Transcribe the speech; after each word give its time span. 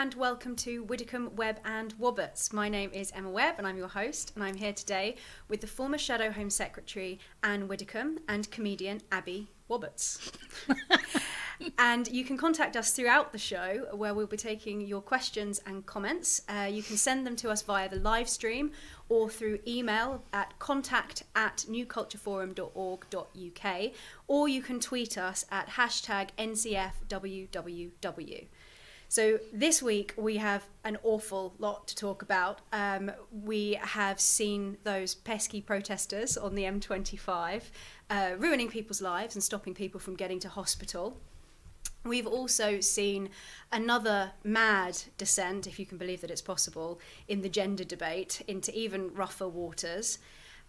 And 0.00 0.14
welcome 0.14 0.56
to 0.56 0.82
Widdecombe 0.84 1.36
Webb 1.36 1.60
and 1.62 1.92
Wobberts. 1.98 2.54
My 2.54 2.70
name 2.70 2.90
is 2.94 3.12
Emma 3.14 3.28
Webb 3.28 3.56
and 3.58 3.66
I'm 3.66 3.76
your 3.76 3.88
host, 3.88 4.32
and 4.34 4.42
I'm 4.42 4.54
here 4.54 4.72
today 4.72 5.16
with 5.46 5.60
the 5.60 5.66
former 5.66 5.98
Shadow 5.98 6.30
Home 6.30 6.48
Secretary 6.48 7.18
Ann 7.42 7.68
Widdecombe 7.68 8.18
and 8.26 8.50
comedian 8.50 9.02
Abi 9.12 9.50
Wobberts. 9.68 10.32
and 11.78 12.08
you 12.08 12.24
can 12.24 12.38
contact 12.38 12.78
us 12.78 12.92
throughout 12.92 13.32
the 13.32 13.38
show 13.38 13.88
where 13.92 14.14
we'll 14.14 14.26
be 14.26 14.38
taking 14.38 14.80
your 14.80 15.02
questions 15.02 15.60
and 15.66 15.84
comments. 15.84 16.40
Uh, 16.48 16.66
you 16.70 16.82
can 16.82 16.96
send 16.96 17.26
them 17.26 17.36
to 17.36 17.50
us 17.50 17.60
via 17.60 17.86
the 17.86 17.96
live 17.96 18.30
stream 18.30 18.72
or 19.10 19.28
through 19.28 19.58
email 19.68 20.24
at 20.32 20.58
contact 20.58 21.24
at 21.36 21.66
newcultureforum.org.uk 21.68 23.92
or 24.28 24.48
you 24.48 24.62
can 24.62 24.80
tweet 24.80 25.18
us 25.18 25.44
at 25.50 25.68
hashtag 25.68 26.30
NCFWWW. 26.38 28.46
So 29.10 29.40
this 29.52 29.82
week 29.82 30.14
we 30.16 30.36
have 30.36 30.68
an 30.84 30.96
awful 31.02 31.52
lot 31.58 31.88
to 31.88 31.96
talk 31.96 32.22
about. 32.22 32.60
Um, 32.72 33.10
we 33.32 33.76
have 33.82 34.20
seen 34.20 34.76
those 34.84 35.16
pesky 35.16 35.60
protesters 35.60 36.36
on 36.36 36.54
the 36.54 36.62
M25 36.62 37.62
uh, 38.08 38.30
ruining 38.38 38.68
people's 38.68 39.02
lives 39.02 39.34
and 39.34 39.42
stopping 39.42 39.74
people 39.74 39.98
from 39.98 40.14
getting 40.14 40.38
to 40.38 40.48
hospital. 40.48 41.16
We've 42.04 42.28
also 42.28 42.78
seen 42.78 43.30
another 43.72 44.30
mad 44.44 45.02
descent, 45.18 45.66
if 45.66 45.80
you 45.80 45.86
can 45.86 45.98
believe 45.98 46.20
that 46.20 46.30
it's 46.30 46.40
possible, 46.40 47.00
in 47.26 47.42
the 47.42 47.48
gender 47.48 47.82
debate 47.82 48.42
into 48.46 48.72
even 48.78 49.12
rougher 49.12 49.48
waters. 49.48 50.20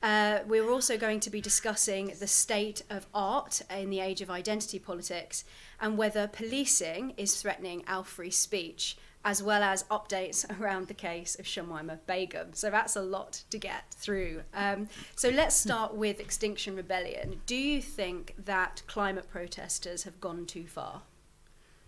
Uh, 0.01 0.39
we're 0.47 0.69
also 0.69 0.97
going 0.97 1.19
to 1.19 1.29
be 1.29 1.41
discussing 1.41 2.13
the 2.19 2.27
state 2.27 2.81
of 2.89 3.05
art 3.13 3.61
in 3.69 3.89
the 3.89 3.99
age 3.99 4.21
of 4.21 4.31
identity 4.31 4.79
politics 4.79 5.43
and 5.79 5.97
whether 5.97 6.27
policing 6.27 7.13
is 7.17 7.39
threatening 7.39 7.83
our 7.87 8.03
free 8.03 8.31
speech, 8.31 8.97
as 9.23 9.43
well 9.43 9.61
as 9.61 9.83
updates 9.83 10.45
around 10.59 10.87
the 10.87 10.93
case 10.95 11.35
of 11.37 11.45
Shamima 11.45 11.99
Begum. 12.07 12.53
So 12.53 12.71
that's 12.71 12.95
a 12.95 13.01
lot 13.01 13.43
to 13.51 13.59
get 13.59 13.91
through. 13.91 14.41
Um, 14.55 14.89
so 15.15 15.29
let's 15.29 15.55
start 15.55 15.93
with 15.93 16.19
Extinction 16.19 16.75
Rebellion. 16.75 17.41
Do 17.45 17.55
you 17.55 17.79
think 17.79 18.33
that 18.45 18.81
climate 18.87 19.29
protesters 19.29 20.03
have 20.03 20.19
gone 20.19 20.47
too 20.47 20.65
far? 20.65 21.03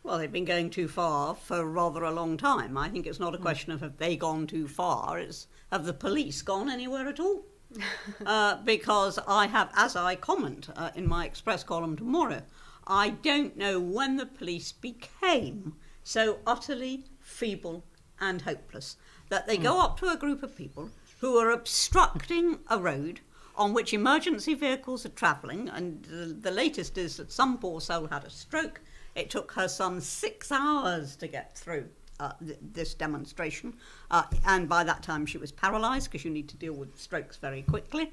Well, 0.04 0.20
they've 0.20 0.32
been 0.32 0.46
going 0.46 0.70
too 0.70 0.90
far 0.90 1.34
for 1.34 1.66
rather 1.66 2.04
a 2.04 2.12
long 2.12 2.38
time. 2.38 2.78
I 2.78 2.90
think 2.90 3.08
it's 3.08 3.22
not 3.22 3.34
a 3.34 3.40
question 3.40 3.72
of 3.72 3.80
have 3.82 3.98
they 3.98 4.18
gone 4.18 4.46
too 4.46 4.68
far, 4.68 5.18
it's 5.18 5.48
have 5.72 5.86
the 5.86 5.94
police 5.94 6.42
gone 6.42 6.70
anywhere 6.70 7.08
at 7.08 7.22
all? 7.22 7.46
uh, 8.26 8.58
because 8.64 9.20
I 9.28 9.48
have, 9.48 9.70
as 9.76 9.96
I 9.96 10.16
comment 10.16 10.70
uh, 10.76 10.92
in 10.96 11.08
my 11.08 11.26
Express 11.26 11.64
column 11.64 11.96
tomorrow, 11.96 12.44
I 12.86 13.12
don't 13.12 13.58
know 13.58 13.80
when 13.80 14.18
the 14.18 14.26
police 14.26 14.72
became 14.72 15.76
so 16.04 16.40
utterly 16.46 17.06
feeble 17.20 17.84
and 18.20 18.42
hopeless 18.42 18.98
that 19.30 19.48
they 19.48 19.58
go 19.58 19.80
up 19.82 19.98
to 20.00 20.10
a 20.10 20.18
group 20.18 20.44
of 20.44 20.56
people 20.56 20.90
who 21.20 21.38
are 21.38 21.52
obstructing 21.52 22.60
a 22.70 22.78
road 22.78 23.22
on 23.56 23.74
which 23.74 23.94
emergency 23.94 24.54
vehicles 24.54 25.06
are 25.06 25.10
travelling, 25.10 25.70
and 25.70 26.04
the, 26.06 26.26
the 26.26 26.52
latest 26.52 26.98
is 26.98 27.18
that 27.18 27.32
some 27.32 27.58
poor 27.58 27.80
soul 27.80 28.08
had 28.08 28.24
a 28.24 28.30
stroke. 28.30 28.82
It 29.16 29.30
took 29.30 29.52
her 29.54 29.68
son 29.68 30.02
six 30.02 30.52
hours 30.52 31.16
to 31.18 31.28
get 31.28 31.58
through 31.58 31.90
uh, 32.20 32.34
th- 32.46 32.58
this 32.62 32.94
demonstration. 32.94 33.74
Uh, 34.12 34.24
and 34.46 34.70
by 34.70 34.84
that 34.84 35.04
time, 35.04 35.26
she 35.26 35.38
was 35.38 35.52
paralysed 35.52 36.12
because 36.12 36.26
you 36.26 36.32
need 36.32 36.50
to 36.50 36.58
deal 36.58 36.74
with 36.74 37.00
strokes 37.00 37.38
very 37.38 37.62
quickly. 37.64 38.12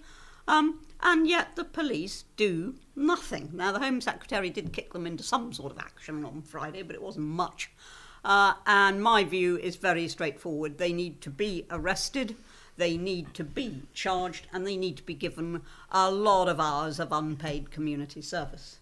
Um, 0.49 0.81
and 1.01 1.29
yet 1.29 1.55
the 1.55 1.65
police 1.65 2.25
do 2.37 2.75
nothing. 2.97 3.51
Now, 3.53 3.73
the 3.73 3.79
Home 3.79 4.01
Secretary 4.01 4.51
did 4.51 4.73
kick 4.73 4.93
them 4.93 5.07
into 5.07 5.23
some 5.23 5.53
sort 5.53 5.73
of 5.73 5.79
action 5.79 6.25
on 6.25 6.43
Friday, 6.43 6.83
but 6.83 6.97
it 6.97 7.03
wasn't 7.03 7.27
much. 7.27 7.71
Uh, 8.25 8.55
and 8.67 9.03
my 9.03 9.25
view 9.25 9.57
is 9.59 9.77
very 9.77 10.09
straightforward. 10.09 10.79
They 10.79 10.93
need 10.93 11.21
to 11.23 11.31
be 11.31 11.67
arrested, 11.71 12.37
they 12.77 12.97
need 12.97 13.33
to 13.35 13.45
be 13.45 13.83
charged, 13.95 14.47
and 14.53 14.67
they 14.67 14.77
need 14.77 14.97
to 14.97 15.03
be 15.03 15.15
given 15.15 15.63
a 15.91 16.11
lot 16.11 16.49
of 16.49 16.59
hours 16.59 16.99
of 16.99 17.13
unpaid 17.13 17.71
community 17.71 18.21
service. 18.21 18.80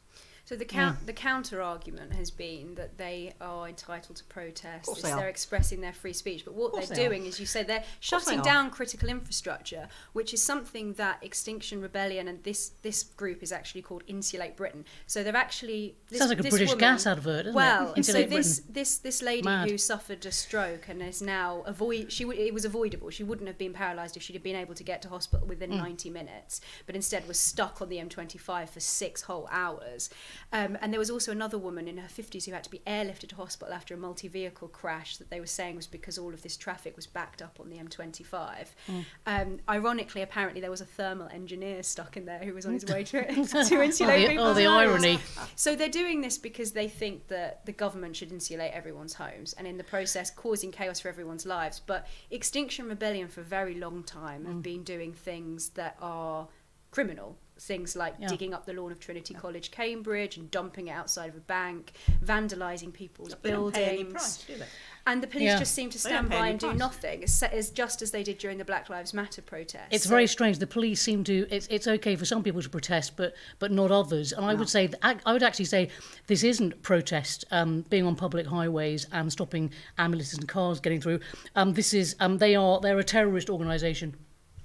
So 0.49 0.57
the 0.57 0.65
count, 0.65 1.07
the 1.07 1.13
counter 1.13 1.61
argument 1.61 2.15
has 2.15 2.31
been 2.31 2.75
that 2.77 2.97
they 2.97 3.35
are 3.39 3.69
entitled 3.69 4.17
to 4.17 4.25
protest. 4.25 5.03
They 5.03 5.13
are. 5.13 5.29
expressing 5.29 5.83
their 5.83 5.93
free 5.93 6.15
speech, 6.15 6.43
but 6.47 6.55
what 6.55 6.73
they're 6.73 6.87
they 6.87 7.07
doing 7.07 7.27
is, 7.27 7.39
you 7.39 7.45
say, 7.45 7.65
they're 7.65 7.85
shutting 8.01 8.39
they 8.39 8.45
down 8.45 8.71
critical 8.71 9.11
infrastructure, 9.11 9.89
which 10.15 10.33
is 10.33 10.43
something 10.43 10.95
that 10.95 11.19
Extinction 11.21 11.83
Rebellion 11.83 12.29
and 12.29 12.43
this 12.45 12.71
this 12.81 13.03
group 13.03 13.43
is 13.43 13.53
actually 13.53 13.83
called 13.83 14.05
Insulate 14.07 14.57
Britain. 14.57 14.87
So 15.07 15.23
they've 15.23 15.35
actually 15.35 15.97
this, 16.09 16.19
sounds 16.19 16.31
like 16.31 16.41
a 16.41 16.45
British 16.45 16.71
woman, 16.71 16.79
gas 16.79 17.07
advert, 17.07 17.45
doesn't 17.45 17.55
well, 17.55 17.93
it? 17.95 18.07
so 18.07 18.23
this 18.23 18.63
this 18.71 18.97
this 18.97 19.21
lady 19.21 19.43
Mad. 19.43 19.69
who 19.69 19.77
suffered 19.77 20.25
a 20.25 20.33
stroke 20.33 20.89
and 20.89 21.03
is 21.03 21.21
now 21.21 21.63
avoid 21.67 22.11
she 22.11 22.25
it 22.25 22.55
was 22.55 22.65
avoidable. 22.65 23.11
She 23.11 23.23
wouldn't 23.23 23.49
have 23.49 23.59
been 23.59 23.75
paralysed 23.75 24.17
if 24.17 24.23
she'd 24.23 24.33
have 24.33 24.43
been 24.43 24.57
able 24.57 24.75
to 24.77 24.83
get 24.83 25.03
to 25.03 25.11
hospital 25.11 25.47
within 25.47 25.73
mm. 25.73 25.77
90 25.77 26.09
minutes, 26.09 26.63
but 26.87 26.97
instead 26.97 27.29
was 27.29 27.39
stuck 27.39 27.83
on 27.83 27.91
the 27.91 27.99
M25 27.99 28.71
for 28.71 28.81
six 28.81 29.21
whole 29.21 29.47
hours. 29.53 30.09
Um, 30.53 30.79
and 30.81 30.93
there 30.93 30.99
was 30.99 31.11
also 31.11 31.33
another 31.33 31.59
woman 31.59 31.89
in 31.89 31.99
her 31.99 32.09
50s 32.09 32.47
who 32.47 32.53
had 32.53 32.65
to 32.65 32.71
be 32.71 32.81
airlifted 32.87 33.29
to 33.29 33.37
hospital 33.37 33.75
after 33.75 33.95
a 33.95 33.97
multi 33.97 34.29
vehicle 34.29 34.69
crash 34.69 35.17
that 35.19 35.31
they 35.31 35.41
were 35.41 35.47
saying 35.47 35.77
was 35.77 35.87
because 35.87 36.19
all 36.19 36.33
of 36.33 36.43
this 36.43 36.57
traffic 36.57 36.97
was 36.97 37.07
backed 37.07 37.43
up 37.43 37.59
on 37.61 37.69
the 37.71 37.77
M25. 37.77 38.67
Mm. 38.89 39.05
Um, 39.27 39.61
ironically, 39.69 40.23
apparently, 40.23 40.61
there 40.61 40.71
was 40.71 40.81
a 40.81 40.87
thermal 40.87 41.29
engineer 41.29 41.83
stuck 41.83 42.17
in 42.17 42.25
there 42.25 42.39
who 42.39 42.55
was 42.55 42.67
on 42.67 42.75
his 42.75 42.87
way 42.87 43.05
to, 43.05 43.25
to 43.45 43.83
insulate 43.83 44.31
oh, 44.31 44.35
the, 44.35 44.39
oh, 44.39 44.55
the 44.55 44.67
irony. 44.67 45.19
So 45.57 45.75
they're 45.75 45.89
doing 45.89 46.21
this 46.21 46.39
because 46.39 46.73
they 46.73 46.89
think 46.89 47.29
that 47.29 47.65
the 47.67 47.73
government 47.73 48.17
should 48.17 48.33
insulate 48.33 48.73
everyone's 48.73 49.15
homes 49.15 49.53
and 49.55 49.67
in 49.67 49.77
the 49.77 49.85
process 49.85 50.31
causing 50.31 50.73
chaos 50.73 51.01
for 51.01 51.09
everyone's 51.09 51.47
lives. 51.47 51.81
But 51.85 52.07
Extinction 52.31 52.89
Rebellion 52.89 53.29
for 53.29 53.41
a 53.41 53.45
very 53.45 53.75
long 53.75 54.03
time 54.03 54.45
mm. 54.45 54.49
have 54.49 54.63
been 54.63 54.85
doing 54.85 55.13
things 55.13 55.71
that 55.71 55.97
are 56.01 56.49
criminal 56.91 57.37
things 57.61 57.97
like 57.97 58.15
yeah. 58.19 58.29
digging 58.29 58.55
up 58.55 58.67
the 58.67 58.73
lawn 58.73 58.93
of 58.93 59.01
Trinity 59.01 59.35
yeah. 59.35 59.41
College, 59.41 59.71
Cambridge, 59.71 60.37
and 60.37 60.51
dumping 60.51 60.89
it 60.89 60.93
outside 60.93 61.29
of 61.29 61.37
a 61.37 61.41
bank, 61.41 61.93
vandalising 62.25 62.93
people's 62.93 63.35
buildings. 63.35 64.13
Price, 64.13 64.63
and 65.07 65.23
the 65.23 65.27
police 65.27 65.47
yeah. 65.47 65.59
just 65.59 65.75
seem 65.75 65.89
to 65.91 65.99
stand 65.99 66.29
by 66.29 66.49
and 66.49 66.61
price. 66.61 66.73
do 66.73 66.79
nothing, 66.79 67.25
as, 67.25 67.43
as, 67.43 67.71
just 67.71 68.03
as 68.03 68.11
they 68.11 68.23
did 68.23 68.39
during 68.39 68.59
the 68.59 68.65
Black 68.65 68.91
Lives 68.91 69.15
Matter 69.15 69.41
protests. 69.41 69.89
It's 69.91 70.05
so. 70.05 70.11
very 70.11 70.27
strange. 70.27 70.59
The 70.59 70.67
police 70.67 71.01
seem 71.01 71.25
to. 71.25 71.47
It's, 71.51 71.67
it's 71.69 71.87
okay 71.87 72.15
for 72.15 72.27
some 72.27 72.43
people 72.43 72.61
to 72.63 72.69
protest, 72.69 73.17
but 73.17 73.35
but 73.59 73.73
not 73.73 73.91
others. 73.91 74.33
And 74.33 74.43
no. 74.43 74.49
I 74.49 74.55
would 74.55 74.69
say, 74.69 74.91
I 75.03 75.33
would 75.33 75.43
actually 75.43 75.65
say, 75.65 75.89
this 76.27 76.45
isn't 76.45 76.83
protest. 76.83 77.45
Um, 77.51 77.85
being 77.89 78.05
on 78.05 78.17
public 78.17 78.47
highways 78.47 79.07
and 79.13 79.33
stopping 79.33 79.71
ambulances 79.97 80.39
and 80.39 80.47
cars 80.47 80.79
getting 80.81 81.01
through. 81.01 81.21
Um, 81.57 81.73
this 81.73 81.95
is. 81.95 82.15
Um, 82.21 82.39
they 82.39 82.55
are. 82.55 82.81
They're 82.81 82.99
a 82.99 83.05
terrorist 83.05 83.49
organisation 83.49 84.15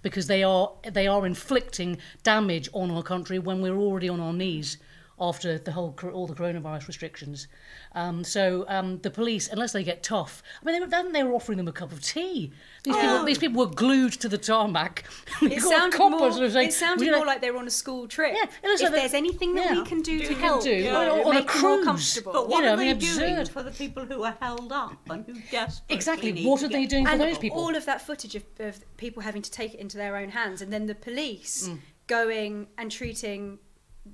because 0.04 0.28
they 0.28 0.44
are 0.44 0.72
they 0.92 1.08
are 1.08 1.26
inflicting 1.26 1.98
damage 2.22 2.70
on 2.74 2.92
our 2.92 3.02
country 3.02 3.40
when 3.40 3.62
we're 3.62 3.78
already 3.78 4.08
on 4.08 4.20
our 4.20 4.34
knees 4.34 4.78
after 5.20 5.58
the 5.60 5.72
whole 5.72 5.96
all 6.12 6.28
the 6.28 6.34
coronavirus 6.34 6.88
restrictions. 6.88 7.48
Um, 7.94 8.24
so 8.24 8.66
um, 8.68 9.00
the 9.00 9.12
police, 9.12 9.48
unless 9.48 9.72
they 9.72 9.84
get 9.84 10.02
tough, 10.02 10.42
I 10.62 10.66
mean, 10.66 10.90
they, 10.90 11.12
they 11.12 11.24
were 11.24 11.34
offering 11.34 11.58
them 11.58 11.68
a 11.68 11.72
cup 11.72 11.92
of 11.92 12.04
tea. 12.04 12.52
These, 12.84 12.96
oh. 12.96 13.02
people, 13.02 13.26
these 13.26 13.38
people 13.38 13.66
were 13.66 13.72
glued 13.72 14.14
to 14.14 14.30
the 14.30 14.38
tarmac. 14.38 15.04
It 15.44 15.62
sounded, 15.62 16.00
more, 16.00 16.32
sort 16.32 16.46
of 16.46 16.54
saying, 16.54 16.70
it 16.70 16.74
sounded 16.74 17.12
more 17.12 17.26
like 17.26 17.42
they 17.42 17.52
were 17.52 17.60
on 17.60 17.68
a 17.68 17.72
school 17.72 18.08
trip. 18.08 18.34
Yeah, 18.36 18.46
if 18.64 18.82
like 18.82 18.92
there's 18.92 19.14
anything 19.14 19.56
that 19.56 19.72
yeah. 19.72 19.82
we 19.82 19.86
can 19.86 20.02
do, 20.02 20.20
do 20.20 20.28
to 20.28 20.34
help, 20.36 20.64
do. 20.64 20.72
Yeah. 20.72 21.12
Or, 21.12 21.28
on 21.28 21.38
a 21.38 21.44
cruise. 21.44 21.86
comfortable. 21.86 22.34
But 22.34 22.50
what 22.50 22.60
you 22.60 22.66
know, 22.66 22.74
are 22.74 22.78
they 22.78 22.90
I 22.90 22.94
mean, 22.94 23.00
doing 23.00 23.38
absurd. 23.38 23.50
for 23.50 23.64
the 23.64 23.72
people 23.72 24.06
who 24.06 24.24
are 24.24 24.36
held 24.40 24.72
up 24.72 24.98
and 25.10 25.26
who 25.26 25.34
desperately 25.52 25.96
Exactly. 25.96 26.46
What 26.46 26.64
are 26.64 26.70
they 26.70 26.86
doing 26.86 27.06
for 27.06 27.18
those 27.18 27.38
people? 27.38 27.60
All 27.60 27.76
of 27.76 27.86
that 27.86 28.02
footage 28.02 28.36
of, 28.36 28.44
of, 28.60 28.84
people 28.98 29.22
having 29.22 29.42
to 29.42 29.52
take 29.52 29.74
it 29.74 29.80
into 29.80 29.98
their 29.98 30.16
own 30.16 30.30
hands, 30.30 30.62
and 30.62 30.72
then 30.72 30.86
the 30.86 30.96
police 30.96 31.68
mm. 31.68 31.80
going 32.08 32.68
and 32.78 32.92
treating 32.92 33.60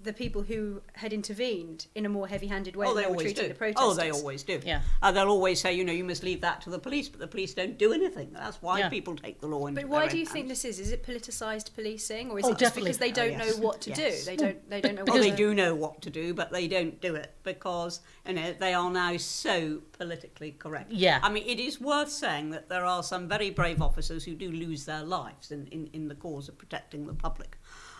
the 0.04 0.14
people 0.14 0.44
who 0.44 0.82
had 0.94 1.14
intervened 1.14 1.88
in 1.96 2.06
a 2.06 2.10
more 2.10 2.28
heavy-handed 2.28 2.76
way 2.76 2.86
oh, 2.88 2.94
they, 2.94 3.02
they 3.02 3.08
always 3.08 3.34
do. 3.34 3.48
the. 3.48 3.74
Oh, 3.76 3.94
they 3.94 4.12
always 4.12 4.44
do. 4.44 4.62
Yeah. 4.64 4.82
Uh, 5.02 5.12
they'll 5.12 5.30
always 5.30 5.60
say, 5.60 5.74
you 5.74 5.84
know, 5.84 5.92
you 5.92 6.04
must 6.04 6.24
leave 6.24 6.42
that 6.42 6.62
to 6.62 6.70
the 6.70 6.78
police, 6.78 7.10
but 7.10 7.20
the 7.20 7.28
police 7.28 7.56
don't 7.56 7.78
do 7.78 7.92
anything. 7.92 8.30
That's 8.32 8.62
why 8.62 8.80
yeah. 8.80 8.90
people 8.90 9.16
take 9.16 9.42
the 9.42 9.48
law 9.48 9.66
into 9.66 9.82
But 9.82 9.90
why 9.90 10.08
do 10.08 10.18
you 10.18 10.26
hands. 10.26 10.34
think 10.34 10.48
this 10.48 10.64
is? 10.64 10.80
Is 10.80 10.92
it 10.92 11.04
politicised 11.04 11.74
policing, 11.74 12.30
or 12.30 12.38
is 12.38 12.46
oh, 12.46 12.50
it 12.50 12.52
just 12.52 12.76
definitely. 12.76 12.90
because 12.90 12.98
they 13.00 13.12
don't 13.12 13.42
oh, 13.42 13.46
yes. 13.46 13.58
know 13.58 13.64
what 13.64 13.82
to 13.82 13.90
yes. 13.90 14.20
do? 14.20 14.26
They 14.26 14.36
don't. 14.36 14.70
They 14.70 14.82
don't 14.82 14.96
know. 14.96 15.02
What 15.02 15.14
well, 15.14 15.24
they 15.24 15.32
do 15.32 15.56
know 15.56 15.74
what 15.74 16.02
to 16.04 16.10
do, 16.12 16.34
but 16.36 16.52
they 16.52 16.68
don't 16.68 17.02
do 17.02 17.16
it 17.16 17.34
because 17.44 18.02
you 18.28 18.34
know 18.34 18.54
they 18.60 18.76
are 18.76 18.92
now 18.92 19.18
so 19.18 19.82
politically 19.94 20.52
correct. 20.52 20.92
Yeah. 20.92 21.20
I 21.24 21.30
mean, 21.30 21.44
it 21.48 21.60
is 21.60 21.82
worth 21.82 22.10
saying 22.10 22.52
that 22.52 22.70
there 22.70 22.86
are 22.86 23.02
some 23.02 23.28
very 23.28 23.50
brave 23.50 23.82
officers 23.82 24.24
who 24.24 24.36
do 24.36 24.52
lose 24.52 24.86
their 24.86 25.04
lives 25.04 25.52
in, 25.52 25.68
in, 25.68 25.90
in 25.94 26.08
the 26.08 26.16
cause 26.16 26.48
of 26.48 26.58
protecting 26.58 27.08
the 27.08 27.14
public. 27.14 27.58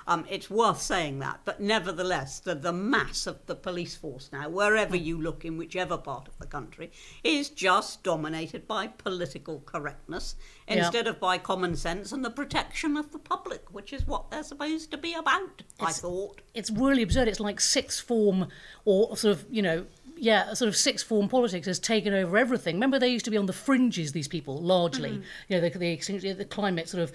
Um, 0.10 0.26
it's 0.28 0.50
worth 0.50 0.82
saying 0.82 1.20
that, 1.20 1.42
but 1.46 1.62
nevertheless, 1.62 2.40
the, 2.40 2.56
the 2.56 2.74
mass 2.74 3.28
of 3.28 3.46
the 3.46 3.54
police 3.56 3.96
force 3.96 4.32
now, 4.34 4.50
wherever 4.50 4.96
you 4.96 5.22
look 5.22 5.46
in 5.46 5.56
whichever 5.56 5.98
part 5.98 6.28
of 6.28 6.36
the 6.40 6.48
country, 6.48 6.92
is 7.24 7.50
just 7.50 8.02
dominated 8.02 8.68
by 8.68 8.88
political 8.88 9.62
correctness 9.68 10.36
instead 10.68 11.06
of 11.06 11.20
by 11.20 11.38
common 11.38 11.76
sense 11.76 12.12
and 12.12 12.26
the 12.26 12.32
protection 12.32 12.98
of 12.98 13.12
the 13.12 13.20
public, 13.20 13.72
which 13.72 13.94
is 13.94 14.08
what 14.08 14.32
they're 14.32 14.42
supposed 14.44 14.90
to 14.90 14.98
be 14.98 15.14
about, 15.14 15.62
it's, 15.80 15.90
I 15.90 15.92
thought. 15.92 16.42
It's 16.56 16.72
really 16.72 17.04
absurd. 17.04 17.28
It's 17.28 17.40
like 17.40 17.62
sixth 17.62 18.02
form 18.04 18.48
or 18.86 19.16
sort 19.16 19.38
of, 19.38 19.46
you 19.52 19.62
know, 19.62 19.86
yeah, 20.18 20.54
sort 20.54 20.70
of 20.70 20.76
sixth 20.76 21.06
form 21.08 21.30
politics 21.30 21.68
has 21.68 21.80
taken 21.80 22.14
over 22.16 22.36
everything. 22.36 22.76
Remember, 22.76 22.98
they 23.00 23.10
used 23.10 23.26
to 23.26 23.32
be 23.32 23.38
on 23.38 23.46
the 23.46 23.54
fringes. 23.54 24.12
These 24.12 24.28
people, 24.28 24.60
largely, 24.60 25.12
Mm-hmm. 25.12 25.22
you 25.48 25.62
know, 25.62 25.70
the, 25.70 26.18
the 26.20 26.34
the 26.34 26.46
climate 26.46 26.90
sort 26.90 27.04
of. 27.04 27.12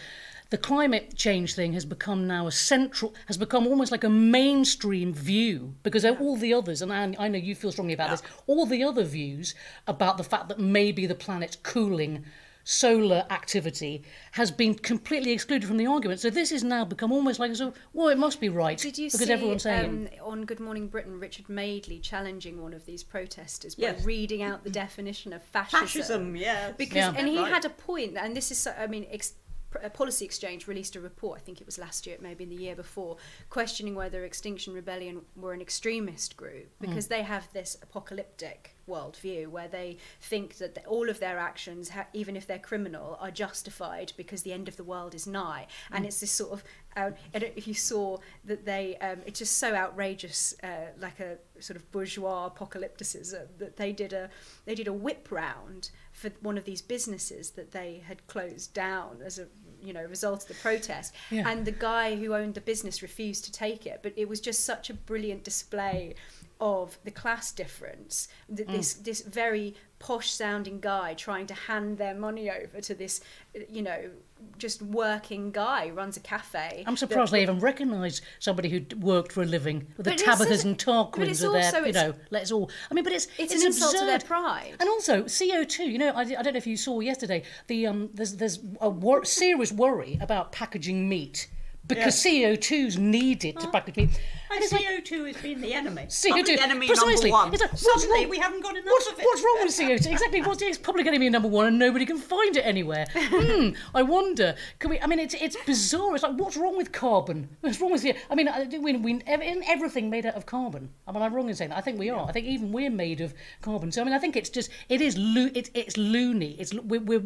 The 0.50 0.58
climate 0.58 1.17
change 1.17 1.55
thing 1.55 1.73
has 1.73 1.85
become 1.85 2.26
now 2.26 2.46
a 2.46 2.52
central, 2.52 3.14
has 3.26 3.37
become 3.37 3.67
almost 3.67 3.91
like 3.91 4.05
a 4.05 4.11
mainstream 4.11 5.12
view 5.12 5.75
because 5.82 6.05
all 6.05 6.37
the 6.37 6.52
others, 6.55 6.82
and 6.82 6.93
I, 6.93 7.14
I 7.19 7.29
know 7.29 7.38
you 7.38 7.55
feel 7.55 7.73
strongly 7.73 7.94
about 7.94 8.11
this, 8.11 8.23
all 8.46 8.67
the 8.67 8.85
other 8.85 9.05
views 9.05 9.55
about 9.87 10.17
the 10.19 10.25
fact 10.25 10.49
that 10.49 10.58
maybe 10.58 11.06
the 11.06 11.14
planet's 11.14 11.56
cooling 11.56 12.25
solar 12.67 13.26
activity 13.31 14.02
has 14.32 14.50
been 14.50 14.75
completely 14.75 15.32
excluded 15.32 15.67
from 15.67 15.76
the 15.76 15.87
argument. 15.87 16.19
So 16.20 16.31
this 16.31 16.50
has 16.50 16.64
now 16.64 16.85
become 16.85 17.12
almost 17.12 17.38
like 17.38 17.50
a 17.50 17.56
sort 17.56 17.75
of, 17.75 17.81
well, 17.93 18.08
it 18.08 18.17
must 18.19 18.40
be 18.40 18.49
right 18.49 18.79
Did 18.79 18.97
you 18.97 19.08
because 19.08 19.20
see 19.26 19.32
everyone's 19.32 19.62
saying 19.62 20.08
um, 20.20 20.26
on 20.31 20.44
Good 20.47 20.61
Morning 20.61 20.88
Britain 20.88 21.20
Richard 21.20 21.49
Madeley 21.49 21.99
challenging 21.99 22.62
one 22.62 22.73
of 22.73 22.87
these 22.87 23.02
protesters 23.02 23.75
by 23.75 23.94
reading 24.02 24.43
out 24.43 24.64
the 24.64 24.70
definition 24.70 25.32
of 25.35 25.43
fascism? 25.43 25.87
Fascism, 25.87 26.37
yes. 26.37 26.75
Because 26.79 26.97
Yeah. 26.97 27.14
and 27.17 27.29
he 27.29 27.38
Right. 27.38 27.52
had 27.52 27.64
a 27.67 27.70
point, 27.70 28.17
and 28.17 28.35
this 28.37 28.50
is 28.50 28.58
so, 28.58 28.75
I 28.79 28.87
mean. 28.87 29.06
Ex- 29.11 29.32
a 29.32 29.44
Policy 29.93 30.25
Exchange 30.25 30.67
released 30.67 30.97
a 30.97 31.00
report, 31.00 31.38
I 31.38 31.43
think 31.43 31.61
it 31.61 31.67
was 31.67 31.79
last 31.79 32.06
year, 32.06 32.17
maybe 32.21 32.44
in 32.44 32.50
the 32.50 32.56
year 32.56 32.76
before, 32.76 33.17
questioning 33.50 33.94
whether 33.94 34.25
Extinction 34.25 34.75
Rebellion 34.75 35.23
were 35.37 35.53
an 35.53 35.61
extremist 35.61 36.37
group 36.37 36.69
because 36.81 37.09
they 37.09 37.23
have 37.23 37.53
this 37.53 37.76
apocalyptic 37.82 38.76
worldview 38.88 39.49
where 39.49 39.69
they 39.69 39.97
think 40.21 40.59
that 40.59 40.75
the, 40.75 40.85
all 40.85 41.09
of 41.09 41.19
their 41.21 41.38
actions, 41.38 41.88
ha- 41.88 42.06
even 42.12 42.37
if 42.37 42.47
they're 42.47 42.59
criminal, 42.59 43.19
are 43.21 43.31
justified 43.31 44.12
because 44.17 44.43
the 44.43 44.53
end 44.53 44.69
of 44.69 44.76
the 44.76 44.85
world 44.85 45.15
is 45.15 45.26
nigh. 45.26 45.67
And 45.91 46.05
it's 46.05 46.21
this 46.21 46.31
sort 46.31 46.53
of, 46.53 46.65
out, 46.97 47.17
I 47.35 47.38
don't 47.38 47.50
know 47.50 47.55
if 47.56 47.67
you 47.67 47.75
saw 47.75 48.19
that 48.44 48.65
they, 48.65 48.97
um, 48.99 49.21
it's 49.26 49.38
just 49.38 49.59
so 49.59 49.75
outrageous, 49.75 50.55
uh, 50.62 50.93
like 51.00 51.21
a 51.21 51.38
sort 51.61 51.76
of 51.76 51.91
bourgeois 51.93 52.50
apocalypticism 52.50 53.47
that 53.59 53.76
they 53.76 53.93
did 53.93 54.12
a 54.12 54.29
they 54.65 54.75
did 54.75 54.88
a 54.88 54.93
whip 54.93 55.29
round 55.31 55.91
for 56.12 56.31
one 56.41 56.59
of 56.59 56.65
these 56.65 56.82
businesses 56.82 57.50
that 57.53 57.73
they 57.73 58.03
had 58.06 58.26
closed 58.26 58.75
down 58.75 59.19
as 59.25 59.38
a 59.38 59.47
you 59.85 59.93
know 59.93 60.05
result 60.05 60.43
of 60.43 60.49
the 60.49 60.55
protest. 60.55 61.15
Yeah. 61.31 61.49
and 61.49 61.65
the 61.65 61.73
guy 61.73 62.17
who 62.17 62.35
owned 62.35 62.55
the 62.55 62.61
business 62.61 63.03
refused 63.03 63.45
to 63.45 63.53
take 63.53 63.87
it. 63.87 64.01
But 64.03 64.13
it 64.17 64.29
was 64.29 64.41
just 64.41 64.65
such 64.65 64.91
a 64.91 64.95
brilliant 64.95 65.45
display 65.45 66.15
of 66.61 66.99
the 67.05 67.11
class 67.11 67.53
difference 67.53 68.29
that 68.49 68.69
this 68.69 68.95
mm. 68.95 69.05
this 69.05 69.23
very 69.23 69.75
posh 69.99 70.31
sounding 70.31 70.81
guy 70.81 71.15
trying 71.15 71.47
to 71.47 71.55
hand 71.55 71.99
their 71.99 72.15
money 72.15 72.51
over 72.51 72.81
to 72.81 72.95
this 72.95 73.21
you 73.69 73.83
know 73.83 74.11
just 74.58 74.82
working 74.82 75.50
guy 75.50 75.91
runs 75.91 76.17
a 76.17 76.20
cafe 76.20 76.85
I'm 76.87 76.94
that- 76.94 76.99
surprised 76.99 77.32
they 77.32 77.43
even 77.43 77.61
recognise 77.61 78.23
somebody 78.38 78.69
who 78.69 78.81
worked 78.99 79.32
for 79.32 79.43
a 79.43 79.46
living 79.46 79.87
the 79.96 80.12
Tabithas 80.12 80.64
and 80.64 80.79
Tarquins 80.79 81.43
are 81.44 81.52
there. 81.52 81.87
You 81.87 81.93
know, 81.93 82.14
let's 82.31 82.52
all. 82.52 82.70
I 82.91 82.94
mean, 82.94 83.05
but 83.05 83.12
it's 83.12 83.26
it's, 83.38 83.52
it's 83.52 83.62
an 83.62 83.67
insult 83.69 83.93
to 83.93 84.05
their 84.05 84.17
absurd. 84.17 84.29
pride 84.29 84.76
And 84.81 84.88
also 84.88 85.25
CO2. 85.25 85.87
You 85.87 85.99
know, 85.99 86.11
I, 86.11 86.23
I 86.23 86.43
don't 86.43 86.52
know 86.55 86.58
if 86.58 86.67
you 86.67 86.76
saw 86.76 87.00
yesterday. 87.00 87.43
The 87.67 87.87
um, 87.87 88.11
there's 88.14 88.37
there's 88.37 88.58
a 88.81 88.88
wor- 88.88 89.25
serious 89.25 89.73
worry 89.73 90.19
about 90.20 90.52
packaging 90.52 91.08
meat 91.08 91.49
because 91.87 92.17
CO2 92.17 92.87
is 92.87 92.99
needed 92.99 93.58
to 93.61 93.69
package 93.69 93.97
meat. 93.97 94.20
And 94.55 94.65
CO2 94.65 95.27
has 95.33 95.37
been 95.43 95.61
the 95.61 95.73
enemy. 95.75 96.03
CO2 96.09 96.31
Public 96.31 96.62
enemy 96.62 96.87
precisely. 96.87 97.31
number 97.31 97.51
one. 97.51 97.61
Like, 97.61 97.71
what's 97.73 98.06
wrong- 98.06 98.29
we 98.29 98.39
haven't 98.39 98.62
got 98.62 98.77
enough 98.77 98.87
What's, 98.87 99.09
of 99.09 99.19
it. 99.19 99.25
what's 99.25 99.43
wrong 99.43 99.59
with 99.62 99.73
CO2? 99.73 100.12
Exactly. 100.12 100.43
What's 100.43 100.62
it's 100.62 100.79
public 100.79 101.06
enemy 101.06 101.29
number 101.31 101.49
one, 101.49 101.67
and 101.67 101.79
nobody 101.79 102.06
can 102.06 102.19
find 102.19 102.56
it 102.56 102.65
anywhere. 102.65 103.06
Hmm. 103.35 103.71
I 103.95 104.03
wonder. 104.03 104.55
Can 104.79 104.91
we? 104.91 105.01
I 105.01 105.06
mean, 105.06 105.19
it's 105.19 105.35
it's 105.35 105.56
bizarre. 105.67 106.15
It's 106.15 106.23
like 106.23 106.37
what's 106.37 106.56
wrong 106.56 106.77
with 106.77 106.93
carbon? 106.93 107.49
What's 107.61 107.81
wrong 107.81 107.91
with 107.93 108.03
the? 108.03 108.15
I 108.31 108.35
mean, 108.35 108.49
I- 108.49 108.65
we 108.79 108.97
we 108.97 109.15
isn't 109.15 109.69
everything 109.69 110.09
made 110.11 110.25
out 110.27 110.35
of 110.35 110.47
carbon. 110.47 110.91
I 111.07 111.12
mean, 111.12 111.23
I'm 111.23 111.35
wrong 111.35 111.49
in 111.49 111.55
saying 111.55 111.71
that. 111.71 111.79
I 111.79 111.81
think 111.81 111.99
we 111.99 112.11
are. 112.11 112.27
I 112.29 112.33
think 112.33 112.47
even 112.47 112.71
we're 112.73 112.91
made 112.91 113.21
of 113.21 113.35
carbon. 113.62 113.91
So 113.93 114.00
I 114.00 114.05
mean, 114.05 114.15
I 114.15 114.19
think 114.19 114.37
it's 114.37 114.50
just 114.50 114.71
it 114.89 115.00
is 115.00 115.17
lo- 115.19 115.50
it's 115.55 115.71
it's 115.75 115.97
loony. 115.97 116.57
It's 116.59 116.73
we're, 116.75 117.00
we're 117.00 117.23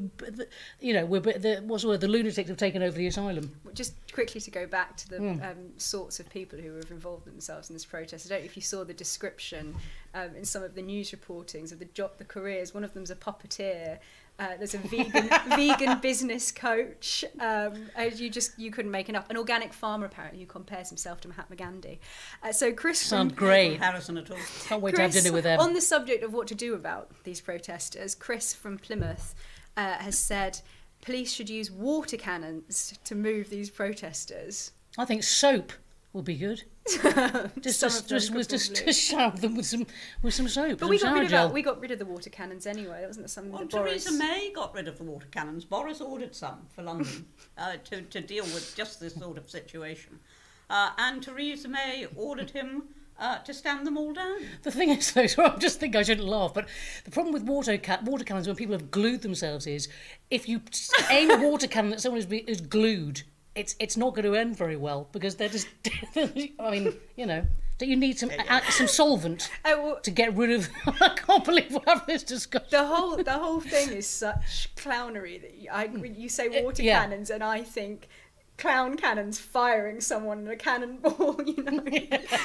you 0.81 0.95
know 0.95 1.05
we're 1.07 1.21
the 1.21 1.63
what's 1.67 1.83
the 1.83 1.89
word? 1.89 2.01
The 2.01 2.09
lunatics 2.09 2.49
have 2.49 2.59
taken 2.59 2.83
over 2.83 2.97
the 2.97 3.07
asylum. 3.07 3.55
just 3.75 3.95
quickly 4.13 4.41
to 4.41 4.51
go 4.51 4.67
back 4.67 4.97
to 4.97 5.09
the 5.09 5.19
Hmm. 5.19 5.43
um, 5.43 5.57
sorts 5.79 6.21
of 6.21 6.29
people 6.31 6.59
who 6.59 6.75
have 6.77 6.91
involved 6.91 7.18
themselves 7.25 7.71
in 7.71 7.75
this 7.75 7.85
protest. 7.85 8.27
I 8.27 8.29
don't 8.31 8.41
know 8.41 8.47
if 8.47 8.57
you 8.57 8.63
saw 8.63 8.85
the 8.85 8.95
description 8.95 9.75
um, 10.15 10.35
in 10.37 10.45
some 10.45 10.63
of 10.63 10.75
the 10.75 10.83
news 10.83 11.11
reportings 11.11 11.73
of 11.73 11.79
the 11.79 11.85
job, 11.87 12.13
the 12.19 12.25
careers. 12.25 12.75
One 12.75 12.85
of 12.85 12.95
them's 12.95 13.11
a 13.11 13.17
puppeteer. 13.17 13.99
Uh, 14.39 14.57
there's 14.57 14.75
a 14.75 14.79
vegan 14.79 15.29
vegan 15.57 15.99
business 15.99 16.53
coach. 16.53 17.25
Um, 17.41 17.91
as 17.97 18.21
you 18.21 18.31
just 18.31 18.57
you 18.59 18.71
couldn't 18.71 18.91
make 18.91 19.09
enough. 19.09 19.29
An 19.31 19.37
organic 19.37 19.73
farmer 19.73 20.07
apparently 20.07 20.41
who 20.41 20.47
compares 20.47 20.89
himself 20.89 21.21
to 21.23 21.29
Mahatma 21.29 21.57
Gandhi. 21.57 22.01
Uh, 22.43 22.53
so 22.53 22.73
Chris 22.73 23.03
from 23.03 23.09
Sound 23.09 23.37
great. 23.37 23.79
Harrison 23.79 24.17
at 24.17 24.31
all. 24.31 24.39
Can't 24.67 24.81
wait 24.81 24.95
to 24.95 25.03
have 25.03 25.13
dinner 25.13 25.33
with 25.33 25.45
them. 25.45 25.59
On 25.59 25.73
the 25.73 25.81
subject 25.81 26.23
of 26.23 26.33
what 26.33 26.47
to 26.49 26.55
do 26.55 26.75
about 26.75 27.11
these 27.25 27.41
protesters, 27.41 28.15
Chris 28.15 28.55
from 28.55 28.79
Plymouth 28.79 29.35
uh, 29.77 29.95
has 29.95 30.17
said 30.17 30.61
police 31.01 31.33
should 31.33 31.51
use 31.51 31.71
water 31.71 32.17
cannons 32.17 32.99
to 33.05 33.15
move 33.15 33.51
these 33.51 33.71
protesters. 33.71 34.73
I 34.97 35.05
think 35.05 35.23
soap 35.23 35.73
will 36.13 36.23
be 36.23 36.37
good. 36.37 36.65
just 37.61 37.81
Some 37.81 37.91
just 37.91 38.03
of 38.03 38.09
them 38.09 38.19
just, 38.19 38.29
could 38.29 38.37
was 38.37 38.47
just 38.47 38.75
probably- 38.75 38.87
to 38.87 38.93
shower 38.93 39.31
them 39.37 39.57
with 39.57 39.67
some 39.67 39.87
with 40.23 40.35
some 40.35 40.49
soap. 40.49 40.79
But 40.79 40.81
some 40.81 40.89
we 40.91 40.99
got 40.99 41.07
shower 41.07 41.15
rid 41.15 41.25
of 41.25 41.31
gel. 41.31 41.47
that. 41.49 41.55
We 41.55 41.63
got 41.63 41.81
rid 41.81 41.91
of 41.91 41.99
the 41.99 42.05
water 42.07 42.31
cannons 42.31 42.67
anyway. 42.67 43.01
That 43.01 43.09
wasn't 43.09 43.31
something 43.31 43.53
Well, 43.53 43.63
that 43.63 43.71
Boris. 43.71 44.05
Theresa 44.05 44.19
May 44.19 44.53
got 44.55 44.75
rid 44.75 44.89
of 44.89 44.99
the 44.99 45.05
water 45.05 45.27
cannons. 45.31 45.65
Boris 45.65 46.01
ordered 46.01 46.35
some 46.35 46.67
for 46.75 46.83
London 46.83 47.27
uh, 47.59 47.77
to, 47.85 48.03
to 48.03 48.21
deal 48.21 48.45
with 48.45 48.75
just 48.77 49.01
this 49.01 49.15
sort 49.15 49.39
of 49.39 49.49
situation. 49.51 50.19
Uh, 50.71 50.91
and 50.99 51.23
Theresa 51.23 51.69
May 51.69 52.07
ordered 52.15 52.51
him 52.51 52.85
uh, 53.19 53.39
to 53.39 53.53
stand 53.55 53.87
them 53.87 53.97
all 53.97 54.13
down. 54.13 54.37
The 54.63 54.71
thing 54.71 54.91
is, 54.91 55.11
though, 55.13 55.27
so 55.29 55.45
I 55.45 55.57
just 55.57 55.81
think 55.81 55.97
I 55.97 56.03
shouldn't 56.03 56.29
laugh, 56.29 56.53
but 56.55 56.69
the 57.05 57.11
problem 57.11 57.33
with 57.33 57.43
water, 57.43 57.77
ca- 57.79 58.01
water 58.05 58.23
cannons 58.23 58.47
when 58.47 58.55
people 58.55 58.75
have 58.75 58.91
glued 58.91 59.23
themselves 59.23 59.67
is 59.67 59.89
if 60.31 60.49
you 60.49 60.61
s- 60.71 60.93
aim 61.11 61.31
a 61.31 61.39
water 61.49 61.67
cannon 61.67 61.95
at 61.95 62.01
someone 62.01 62.19
who's, 62.19 62.27
be- 62.27 62.45
who's 62.47 62.61
glued, 62.61 63.23
it's 63.59 63.75
it's 63.79 63.97
not 63.97 64.15
going 64.15 64.25
to 64.25 64.35
end 64.35 64.57
very 64.57 64.77
well 64.77 65.09
because 65.13 65.37
they're 65.37 65.49
just. 65.49 65.69
I 66.17 66.71
mean, 66.71 66.95
you 67.17 67.27
know, 67.27 67.45
don't 67.79 67.89
you 67.89 67.97
need 67.97 68.19
some 68.19 68.31
uh, 68.49 68.61
some 68.71 68.87
solvent 68.89 69.51
Oh, 69.65 69.83
well, 69.85 70.01
to 70.01 70.11
get 70.11 70.35
rid 70.37 70.51
of? 70.51 70.69
I 71.01 71.11
can't 71.17 71.45
believe 71.45 71.71
we're 71.73 71.81
having 71.87 72.05
this 72.07 72.23
discussion. 72.23 72.69
the 72.71 72.87
whole 72.87 73.17
the 73.17 73.33
whole 73.33 73.61
thing 73.61 73.91
is 73.91 74.07
such 74.07 74.75
clownery 74.77 75.41
that 75.43 75.55
you, 75.59 75.69
I, 75.71 75.85
you 75.87 76.29
say 76.29 76.63
water 76.63 76.83
yeah. 76.83 77.01
cannons 77.01 77.31
and 77.31 77.43
I 77.43 77.63
think 77.63 78.09
clown 78.57 78.97
cannons 78.97 79.39
firing 79.39 80.01
someone 80.01 80.41
in 80.41 80.49
a 80.49 80.57
cannonball. 80.57 81.41
You 81.47 81.63
know, 81.63 81.83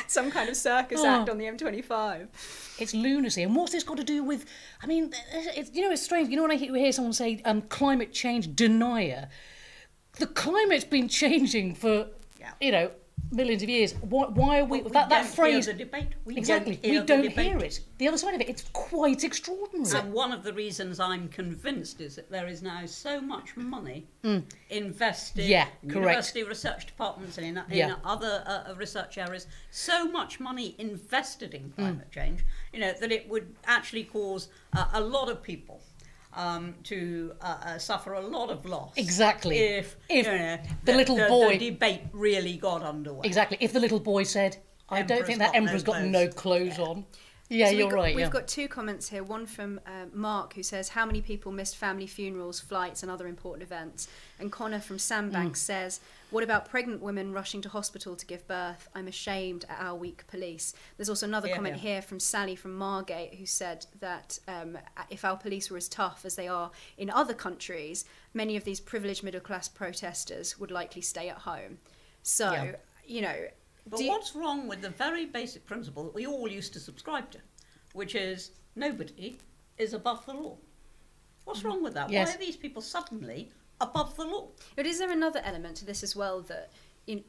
some 0.08 0.29
kind 0.32 0.48
of 0.50 0.55
circus 0.55 1.01
Oh. 1.03 1.08
act 1.08 1.29
on 1.29 1.38
the 1.39 1.46
M25. 1.46 2.27
It's 2.79 2.93
lunacy. 2.93 3.41
And 3.43 3.55
what's 3.55 3.72
this 3.72 3.84
got 3.84 3.98
to 3.98 4.03
do 4.03 4.24
with? 4.24 4.46
I 4.82 4.86
mean, 4.86 5.12
it's, 5.34 5.72
you 5.74 5.82
know, 5.82 5.91
it's 5.91 6.03
strange. 6.03 6.29
You 6.29 6.36
know, 6.38 6.43
when 6.43 6.51
I 6.51 6.55
hear 6.55 6.74
hear 6.75 6.91
someone 6.91 7.13
say 7.13 7.41
um, 7.46 7.62
climate 7.63 8.13
change 8.13 8.55
denier, 8.55 9.29
the 10.20 10.27
climate's 10.27 10.84
been 10.86 11.08
changing 11.08 11.75
for, 11.75 12.08
Yeah. 12.39 12.51
you 12.62 12.72
know, 12.72 12.91
millions 13.32 13.63
of 13.63 13.70
years. 13.70 13.93
Why, 13.96 14.25
why 14.27 14.60
are 14.60 14.65
we, 14.65 14.79
But 14.82 14.86
we 14.86 14.91
that, 14.91 15.10
that 15.10 15.25
phrase? 15.25 15.65
Hear 15.65 15.74
the 15.74 15.86
debate. 15.86 16.10
We 16.25 16.38
exactly. 16.38 16.75
Don't 16.75 16.91
we 16.91 17.00
don't 17.29 17.29
hear 17.32 17.58
it. 17.58 17.79
The 17.98 18.08
other 18.08 18.17
side 18.17 18.36
of 18.36 18.41
it, 18.41 18.50
it's 18.50 18.63
quite 18.74 19.24
extraordinary. 19.24 19.98
And 20.00 20.13
one 20.13 20.32
of 20.32 20.43
the 20.43 20.53
reasons 20.53 21.00
I'm 21.00 21.29
convinced 21.29 22.00
is 22.00 22.15
that 22.17 22.29
there 22.29 22.48
is 22.48 22.62
now 22.62 22.86
so 22.86 23.20
much 23.22 23.55
money 23.58 24.05
invested 24.70 25.46
Mm. 25.46 25.50
Yeah, 25.50 25.67
in 25.82 25.89
correct. 25.89 26.05
university 26.05 26.43
research 26.43 26.86
departments 26.86 27.38
and 27.39 27.48
in, 27.48 27.58
in 27.58 27.77
Yeah. 27.77 27.96
other 28.05 28.43
uh, 28.46 28.75
research 28.75 29.17
areas, 29.17 29.48
so 29.72 30.05
much 30.05 30.39
money 30.39 30.75
invested 30.77 31.53
in 31.55 31.70
Mm. 31.72 31.75
climate 31.75 32.12
change, 32.12 32.41
you 32.72 32.79
know, 32.79 32.93
that 33.00 33.12
it 33.12 33.27
would 33.29 33.55
actually 33.65 34.03
cause 34.03 34.50
uh, 34.77 34.86
a 34.93 35.01
lot 35.01 35.29
of 35.29 35.41
people 35.41 35.82
um, 36.35 36.75
to 36.83 37.33
uh, 37.41 37.57
uh, 37.65 37.77
suffer 37.77 38.13
a 38.13 38.21
lot 38.21 38.49
of 38.49 38.65
loss. 38.65 38.93
Exactly. 38.97 39.57
If, 39.59 39.95
If 40.09 40.25
you 40.25 40.31
know, 40.33 40.57
the 40.85 40.93
little 40.93 41.15
the, 41.15 41.27
boy- 41.27 41.57
the 41.57 41.69
debate 41.71 42.01
really 42.11 42.57
got 42.57 42.83
underway. 42.83 43.21
Exactly. 43.25 43.57
If 43.59 43.73
the 43.73 43.79
little 43.79 43.99
boy 43.99 44.23
said, 44.23 44.57
"I 44.89 45.01
don't 45.01 45.25
think 45.25 45.39
that 45.39 45.55
emperor's 45.55 45.83
got 45.83 45.95
clothes." 45.97 46.11
no 46.11 46.27
clothes 46.27 46.79
on," 46.79 47.05
yeah, 47.53 47.67
So 47.67 47.72
you're 47.74 47.86
we've 47.86 47.91
got, 47.91 48.01
right. 48.01 48.15
We've 48.15 48.25
yeah. 48.25 48.29
got 48.31 48.48
two 48.48 48.67
comments 48.67 49.10
here. 49.10 49.24
One 49.24 49.45
from 49.45 49.79
uh, 49.86 50.05
Mark, 50.13 50.53
who 50.53 50.63
says, 50.63 50.89
"How 50.89 51.05
many 51.05 51.22
people 51.22 51.51
missed 51.51 51.77
family 51.77 52.07
funerals, 52.07 52.60
flights, 52.60 53.03
and 53.03 53.12
other 53.12 53.27
important 53.27 53.63
events?" 53.63 54.07
And 54.39 54.51
Connor 54.51 54.79
from 54.79 54.98
Sandbank 54.98 55.55
says, 55.55 56.00
"What 56.31 56.43
about 56.43 56.67
pregnant 56.69 57.01
women 57.01 57.31
rushing 57.31 57.62
to 57.62 57.69
hospital 57.69 58.15
to 58.15 58.25
give 58.25 58.48
birth? 58.48 58.89
I'm 58.95 59.07
ashamed 59.07 59.65
at 59.69 59.79
our 59.79 59.95
weak 59.95 60.25
police." 60.27 60.74
There's 60.98 61.10
also 61.10 61.27
another 61.27 61.48
Yeah, 61.48 61.55
comment 61.55 61.75
yeah. 61.75 61.81
here 61.81 62.01
from 62.01 62.19
Sally 62.19 62.55
from 62.55 62.75
Margate, 62.75 63.36
who 63.36 63.45
said 63.45 63.86
that 64.00 64.39
um, 64.48 64.77
if 65.10 65.24
our 65.24 65.38
police 65.38 65.69
were 65.69 65.77
as 65.77 65.88
tough 65.88 66.25
as 66.25 66.36
they 66.36 66.48
are 66.48 66.72
in 66.98 67.10
other 67.10 67.33
countries, 67.33 68.05
many 68.33 68.55
of 68.55 68.63
these 68.63 68.79
privileged 68.79 69.24
middle 69.24 69.41
class 69.41 69.67
protesters 69.67 70.60
would 70.60 70.72
likely 70.72 71.01
stay 71.01 71.29
at 71.29 71.38
home. 71.39 71.77
So, 72.24 72.74
you 73.05 73.22
know. 73.22 73.36
But 73.87 73.99
do 73.99 74.07
what's 74.07 74.35
wrong 74.35 74.67
with 74.67 74.81
the 74.81 74.89
very 74.89 75.25
basic 75.25 75.65
principle 75.65 76.03
that 76.05 76.13
we 76.13 76.25
all 76.25 76.47
used 76.47 76.73
to 76.73 76.79
subscribe 76.79 77.29
to, 77.31 77.39
which 77.93 78.15
is 78.15 78.51
nobody 78.75 79.37
is 79.77 79.93
above 79.93 80.25
the 80.25 80.33
law? 80.33 80.57
What's 81.43 81.59
mm-hmm. 81.59 81.67
wrong 81.67 81.83
with 81.83 81.93
that? 81.95 82.09
Yes. 82.09 82.29
Why 82.29 82.35
are 82.35 82.37
these 82.37 82.55
people 82.55 82.81
suddenly 82.81 83.51
above 83.81 84.15
the 84.15 84.23
law? 84.23 84.47
But 84.75 84.85
is 84.85 84.99
there 84.99 85.11
another 85.11 85.41
element 85.43 85.77
to 85.77 85.85
this 85.85 86.03
as 86.03 86.15
well 86.15 86.41
that 86.43 86.71
in, 87.07 87.23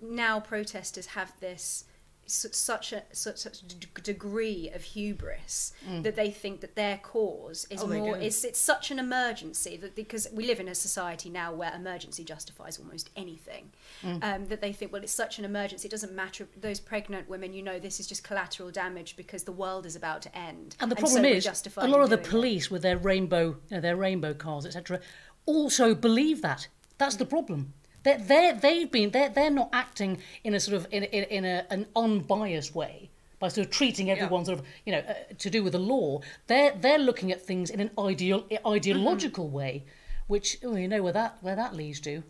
now 0.00 0.40
protesters 0.40 1.06
have 1.06 1.32
this 1.40 1.84
such 2.26 2.92
a 2.92 3.02
such, 3.12 3.38
such 3.38 3.60
a 3.62 4.00
degree 4.00 4.70
of 4.74 4.82
hubris 4.82 5.72
mm. 5.88 6.02
that 6.02 6.16
they 6.16 6.30
think 6.30 6.60
that 6.60 6.74
their 6.74 6.98
cause 6.98 7.66
is 7.70 7.82
Oh, 7.82 7.86
more 7.86 8.14
do. 8.16 8.20
it's 8.20 8.58
such 8.58 8.90
an 8.90 8.98
emergency 8.98 9.76
that 9.76 9.94
because 9.94 10.28
we 10.32 10.46
live 10.46 10.60
in 10.60 10.68
a 10.68 10.74
society 10.74 11.28
now 11.30 11.52
where 11.52 11.72
emergency 11.74 12.24
justifies 12.24 12.78
almost 12.78 13.10
anything 13.16 13.70
mm. 14.02 14.22
um, 14.24 14.46
that 14.46 14.60
they 14.60 14.72
think 14.72 14.92
well 14.92 15.02
it's 15.02 15.12
such 15.12 15.38
an 15.38 15.44
emergency 15.44 15.86
it 15.88 15.90
doesn't 15.90 16.14
matter 16.14 16.46
those 16.60 16.80
pregnant 16.80 17.28
women 17.28 17.52
you 17.52 17.62
know 17.62 17.78
this 17.78 18.00
is 18.00 18.06
just 18.06 18.24
collateral 18.24 18.70
damage 18.70 19.16
because 19.16 19.44
the 19.44 19.52
world 19.52 19.86
is 19.86 19.96
about 19.96 20.22
to 20.22 20.36
end 20.36 20.76
And 20.80 20.90
the 20.90 20.96
problem 20.96 21.22
we're 21.22 21.34
is, 21.34 21.44
justified 21.44 21.84
a 21.84 21.88
lot 21.88 22.00
of 22.00 22.10
the 22.10 22.16
doing 22.16 22.26
it. 22.26 22.30
police 22.30 22.70
with 22.70 22.82
their 22.82 22.98
rainbow, 22.98 23.56
you 23.68 23.76
know, 23.76 23.80
their 23.80 23.96
rainbow 23.96 24.34
cars, 24.34 24.64
etc., 24.66 25.00
also 25.46 25.94
believe 25.94 26.40
that. 26.42 26.68
That's 26.98 27.16
the 27.16 27.26
problem. 27.26 27.74
They're, 28.04 28.18
they're, 28.18 28.54
they've 28.54 28.90
been, 28.90 29.10
they're, 29.10 29.30
they're 29.30 29.50
not 29.50 29.70
acting 29.72 30.18
in 30.44 30.54
a 30.54 30.60
sort 30.60 30.76
of, 30.76 30.86
in, 30.90 31.04
in, 31.04 31.24
in 31.24 31.44
a, 31.44 31.66
an 31.70 31.86
unbiased 31.96 32.74
way 32.74 33.10
by 33.40 33.48
sort 33.48 33.66
of 33.66 33.72
treating 33.72 34.10
everyone 34.10 34.44
sort 34.44 34.58
of, 34.58 34.66
you 34.86 34.92
know, 34.92 35.00
uh, 35.00 35.14
to 35.38 35.50
do 35.50 35.64
with 35.64 35.72
the 35.72 35.78
law. 35.78 36.20
They're, 36.46 36.72
they're 36.78 36.98
looking 36.98 37.32
at 37.32 37.42
things 37.42 37.70
in 37.70 37.80
an 37.80 37.90
ideal, 37.98 38.46
ideological 38.66 39.48
way, 39.48 39.84
which, 40.28 40.58
oh, 40.62 40.76
you 40.76 40.86
know 40.86 41.02
where 41.02 41.12
that, 41.12 41.38
where 41.40 41.56
that 41.56 41.74
leads 41.74 42.00
to. 42.00 42.22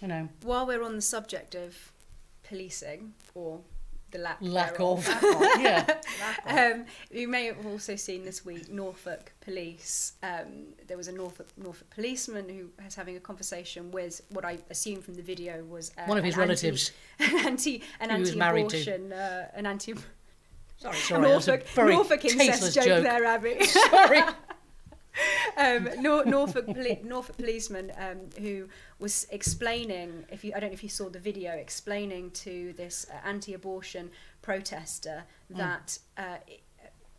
You 0.00 0.08
know, 0.08 0.28
while 0.42 0.66
we're 0.66 0.82
on 0.82 0.96
the 0.96 1.02
subject 1.02 1.54
of 1.54 1.92
policing 2.42 3.12
or 3.34 3.60
the 4.10 4.18
lack, 4.18 4.38
lack 4.40 4.76
thereof, 4.76 5.08
of. 5.08 5.22
yeah. 5.60 5.96
Um, 6.46 6.84
you 7.10 7.28
may 7.28 7.46
have 7.46 7.64
also 7.66 7.96
seen 7.96 8.24
this 8.24 8.44
week 8.44 8.68
Norfolk 8.70 9.32
police. 9.40 10.12
Um, 10.22 10.74
there 10.86 10.96
was 10.96 11.08
a 11.08 11.12
Norfolk 11.12 11.48
Norfolk 11.56 11.88
policeman 11.90 12.48
who 12.48 12.70
was 12.84 12.94
having 12.94 13.16
a 13.16 13.20
conversation 13.20 13.90
with 13.90 14.20
what 14.30 14.44
I 14.44 14.58
assume 14.70 15.00
from 15.02 15.14
the 15.14 15.22
video 15.22 15.64
was 15.64 15.92
uh, 15.98 16.02
One 16.06 16.18
of 16.18 16.24
his 16.24 16.34
an 16.36 16.42
anti- 16.50 16.52
relatives. 16.68 16.92
an 17.20 17.46
anti, 17.46 17.82
an 18.00 18.10
Who 18.10 18.16
he 18.16 18.20
was 18.22 18.36
married 18.36 18.68
to. 18.70 18.76
anti-abortion, 18.78 19.12
uh, 19.12 19.48
an 19.54 19.66
anti. 19.66 19.94
Sorry, 20.76 20.96
Sorry, 20.96 21.22
that's 21.22 21.46
a 21.46 21.50
Norfolk, 21.52 21.68
very 21.68 21.94
Norfolk 21.94 22.24
incest 22.24 22.74
joke, 22.74 22.84
joke. 22.84 23.02
there, 23.04 23.26
Abi. 23.26 23.64
Sorry. 23.64 24.20
um, 25.56 25.88
Nor- 26.00 26.24
Norfolk, 26.24 26.66
poli- 26.66 27.00
Norfolk 27.04 27.36
policeman 27.36 27.92
um, 27.98 28.18
who 28.40 28.68
was 28.98 29.26
explaining, 29.30 30.24
if 30.30 30.44
you, 30.44 30.52
I 30.54 30.60
don't 30.60 30.70
know 30.70 30.74
if 30.74 30.82
you 30.82 30.88
saw 30.88 31.08
the 31.08 31.18
video, 31.18 31.52
explaining 31.52 32.30
to 32.32 32.72
this 32.76 33.06
uh, 33.10 33.26
anti-abortion 33.26 34.10
protester 34.42 35.24
that 35.50 35.98
uh, 36.16 36.36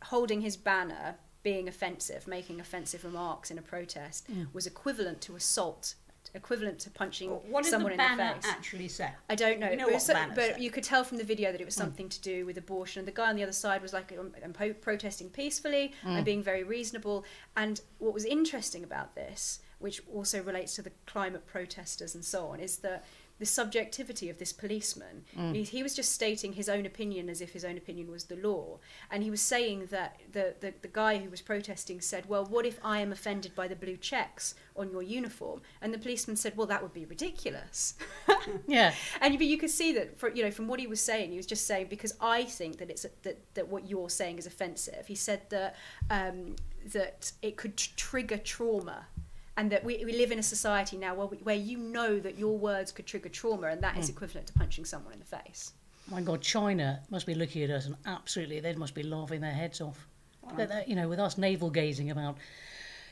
holding 0.04 0.42
his 0.42 0.58
banner, 0.58 1.16
being 1.44 1.68
offensive, 1.68 2.28
making 2.28 2.60
offensive 2.60 3.04
remarks 3.04 3.50
in 3.52 3.58
a 3.58 3.62
protest, 3.62 4.28
was 4.54 4.66
equivalent 4.68 5.22
to 5.22 5.36
assault, 5.36 5.96
equivalent 6.34 6.80
to 6.80 6.90
punching 6.90 7.30
What 7.30 7.64
did 7.64 7.70
someone 7.70 7.96
the 7.96 8.04
in 8.04 8.12
the 8.12 8.18
banner 8.18 8.34
face. 8.36 8.52
actually 8.52 8.88
say? 8.88 9.10
I 9.30 9.36
don't 9.36 9.60
know, 9.60 9.70
You 9.70 9.78
know 9.78 9.86
but, 9.86 9.90
it 9.90 9.94
what 9.94 9.94
was 9.94 10.06
so- 10.06 10.26
but 10.36 10.62
you 10.62 10.72
could 10.72 10.84
tell 10.84 11.04
from 11.04 11.18
the 11.18 11.24
video 11.24 11.52
that 11.52 11.62
it 11.62 11.66
was 11.66 11.76
hmm. 11.76 11.82
something 11.82 12.10
to 12.10 12.22
do 12.22 12.46
with 12.46 12.58
abortion. 12.58 13.00
And 13.00 13.08
the 13.08 13.12
guy 13.12 13.30
on 13.30 13.36
the 13.36 13.44
other 13.44 13.52
side 13.52 13.82
was 13.82 13.94
like, 13.94 14.12
I'm, 14.18 14.34
I'm 14.44 14.54
po- 14.54 14.74
protesting 14.74 15.30
peacefully, 15.30 15.94
I'm 16.04 16.18
hmm. 16.18 16.24
being 16.24 16.44
very 16.44 16.64
reasonable. 16.64 17.26
And 17.56 17.82
what 18.00 18.14
was 18.14 18.26
interesting 18.26 18.84
about 18.84 19.16
this, 19.16 19.60
which 19.80 20.02
also 20.14 20.42
relates 20.44 20.76
to 20.76 20.82
the 20.82 20.92
climate 21.06 21.46
protesters 21.48 22.16
and 22.16 22.24
so 22.24 22.48
on, 22.48 22.60
is 22.60 22.78
that 22.78 23.04
the 23.42 23.46
subjectivity 23.48 24.30
of 24.30 24.38
this 24.38 24.54
policeman. 24.54 25.26
He, 25.52 25.64
he 25.64 25.82
was 25.82 25.96
just 25.96 26.12
stating 26.12 26.54
his 26.54 26.70
own 26.70 26.86
opinion 26.86 27.28
as 27.28 27.42
if 27.42 27.54
his 27.54 27.66
own 27.66 27.76
opinion 27.76 28.12
was 28.12 28.26
the 28.26 28.36
law. 28.36 28.78
And 29.10 29.24
he 29.24 29.32
was 29.32 29.42
saying 29.42 29.88
that 29.90 30.20
the, 30.32 30.54
the, 30.60 30.76
the 30.84 30.88
guy 30.88 31.18
who 31.18 31.28
was 31.32 31.42
protesting 31.42 32.02
said, 32.02 32.30
Well, 32.30 32.46
what 32.46 32.68
if 32.68 32.80
I 32.84 33.00
am 33.00 33.12
offended 33.12 33.56
by 33.56 33.68
the 33.68 33.76
blue 33.76 33.98
checks 33.98 34.54
on 34.76 34.92
your 34.92 35.02
uniform? 35.02 35.64
And 35.82 35.92
the 35.92 35.98
policeman 35.98 36.36
said, 36.36 36.56
Well, 36.56 36.68
that 36.68 36.84
would 36.84 36.94
be 36.94 37.06
ridiculous. 37.06 37.96
Yeah. 38.68 38.94
And 39.22 39.38
but 39.38 39.48
you 39.48 39.58
could 39.58 39.70
see 39.70 39.92
that, 39.94 40.20
for, 40.20 40.30
you 40.30 40.44
know, 40.44 40.52
from 40.52 40.68
what 40.68 40.80
he 40.80 40.88
was 40.88 41.02
saying, 41.02 41.32
he 41.32 41.38
was 41.38 41.46
just 41.46 41.66
saying 41.66 41.88
because 41.90 42.14
I 42.22 42.44
think 42.44 42.78
that 42.78 42.90
it's 42.90 43.06
that, 43.24 43.40
that 43.56 43.68
what 43.68 43.90
you're 43.90 44.10
saying 44.10 44.38
is 44.38 44.46
offensive. 44.46 45.08
He 45.08 45.16
said 45.16 45.42
that 45.50 45.76
um, 46.10 46.56
that 46.94 47.32
it 47.42 47.58
could 47.58 47.78
tr- 47.78 47.90
trigger 47.96 48.38
trauma, 48.38 49.08
and 49.58 49.72
that 49.72 49.84
we, 49.84 50.04
we 50.06 50.14
live 50.14 50.32
in 50.32 50.40
a 50.40 50.44
society 50.44 50.98
now 50.98 51.14
where 51.14 51.28
we, 51.28 51.38
where 51.38 51.56
you 51.56 51.78
know 51.78 52.20
that 52.20 52.38
your 52.38 52.58
words 52.58 52.92
could 52.92 53.06
trigger 53.06 53.30
trauma, 53.30 53.68
and 53.68 53.82
that 53.82 53.98
is 53.98 54.08
mm. 54.08 54.12
equivalent 54.12 54.48
to 54.48 54.54
punching 54.54 54.86
someone 54.86 55.14
in 55.14 55.20
the 55.20 55.26
face. 55.26 55.74
My 56.10 56.22
God, 56.22 56.42
China 56.42 57.02
must 57.10 57.26
be 57.26 57.36
looking 57.36 57.64
at 57.64 57.70
us 57.70 57.86
and 57.86 57.96
absolutely 58.06 58.60
they 58.60 58.74
must 58.76 58.96
be 58.96 59.04
laughing 59.04 59.42
their 59.42 59.52
heads 59.52 59.82
off. 59.82 60.08
You 60.88 60.96
know, 60.96 61.08
with 61.08 61.20
us 61.20 61.38
navel 61.38 61.70
gazing 61.70 62.12
about 62.12 62.38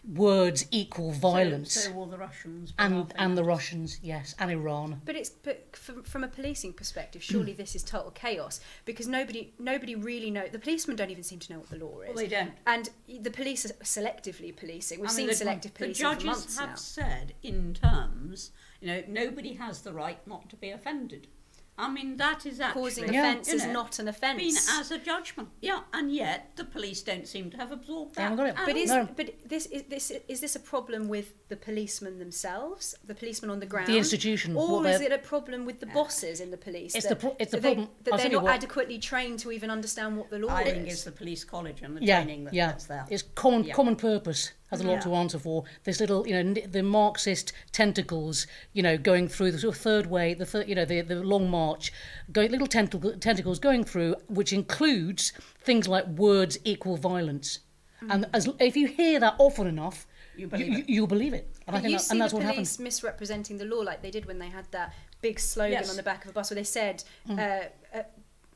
words 0.08 0.66
equal 0.72 1.12
violence, 1.12 1.74
So, 1.74 1.90
so 1.90 1.92
will 1.96 2.06
the 2.08 2.18
Russians. 2.18 2.74
and 2.78 3.12
and 3.18 3.38
the? 3.38 3.44
Russians, 3.44 4.00
yes, 4.04 4.36
and 4.40 4.52
Iran. 4.52 5.02
But 5.06 5.16
it's 5.16 5.30
but 5.30 5.76
from, 5.76 6.04
from 6.04 6.24
a 6.24 6.28
policing 6.28 6.74
perspective, 6.74 7.24
surely 7.24 7.54
this 7.54 7.76
is 7.76 7.84
total 7.84 8.12
chaos 8.12 8.60
because 8.86 9.08
nobody 9.08 9.54
nobody 9.60 9.96
really 9.96 10.30
know. 10.32 10.48
The 10.48 10.60
policemen 10.60 10.96
don't 10.98 11.10
even 11.10 11.24
seem 11.24 11.40
to 11.40 11.54
know 11.54 11.60
what 11.60 11.70
the 11.70 11.78
law 11.78 12.02
is. 12.02 12.08
Well, 12.10 12.16
they 12.18 12.28
don't. 12.28 12.52
And 12.68 12.90
the 13.08 13.32
police 13.32 13.66
are 13.66 13.74
selectively 13.84 14.56
policing. 14.56 15.00
We've 15.00 15.10
I 15.10 15.14
mean, 15.14 15.18
seen 15.18 15.28
the- 15.28 15.36
selective 15.36 15.74
the 15.74 15.78
policing 15.80 16.02
judges 16.04 16.22
for 16.22 16.28
months 16.28 16.58
have 16.60 16.70
now. 16.70 16.76
said 16.76 17.34
in 17.44 17.74
terms, 17.74 18.52
you 18.82 18.88
know, 18.88 19.04
nobody 19.08 19.54
has 19.54 19.82
the 19.82 19.94
right 19.94 20.20
not 20.28 20.50
to 20.50 20.56
be 20.56 20.70
offended. 20.72 21.28
I 21.80 21.90
mean, 21.90 22.18
that 22.18 22.46
is 22.46 22.60
actually 22.60 22.82
Causing 22.82 23.14
Yeah. 23.14 23.22
offence 23.32 23.48
you 23.48 23.56
is 23.56 23.66
know, 23.66 23.72
not 23.72 24.00
an 24.00 24.08
offence. 24.10 24.38
been 24.38 24.80
as 24.80 24.92
a 24.92 24.98
judgment. 24.98 25.50
Yeah, 25.62 25.80
and 25.94 26.14
yet 26.14 26.52
the 26.58 26.66
police 26.66 27.02
don't 27.02 27.28
seem 27.28 27.50
to 27.52 27.58
have 27.58 27.72
absorbed 27.72 28.16
that. 28.16 28.36
got 28.36 28.48
it. 28.48 28.56
But 28.56 28.76
all. 28.76 28.82
is 28.84 28.90
No. 28.90 29.08
but 29.16 29.34
this 29.46 29.66
is 29.68 29.84
this 29.90 30.12
is 30.28 30.42
this 30.42 30.56
a 30.56 30.60
problem 30.60 31.08
with 31.08 31.28
the 31.48 31.56
policemen 31.56 32.20
themselves, 32.20 32.96
the 33.06 33.16
policemen 33.16 33.50
on 33.50 33.60
the 33.60 33.66
ground, 33.66 33.88
The 33.88 33.98
institution, 33.98 34.56
or 34.58 34.68
what 34.82 34.86
is 34.90 35.00
they're- 35.00 35.08
it 35.08 35.14
a 35.14 35.18
problem 35.34 35.66
with 35.66 35.80
the 35.80 35.88
uh, 35.90 35.94
bosses 35.94 36.40
in 36.42 36.52
the 36.52 36.58
police? 36.58 36.96
It's 36.96 37.08
that, 37.08 37.20
the 37.20 37.28
pro- 37.28 37.36
it's 37.40 37.52
the 37.52 37.58
that 37.58 37.64
they- 37.64 37.76
problem- 37.76 37.96
that 38.04 38.14
I'll 38.14 38.20
they're 38.20 38.30
not 38.32 38.44
what. 38.44 38.54
adequately 38.56 39.00
trained 39.00 39.40
to 39.40 39.52
even 39.52 39.70
understand 39.72 40.18
what 40.18 40.30
the 40.30 40.40
law 40.40 40.50
I 40.50 40.64
is. 40.64 40.74
think 40.74 40.88
it's 40.90 41.04
the 41.06 41.12
police 41.14 41.44
college 41.46 41.82
and 41.82 41.96
the 41.96 42.04
Yeah, 42.04 42.18
training 42.24 42.44
that, 42.46 42.54
yeah. 42.54 42.68
that's 42.68 42.86
there. 42.88 43.06
It's 43.10 43.24
common 43.36 43.64
Yeah. 43.64 43.74
common 43.74 43.96
purpose 43.96 44.52
has 44.72 44.82
a 44.82 44.84
lot 44.84 44.94
Yeah. 44.96 45.00
to 45.02 45.16
answer 45.16 45.40
for. 45.40 45.64
This 45.84 46.00
little, 46.00 46.28
you 46.28 46.44
know, 46.44 46.54
the 46.62 46.84
Marxist 46.84 47.54
tentacles, 47.72 48.46
you 48.74 48.84
know, 48.84 48.98
going 48.98 49.28
through 49.28 49.52
the 49.52 49.60
sort 49.60 49.76
of 49.76 49.82
third 49.82 50.06
way, 50.08 50.34
the 50.34 50.46
third, 50.46 50.68
you 50.70 50.76
know, 50.76 50.86
the 50.86 51.02
the 51.02 51.16
long 51.24 51.50
march, 51.50 51.92
going 52.32 52.52
little 52.52 52.68
tentacle, 52.68 53.18
tentacles 53.18 53.60
going 53.60 53.84
through, 53.84 54.16
which 54.28 54.52
includes 54.54 55.32
things 55.60 55.88
like 55.88 56.06
words 56.08 56.58
equal 56.64 56.98
violence. 56.98 57.60
And 58.10 58.28
as 58.34 58.48
if 58.60 58.78
you 58.78 58.88
hear 58.88 59.20
that 59.20 59.36
often 59.40 59.68
enough, 59.68 60.08
You 60.38 60.48
believe 60.48 60.74
it. 60.80 60.88
You, 60.90 61.02
will 61.02 61.08
believe 61.08 61.34
it. 61.34 61.48
And 61.68 61.76
I 61.76 61.80
think 61.82 61.92
you 61.92 61.98
that, 61.98 62.04
see 62.04 62.12
and 62.14 62.22
that's 62.22 62.32
the 62.32 62.38
what 62.38 62.44
police 62.46 62.56
happens. 62.76 62.80
misrepresenting 62.80 63.58
the 63.58 63.66
law 63.66 63.80
like 63.82 64.02
they 64.02 64.10
did 64.12 64.26
when 64.26 64.40
they 64.40 64.48
had 64.48 64.72
that 64.72 64.94
big 65.22 65.38
slogan 65.38 65.74
Yes. 65.74 65.90
on 65.90 65.98
the 65.98 66.04
back 66.04 66.24
of 66.24 66.32
a 66.32 66.34
bus 66.34 66.50
where 66.50 66.56
they 66.56 66.64
said 66.64 67.04
Mm. 67.28 67.40
uh, 67.40 67.98
uh, 67.98 68.04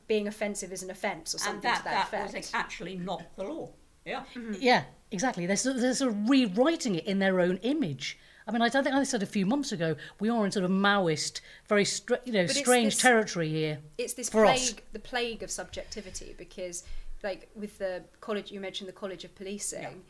being 0.06 0.26
offensive 0.28 0.72
is 0.72 0.82
an 0.82 0.90
offence 0.90 1.34
or 1.34 1.38
something 1.38 1.56
and 1.56 1.62
that, 1.64 1.78
to 1.78 1.84
that, 1.84 2.10
that 2.10 2.28
effect. 2.28 2.36
was 2.46 2.50
actually 2.54 2.96
not 2.96 3.22
the 3.36 3.44
law. 3.44 3.68
Yeah. 4.06 4.22
Yeah, 4.58 4.84
exactly. 5.14 5.46
They're, 5.46 5.56
sort 5.56 5.76
of- 5.76 5.82
they're 5.82 5.94
sort 5.94 6.10
of 6.12 6.28
rewriting 6.28 6.96
it 6.96 7.06
in 7.06 7.18
their 7.20 7.40
own 7.40 7.56
image. 7.62 8.18
I 8.46 8.52
mean, 8.52 8.60
I 8.60 8.68
don't 8.68 8.84
think 8.84 8.94
I 8.94 9.02
said 9.04 9.22
a 9.22 9.26
few 9.26 9.46
months 9.46 9.72
ago 9.72 9.96
we 10.20 10.28
are 10.28 10.44
in 10.44 10.52
sort 10.52 10.66
of 10.66 10.70
Maoist, 10.70 11.40
very 11.66 11.86
str- 11.86 12.16
you 12.26 12.32
know 12.34 12.46
But 12.46 12.56
strange 12.56 12.92
this- 12.94 13.00
territory 13.02 13.48
here. 13.48 13.78
it's 13.96 14.12
this 14.12 14.28
plague, 14.28 14.58
us. 14.58 14.74
the 14.92 14.98
plague 14.98 15.42
of 15.42 15.50
subjectivity, 15.50 16.34
because 16.36 16.84
like 17.22 17.48
with 17.54 17.78
the 17.78 18.02
college, 18.20 18.52
you 18.52 18.60
mentioned 18.60 18.86
the 18.86 18.92
College 18.92 19.24
of 19.24 19.34
Policing, 19.34 20.02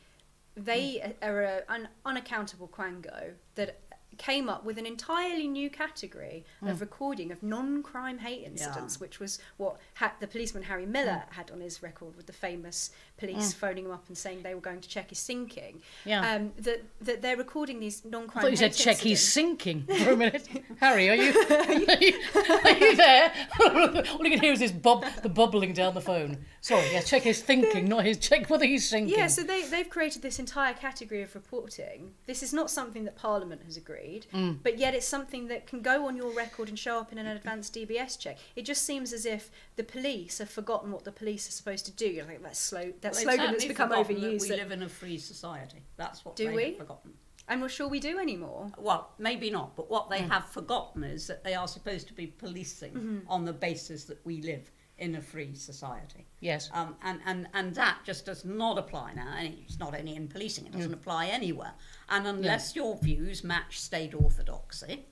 they 0.56 1.14
are 1.22 1.42
a, 1.42 1.62
an 1.68 1.86
unaccountable 2.04 2.66
quango 2.68 3.34
that 3.54 3.78
came 4.18 4.48
up 4.48 4.64
with 4.64 4.78
an 4.78 4.86
entirely 4.86 5.48
new 5.48 5.70
category 5.70 6.44
of 6.62 6.76
hmm. 6.76 6.80
recording 6.80 7.32
of 7.32 7.42
non-crime 7.42 8.18
hate 8.18 8.44
incidents, 8.44 9.00
which 9.00 9.20
was 9.20 9.38
what 9.56 9.76
ha- 9.94 10.14
the 10.20 10.26
policeman 10.26 10.62
Harry 10.62 10.86
Miller 10.86 11.24
hmm. 11.28 11.34
had 11.34 11.50
on 11.50 11.60
his 11.60 11.82
record 11.82 12.16
with 12.16 12.26
the 12.26 12.32
famous 12.32 12.90
police 13.16 13.52
hmm. 13.52 13.58
phoning 13.58 13.84
him 13.86 13.90
up 13.90 14.04
and 14.08 14.16
saying 14.16 14.42
they 14.42 14.54
were 14.54 14.60
going 14.60 14.80
to 14.80 14.88
check 14.88 15.10
his 15.10 15.18
sinking. 15.18 15.80
Yeah. 16.04 16.34
Um, 16.34 16.52
that 16.58 16.82
that 17.02 17.22
they're 17.22 17.36
recording 17.36 17.80
these 17.80 18.04
non-crime. 18.04 18.42
thought 18.42 18.50
you 18.50 18.56
said 18.56 18.74
check 18.74 18.98
his 18.98 19.26
sinking 19.26 19.86
for 20.04 20.12
a 20.12 20.16
minute. 20.16 20.48
Harry, 20.80 21.08
are 21.08 21.14
you, 21.14 21.30
are 21.50 21.72
you, 21.72 22.20
are 22.64 22.78
you 22.78 22.96
there? 22.96 23.32
All 23.60 24.24
you 24.24 24.30
can 24.30 24.40
hear 24.40 24.52
is 24.52 24.60
this 24.60 24.72
bub, 24.72 25.04
the 25.22 25.28
bubbling 25.28 25.72
down 25.72 25.94
the 25.94 26.00
phone. 26.00 26.44
Sorry, 26.60 26.92
yeah, 26.92 27.00
check 27.00 27.22
his 27.22 27.40
thinking, 27.40 27.86
not 27.86 28.04
his 28.04 28.18
check 28.18 28.48
whether 28.48 28.64
he's 28.64 28.88
sinking. 28.88 29.16
Yeah, 29.16 29.26
so 29.26 29.42
they, 29.42 29.62
they've 29.62 29.88
created 29.88 30.22
this 30.22 30.38
entire 30.38 30.74
category 30.74 31.22
of 31.22 31.34
reporting. 31.34 32.12
This 32.26 32.42
is 32.42 32.52
not 32.52 32.70
something 32.70 33.04
that 33.04 33.16
Parliament 33.16 33.62
has 33.64 33.76
agreed, 33.76 33.94
Mm. 34.32 34.58
but 34.62 34.78
yet 34.78 34.94
it's 34.94 35.06
something 35.06 35.48
that 35.48 35.66
can 35.66 35.80
go 35.82 36.06
on 36.06 36.16
your 36.16 36.32
record 36.32 36.68
and 36.68 36.78
show 36.78 36.98
up 36.98 37.12
in 37.12 37.18
an 37.18 37.26
advanced 37.26 37.74
DBS 37.74 38.18
check. 38.18 38.38
It 38.56 38.62
just 38.64 38.82
seems 38.84 39.12
as 39.12 39.26
if 39.26 39.50
the 39.76 39.84
police 39.84 40.38
have 40.38 40.50
forgotten 40.50 40.92
what 40.92 41.04
the 41.04 41.12
police 41.12 41.48
are 41.48 41.52
supposed 41.52 41.84
to 41.86 41.92
do. 41.92 42.06
You're 42.06 42.26
like 42.26 42.42
that 42.42 42.56
slow 42.56 42.92
that 43.00 43.12
They've 43.14 43.14
slogan 43.22 43.52
that's 43.52 43.64
become 43.64 43.90
overused. 43.90 44.06
That 44.38 44.40
we 44.42 44.48
that- 44.48 44.58
live 44.58 44.72
in 44.72 44.82
a 44.82 44.88
free 44.88 45.18
society. 45.18 45.82
That's 45.96 46.24
what 46.24 46.36
Do 46.36 46.46
they 46.48 46.54
we? 46.54 46.64
have 46.64 46.78
forgotten. 46.78 47.12
I'm 47.46 47.60
not 47.60 47.70
sure 47.70 47.88
we 47.88 48.00
do 48.00 48.18
anymore. 48.18 48.72
Well, 48.78 49.10
maybe 49.18 49.50
not, 49.50 49.76
but 49.76 49.90
what 49.90 50.08
they 50.08 50.22
have 50.22 50.46
forgotten 50.46 51.04
is 51.04 51.26
that 51.26 51.44
they 51.44 51.54
are 51.54 51.68
supposed 51.68 52.06
to 52.08 52.14
be 52.14 52.26
policing 52.28 53.22
on 53.28 53.44
the 53.44 53.52
basis 53.52 54.04
that 54.04 54.24
we 54.24 54.40
live 54.40 54.70
in 54.98 55.16
a 55.16 55.20
free 55.20 55.54
society. 55.54 56.26
Yes. 56.40 56.70
Um, 56.72 56.96
and, 57.02 57.20
and, 57.26 57.48
and 57.52 57.74
that 57.74 57.98
just 58.04 58.26
does 58.26 58.44
not 58.44 58.78
apply 58.78 59.14
now. 59.14 59.34
And 59.36 59.54
it's 59.64 59.78
not 59.78 59.98
only 59.98 60.14
in 60.14 60.28
policing, 60.28 60.66
it 60.66 60.72
doesn't 60.72 60.94
apply 60.94 61.26
anywhere. 61.26 61.72
And 62.08 62.26
unless 62.26 62.76
your 62.76 62.96
views 62.98 63.42
match 63.42 63.80
state 63.80 64.14
orthodoxy, 64.14 65.06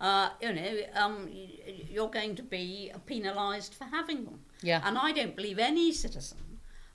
uh, 0.00 0.30
you 0.40 0.52
know, 0.52 0.76
um, 0.94 1.28
you're 1.88 2.10
going 2.10 2.34
to 2.36 2.42
be 2.42 2.92
penalised 3.06 3.74
for 3.74 3.84
having 3.84 4.24
them. 4.24 4.40
Yeah. 4.62 4.80
And 4.84 4.98
I 4.98 5.12
don't 5.12 5.36
believe 5.36 5.58
any 5.58 5.92
citizen 5.92 6.38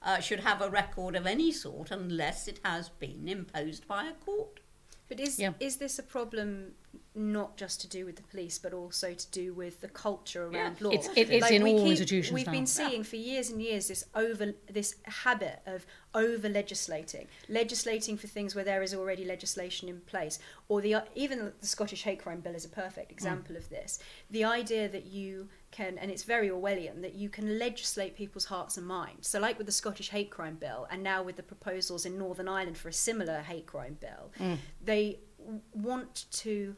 uh, 0.02 0.20
should 0.20 0.42
have 0.42 0.62
a 0.62 0.70
record 0.70 1.16
of 1.16 1.26
any 1.26 1.52
sort 1.52 1.92
unless 1.92 2.48
it 2.48 2.60
has 2.64 2.90
been 2.90 3.28
imposed 3.28 3.88
by 3.88 4.06
a 4.06 4.14
court. 4.14 4.60
But 5.08 5.20
is 5.20 5.40
Yeah. 5.40 5.54
is 5.60 5.78
this 5.78 6.00
a 6.00 6.04
problem 6.04 6.74
not 7.16 7.58
just 7.58 7.80
to 7.82 7.88
do 7.88 8.06
with 8.06 8.16
the 8.16 8.24
police, 8.24 8.58
but 8.58 8.74
also 8.74 9.14
to 9.14 9.32
do 9.32 9.54
with 9.54 9.82
the 9.82 9.88
culture 9.88 10.44
around 10.46 10.78
Yeah. 10.80 10.88
law? 10.88 10.92
It's- 10.92 11.10
it- 11.16 11.30
it's 11.30 11.52
in 11.52 11.64
we 11.64 11.74
all 11.74 11.86
institutions 11.90 12.34
We've 12.34 12.48
now. 12.48 12.52
been 12.54 12.66
seeing 12.66 13.04
for 13.04 13.18
years 13.18 13.50
and 13.52 13.62
years 13.62 13.88
this 13.88 14.04
over 14.16 14.54
this 14.68 14.96
habit 15.04 15.60
of 15.68 15.86
over 16.16 16.48
legislating, 16.50 17.28
legislating 17.50 18.18
for 18.18 18.28
things 18.28 18.56
where 18.56 18.64
there 18.64 18.82
is 18.84 18.94
already 18.94 19.26
legislation 19.26 19.90
in 19.90 20.02
place, 20.02 20.40
or 20.68 20.82
the 20.82 20.96
even 21.16 21.54
the 21.60 21.68
Scottish 21.68 22.04
hate 22.04 22.20
crime 22.20 22.40
bill 22.42 22.56
is 22.56 22.66
a 22.66 22.70
perfect 22.70 23.10
Mm. 23.10 23.14
example 23.14 23.56
of 23.58 23.70
this. 23.70 24.00
The 24.32 24.44
idea 24.44 24.90
that 24.90 25.06
you 25.06 25.50
can, 25.72 25.98
and 26.00 26.10
it's 26.12 26.24
very 26.24 26.50
Orwellian, 26.50 27.02
that 27.02 27.14
you 27.16 27.30
can 27.30 27.58
legislate 27.60 28.16
people's 28.16 28.46
hearts 28.46 28.78
and 28.78 28.86
minds. 28.88 29.28
So, 29.28 29.40
like 29.40 29.58
with 29.58 29.66
the 29.68 29.72
Scottish 29.74 30.10
hate 30.10 30.30
crime 30.32 30.56
bill, 30.56 30.88
and 30.90 31.04
now 31.04 31.22
with 31.24 31.36
the 31.36 31.44
proposals 31.44 32.06
in 32.06 32.18
Northern 32.18 32.48
Ireland 32.48 32.78
for 32.78 32.90
a 32.90 32.94
similar 32.94 33.42
hate 33.42 33.66
crime 33.68 33.98
bill, 34.00 34.32
Mm. 34.40 34.58
they 34.84 35.20
w- 35.40 35.62
want 35.74 36.26
to 36.32 36.76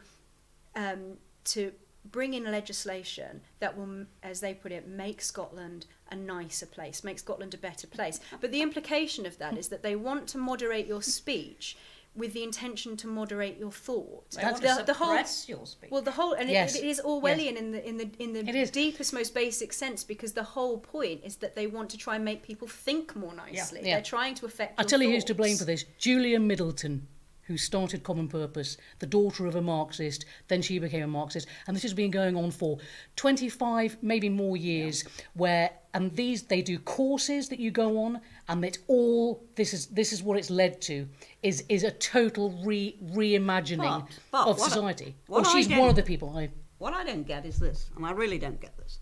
um, 0.75 1.17
to 1.45 1.71
bring 2.11 2.33
in 2.33 2.43
legislation 2.43 3.41
that 3.59 3.75
will, 3.77 4.05
as 4.21 4.39
they 4.39 4.53
put 4.53 4.71
it, 4.71 4.87
make 4.87 5.21
Scotland 5.21 5.85
a 6.11 6.15
nicer 6.15 6.65
place, 6.65 7.03
make 7.03 7.19
Scotland 7.19 7.53
a 7.53 7.57
better 7.57 7.87
place. 7.87 8.19
But 8.41 8.51
the 8.51 8.61
implication 8.61 9.25
of 9.25 9.37
that 9.39 9.57
is 9.57 9.69
that 9.69 9.81
they 9.83 9.95
want 9.95 10.27
to 10.29 10.37
moderate 10.37 10.85
your 10.87 11.01
speech 11.01 11.75
with 12.15 12.31
the 12.31 12.43
intention 12.43 12.95
to 12.95 13.07
moderate 13.07 13.57
your 13.57 13.71
thought. 13.71 14.31
They 14.31 14.43
want 14.43 14.61
the, 14.61 14.75
to 14.77 14.83
the 14.85 14.93
whole 14.93 15.07
suppress 15.09 15.49
your 15.49 15.65
speech. 15.65 15.91
well, 15.91 16.01
the 16.01 16.11
whole 16.11 16.31
and 16.33 16.49
Yes. 16.49 16.75
it, 16.75 16.83
it 16.85 16.87
is 16.87 17.01
Orwellian 17.03 17.57
in 17.57 17.71
the 17.71 17.85
in 17.85 17.97
the 17.97 18.09
in 18.19 18.31
the 18.31 18.39
It 18.39 18.55
is. 18.55 18.71
deepest, 18.71 19.11
most 19.13 19.33
basic 19.33 19.73
sense 19.73 20.03
because 20.03 20.31
the 20.31 20.43
whole 20.43 20.77
point 20.77 21.21
is 21.25 21.35
that 21.37 21.55
they 21.55 21.67
want 21.67 21.89
to 21.89 21.97
try 21.97 22.15
and 22.15 22.23
make 22.23 22.41
people 22.41 22.67
think 22.69 23.15
more 23.17 23.33
nicely. 23.33 23.81
Yeah. 23.83 23.95
They're 23.95 24.03
trying 24.03 24.35
to 24.35 24.45
affect. 24.45 24.79
I'll 24.79 24.83
your 24.83 24.89
tell 24.91 25.01
you 25.01 25.11
who's 25.11 25.25
to 25.25 25.35
blame 25.35 25.57
for 25.57 25.65
this. 25.65 25.83
Julia 25.97 26.39
Middleton, 26.39 27.05
who 27.47 27.57
started 27.57 28.03
Common 28.03 28.27
Purpose, 28.27 28.77
the 28.99 29.05
daughter 29.05 29.45
of 29.45 29.55
a 29.55 29.61
Marxist, 29.61 30.25
then 30.47 30.61
she 30.61 30.79
became 30.79 31.03
a 31.03 31.07
Marxist, 31.07 31.47
and 31.67 31.75
this 31.75 31.83
has 31.83 31.93
been 31.93 32.11
going 32.11 32.35
on 32.35 32.51
for 32.51 32.79
25, 33.15 33.97
maybe 34.01 34.29
more 34.29 34.57
years, 34.57 35.03
where 35.33 35.71
and 35.93 36.13
these 36.15 36.43
they 36.43 36.61
do 36.61 36.77
courses 36.79 37.47
that 37.49 37.59
you 37.59 37.71
go 37.71 37.99
on, 38.03 38.19
and 38.49 38.65
it's 38.65 38.79
all 38.87 39.43
this 39.55 39.73
is 39.73 39.87
this 39.87 40.11
is 40.11 40.21
what 40.21 40.37
it's 40.37 40.49
led 40.49 40.81
to 40.81 41.07
is 41.43 41.63
is 41.69 41.83
a 41.83 41.91
total 41.91 42.51
re 42.63 42.97
reimagining 43.13 43.77
But- 43.79 44.09
but 44.31 44.47
of 44.47 44.59
what 44.59 44.65
I- 44.65 44.69
society. 44.69 45.15
what 45.27 45.43
well, 45.43 45.53
she's 45.53 45.69
one 45.69 45.89
of 45.89 45.95
the 45.95 46.03
people 46.03 46.35
I. 46.37 46.49
What 46.77 46.93
I 46.93 47.05
don't 47.05 47.23
get 47.25 47.45
is 47.45 47.57
this, 47.59 47.89
and 47.95 48.05
I 48.05 48.11
really 48.11 48.37
don't 48.37 48.59
get 48.59 48.75
this. 48.77 48.99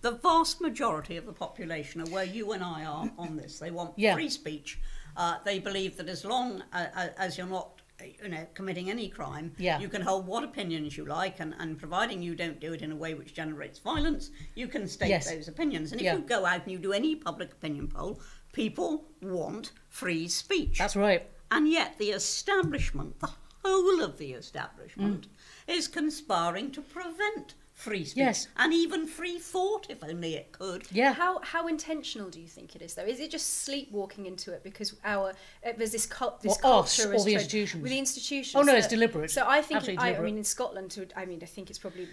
The 0.00 0.10
vast 0.12 0.60
majority 0.60 1.16
of 1.16 1.26
the 1.26 1.32
population 1.32 2.00
are 2.00 2.06
where 2.10 2.24
you 2.24 2.50
and 2.52 2.64
I 2.64 2.84
are 2.84 3.08
on 3.16 3.36
this. 3.36 3.60
They 3.60 3.70
want 3.70 3.96
Yeah. 3.96 4.14
free 4.14 4.28
speech. 4.28 4.80
Uh, 5.16 5.36
they 5.44 5.60
believe 5.60 5.96
that 5.98 6.08
as 6.08 6.24
long 6.24 6.62
uh, 6.72 6.86
uh, 6.96 7.08
as 7.18 7.38
you're 7.38 7.46
not, 7.46 7.81
you 8.22 8.28
know, 8.28 8.46
committing 8.54 8.90
any 8.90 9.08
crime, 9.08 9.52
Yeah. 9.58 9.78
you 9.78 9.88
can 9.88 10.02
hold 10.02 10.26
what 10.26 10.44
opinions 10.44 10.96
you 10.96 11.04
like, 11.04 11.40
and, 11.40 11.54
and 11.58 11.78
providing 11.78 12.22
you 12.22 12.34
don't 12.34 12.60
do 12.60 12.72
it 12.72 12.82
in 12.82 12.92
a 12.92 12.96
way 12.96 13.14
which 13.14 13.34
generates 13.34 13.78
violence, 13.78 14.30
you 14.54 14.68
can 14.68 14.86
state 14.88 15.08
Yes. 15.08 15.30
those 15.30 15.48
opinions. 15.48 15.92
And 15.92 16.00
if 16.00 16.04
Yeah. 16.04 16.16
you 16.16 16.20
go 16.22 16.44
out 16.44 16.62
and 16.62 16.72
you 16.72 16.78
do 16.78 16.92
any 16.92 17.16
public 17.16 17.52
opinion 17.52 17.88
poll, 17.88 18.20
people 18.52 19.08
want 19.20 19.72
free 19.88 20.28
speech. 20.28 20.78
That's 20.78 20.96
right. 20.96 21.28
And 21.50 21.68
yet 21.68 21.98
the 21.98 22.10
establishment, 22.10 23.20
the 23.20 23.30
whole 23.64 24.02
of 24.02 24.18
the 24.18 24.32
establishment, 24.32 25.28
mm. 25.28 25.74
is 25.76 25.88
conspiring 25.88 26.70
to 26.72 26.82
prevent 26.82 27.54
free 27.82 28.04
speech. 28.04 28.16
Yes. 28.16 28.48
And 28.56 28.72
even 28.72 29.06
free 29.06 29.38
thought, 29.38 29.86
if 29.88 30.02
only 30.04 30.34
it 30.36 30.52
could. 30.52 30.84
Yeah. 30.90 31.12
How 31.12 31.40
how 31.42 31.66
intentional 31.66 32.30
do 32.30 32.40
you 32.40 32.46
think 32.48 32.76
it 32.76 32.82
is 32.82 32.94
though? 32.94 33.04
Is 33.04 33.20
it 33.20 33.30
just 33.30 33.64
sleepwalking 33.64 34.26
into 34.26 34.52
it 34.52 34.62
because 34.62 34.94
our 35.04 35.30
uh, 35.66 35.72
there's 35.76 35.92
this 35.92 36.06
cult 36.06 36.40
this 36.42 36.58
Well, 36.62 36.80
us 36.80 36.96
culture 36.96 37.12
or 37.12 37.14
is 37.16 37.24
the 37.24 37.34
institutions? 37.34 37.82
with 37.82 37.90
the 37.90 37.98
institutions? 37.98 38.54
Oh, 38.56 38.62
no, 38.62 38.74
it's 38.76 38.86
deliberate. 38.88 39.30
So 39.30 39.44
I 39.46 39.60
think 39.62 39.78
Absolutely 39.78 40.04
I, 40.04 40.16
I 40.16 40.20
mean 40.20 40.38
in 40.38 40.44
Scotland, 40.44 40.90
to, 40.92 41.06
I 41.16 41.24
mean 41.26 41.40
I 41.42 41.46
think 41.46 41.70
it's 41.70 41.78
probably 41.78 42.08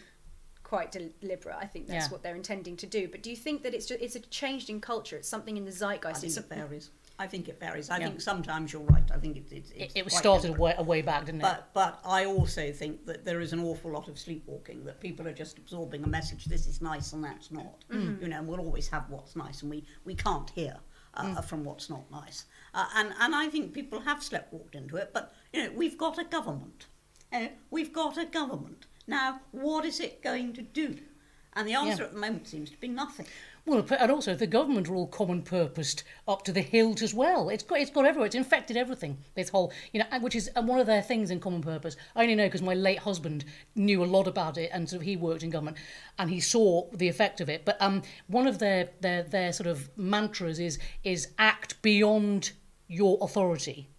quite 0.63 0.91
deliberate. 0.91 1.55
I 1.60 1.65
think 1.65 1.88
that's 1.88 2.05
Yeah. 2.05 2.12
what 2.12 2.21
they're 2.23 2.36
intending 2.36 2.77
to 2.77 2.86
do. 2.86 3.08
But 3.08 3.23
do 3.23 3.29
you 3.29 3.36
think 3.36 3.63
that 3.63 3.73
it's 3.73 3.86
just 3.88 4.01
it's 4.01 4.15
a 4.15 4.19
change 4.19 4.69
in 4.69 4.79
culture? 4.82 5.17
It's 5.17 5.27
something 5.29 5.58
in 5.58 5.65
the 5.65 5.71
I 5.71 5.73
zeitgeist. 5.84 6.21
think 6.21 6.29
It's 6.32 6.38
it 6.38 6.47
some- 6.47 6.58
varies. 6.58 6.89
I 7.19 7.27
think 7.27 7.49
it 7.49 7.60
varies. 7.60 7.89
I 7.89 7.97
Yeah. 7.97 8.08
think 8.08 8.21
sometimes 8.21 8.71
you're 8.71 8.82
right. 8.95 9.08
I 9.13 9.17
think 9.17 9.36
it, 9.38 9.51
it, 9.51 9.71
It, 9.75 9.91
it 9.95 10.05
was 10.05 10.15
started 10.15 10.58
way, 10.58 10.73
way 10.79 11.01
back, 11.01 11.25
didn't 11.25 11.41
it? 11.41 11.43
But 11.43 11.69
but 11.73 11.99
I 12.05 12.25
also 12.25 12.71
think 12.71 13.05
that 13.05 13.25
there 13.25 13.41
is 13.41 13.51
an 13.53 13.60
awful 13.60 13.91
lot 13.91 14.08
of 14.08 14.17
sleepwalking. 14.17 14.86
That 14.86 14.99
people 15.01 15.27
are 15.27 15.34
just 15.34 15.58
absorbing 15.58 16.03
a 16.03 16.08
message. 16.08 16.45
This 16.45 16.65
is 16.65 16.82
nice 16.82 17.12
and 17.13 17.21
that's 17.23 17.51
not. 17.51 17.84
Mm. 17.91 18.21
You 18.21 18.27
know, 18.29 18.38
and 18.39 18.47
we'll 18.47 18.62
always 18.62 18.88
have 18.89 19.05
what's 19.10 19.36
nice, 19.36 19.62
and 19.62 19.69
we 19.69 19.84
we 20.05 20.15
can't 20.15 20.49
hear 20.51 20.77
uh, 21.15 21.23
Mm. 21.23 21.43
from 21.43 21.63
what's 21.65 21.89
not 21.89 22.10
nice. 22.10 22.45
Uh, 22.73 22.88
and 22.95 23.13
and 23.19 23.36
I 23.36 23.49
think 23.49 23.73
people 23.73 23.99
have 23.99 24.19
sleptwalked 24.19 24.75
into 24.75 24.95
it. 24.95 25.12
But 25.13 25.34
you 25.53 25.60
know, 25.63 25.71
we've 25.82 25.97
got 25.97 26.17
a 26.17 26.23
government. 26.23 26.88
Uh, 27.34 27.47
we've 27.69 27.93
got 27.93 28.17
a 28.17 28.25
government 28.25 28.86
now. 29.08 29.41
What 29.51 29.84
is 29.86 29.99
it 29.99 30.23
going 30.23 30.53
to 30.53 30.62
do? 30.62 30.97
And 31.53 31.67
the 31.67 31.73
answer 31.73 32.03
Yeah. 32.03 32.08
at 32.10 32.13
the 32.13 32.19
moment 32.19 32.47
seems 32.47 32.69
to 32.71 32.77
be 32.77 32.88
nothing. 32.88 33.25
Well, 33.69 33.86
and 33.99 34.12
also 34.12 34.34
the 34.36 34.47
government 34.47 34.89
are 34.89 34.95
all 34.95 35.08
common 35.08 35.43
purposed 35.43 36.03
up 36.27 36.43
to 36.45 36.51
the 36.51 36.62
hilt 36.62 37.01
as 37.03 37.13
well. 37.13 37.49
It's 37.49 37.63
got 37.63 37.79
it's 37.79 37.91
got 37.91 38.05
everywhere. 38.05 38.25
It's 38.25 38.36
infected 38.36 38.75
everything. 38.77 39.19
This 39.36 39.49
whole 39.49 39.71
you 39.93 39.99
know, 39.99 40.19
which 40.21 40.36
is 40.36 40.49
one 40.55 40.79
of 40.79 40.88
their 40.88 41.01
things 41.03 41.29
in 41.29 41.39
common 41.39 41.62
purpose. 41.62 41.95
I 42.15 42.23
only 42.23 42.36
know 42.36 42.47
because 42.47 42.62
my 42.63 42.73
late 42.73 42.99
husband 42.99 43.45
knew 43.75 44.03
a 44.03 44.05
lot 44.05 44.27
about 44.27 44.58
it, 44.58 44.71
and 44.73 44.89
so 44.89 44.97
he 44.99 45.15
worked 45.15 45.43
in 45.43 45.51
government, 45.51 45.77
and 46.17 46.29
he 46.29 46.39
saw 46.39 46.89
the 46.91 47.08
effect 47.08 47.41
of 47.41 47.49
it. 47.49 47.63
But 47.63 47.79
um, 47.82 48.01
one 48.27 48.47
of 48.47 48.58
their 48.60 48.89
their 49.01 49.23
their 49.23 49.53
sort 49.53 49.67
of 49.67 49.89
mantras 49.97 50.60
is 50.60 50.79
is 51.03 51.27
act 51.38 51.82
beyond 51.82 52.51
your 52.88 53.17
authority. 53.21 53.89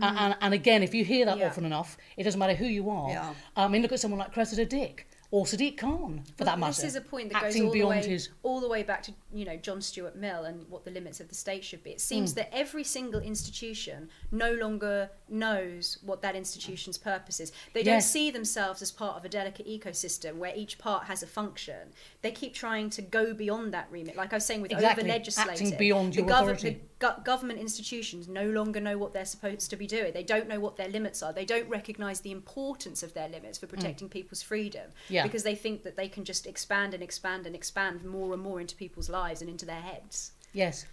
A- 0.00 0.04
And, 0.04 0.36
and 0.40 0.54
again, 0.54 0.82
if 0.82 0.92
you 0.94 1.04
hear 1.04 1.24
that 1.26 1.38
Yeah. 1.38 1.46
often 1.48 1.64
enough, 1.64 1.96
it 2.16 2.24
doesn't 2.24 2.38
matter 2.38 2.54
who 2.54 2.66
you 2.66 2.90
are. 2.90 3.10
Yeah. 3.10 3.34
I 3.56 3.68
mean, 3.68 3.82
look 3.82 3.92
at 3.92 4.00
someone 4.00 4.18
like 4.18 4.32
Cressida 4.32 4.64
Dick 4.64 5.06
or 5.34 5.44
Sadiq 5.44 5.76
Khan, 5.78 6.22
for 6.38 6.44
that 6.44 6.52
Well, 6.52 6.68
matter. 6.68 6.80
This 6.82 6.90
is 6.90 6.94
a 6.94 7.00
point 7.00 7.32
that 7.32 7.42
acting 7.42 7.62
goes 7.64 7.66
all 7.66 7.72
the, 7.72 7.86
way, 7.88 8.06
his 8.06 8.28
all 8.44 8.60
the 8.60 8.68
way 8.68 8.84
back 8.84 9.02
to 9.02 9.12
you 9.32 9.44
know 9.44 9.56
John 9.56 9.82
Stuart 9.82 10.14
Mill 10.14 10.44
and 10.44 10.64
what 10.70 10.84
the 10.84 10.92
limits 10.92 11.18
of 11.18 11.28
the 11.28 11.34
state 11.34 11.64
should 11.64 11.82
be. 11.82 11.90
It 11.90 12.00
seems 12.00 12.30
Mm. 12.32 12.36
that 12.36 12.54
every 12.56 12.84
single 12.84 13.18
institution 13.20 14.10
no 14.30 14.52
longer 14.52 15.10
knows 15.28 15.98
what 16.04 16.22
that 16.22 16.36
institution's 16.36 16.98
purpose 16.98 17.40
is. 17.40 17.50
They 17.72 17.82
don't 17.82 18.00
see 18.00 18.30
themselves 18.30 18.80
as 18.80 18.92
part 18.92 19.16
of 19.16 19.24
a 19.24 19.28
delicate 19.28 19.66
ecosystem 19.66 20.36
where 20.36 20.52
each 20.54 20.78
part 20.78 21.06
has 21.06 21.24
a 21.24 21.26
function. 21.26 21.88
They 22.22 22.30
keep 22.30 22.54
trying 22.54 22.90
to 22.90 23.02
go 23.02 23.34
beyond 23.34 23.74
that 23.74 23.88
remit. 23.90 24.14
Like 24.14 24.32
I 24.32 24.36
was 24.36 24.46
saying 24.46 24.62
with 24.62 24.70
Exactly. 24.70 25.02
over 25.02 25.12
legislating, 25.12 25.66
Acting 25.66 25.78
beyond 25.78 26.12
the 26.12 26.18
your 26.18 26.28
gov- 26.28 26.42
authority. 26.42 26.68
the 26.68 26.74
go- 26.76 26.80
government 27.24 27.58
institutions 27.60 28.28
no 28.28 28.48
longer 28.48 28.80
know 28.80 28.96
what 28.98 29.12
they're 29.12 29.24
supposed 29.24 29.70
to 29.70 29.76
be 29.76 29.86
doing. 29.86 30.12
They 30.12 30.22
don't 30.22 30.48
know 30.48 30.60
what 30.60 30.76
their 30.76 30.88
limits 30.88 31.22
are. 31.22 31.32
They 31.32 31.44
don't 31.44 31.68
recognise 31.68 32.20
the 32.20 32.30
importance 32.30 33.02
of 33.02 33.14
their 33.14 33.28
limits 33.28 33.58
for 33.58 33.66
protecting 33.66 34.08
people's 34.08 34.42
freedom 34.42 34.86
Mm. 34.90 35.10
Yeah. 35.10 35.22
because 35.24 35.42
they 35.42 35.54
think 35.54 35.82
that 35.84 35.96
they 35.96 36.08
can 36.08 36.24
just 36.24 36.46
expand 36.46 36.94
and 36.94 37.02
expand 37.02 37.46
and 37.46 37.54
expand 37.54 38.04
more 38.04 38.32
and 38.32 38.42
more 38.42 38.60
into 38.60 38.74
people's 38.76 39.08
lives 39.08 39.40
and 39.40 39.50
into 39.50 39.66
their 39.66 39.80
heads. 39.80 40.32
Yes. 40.52 40.86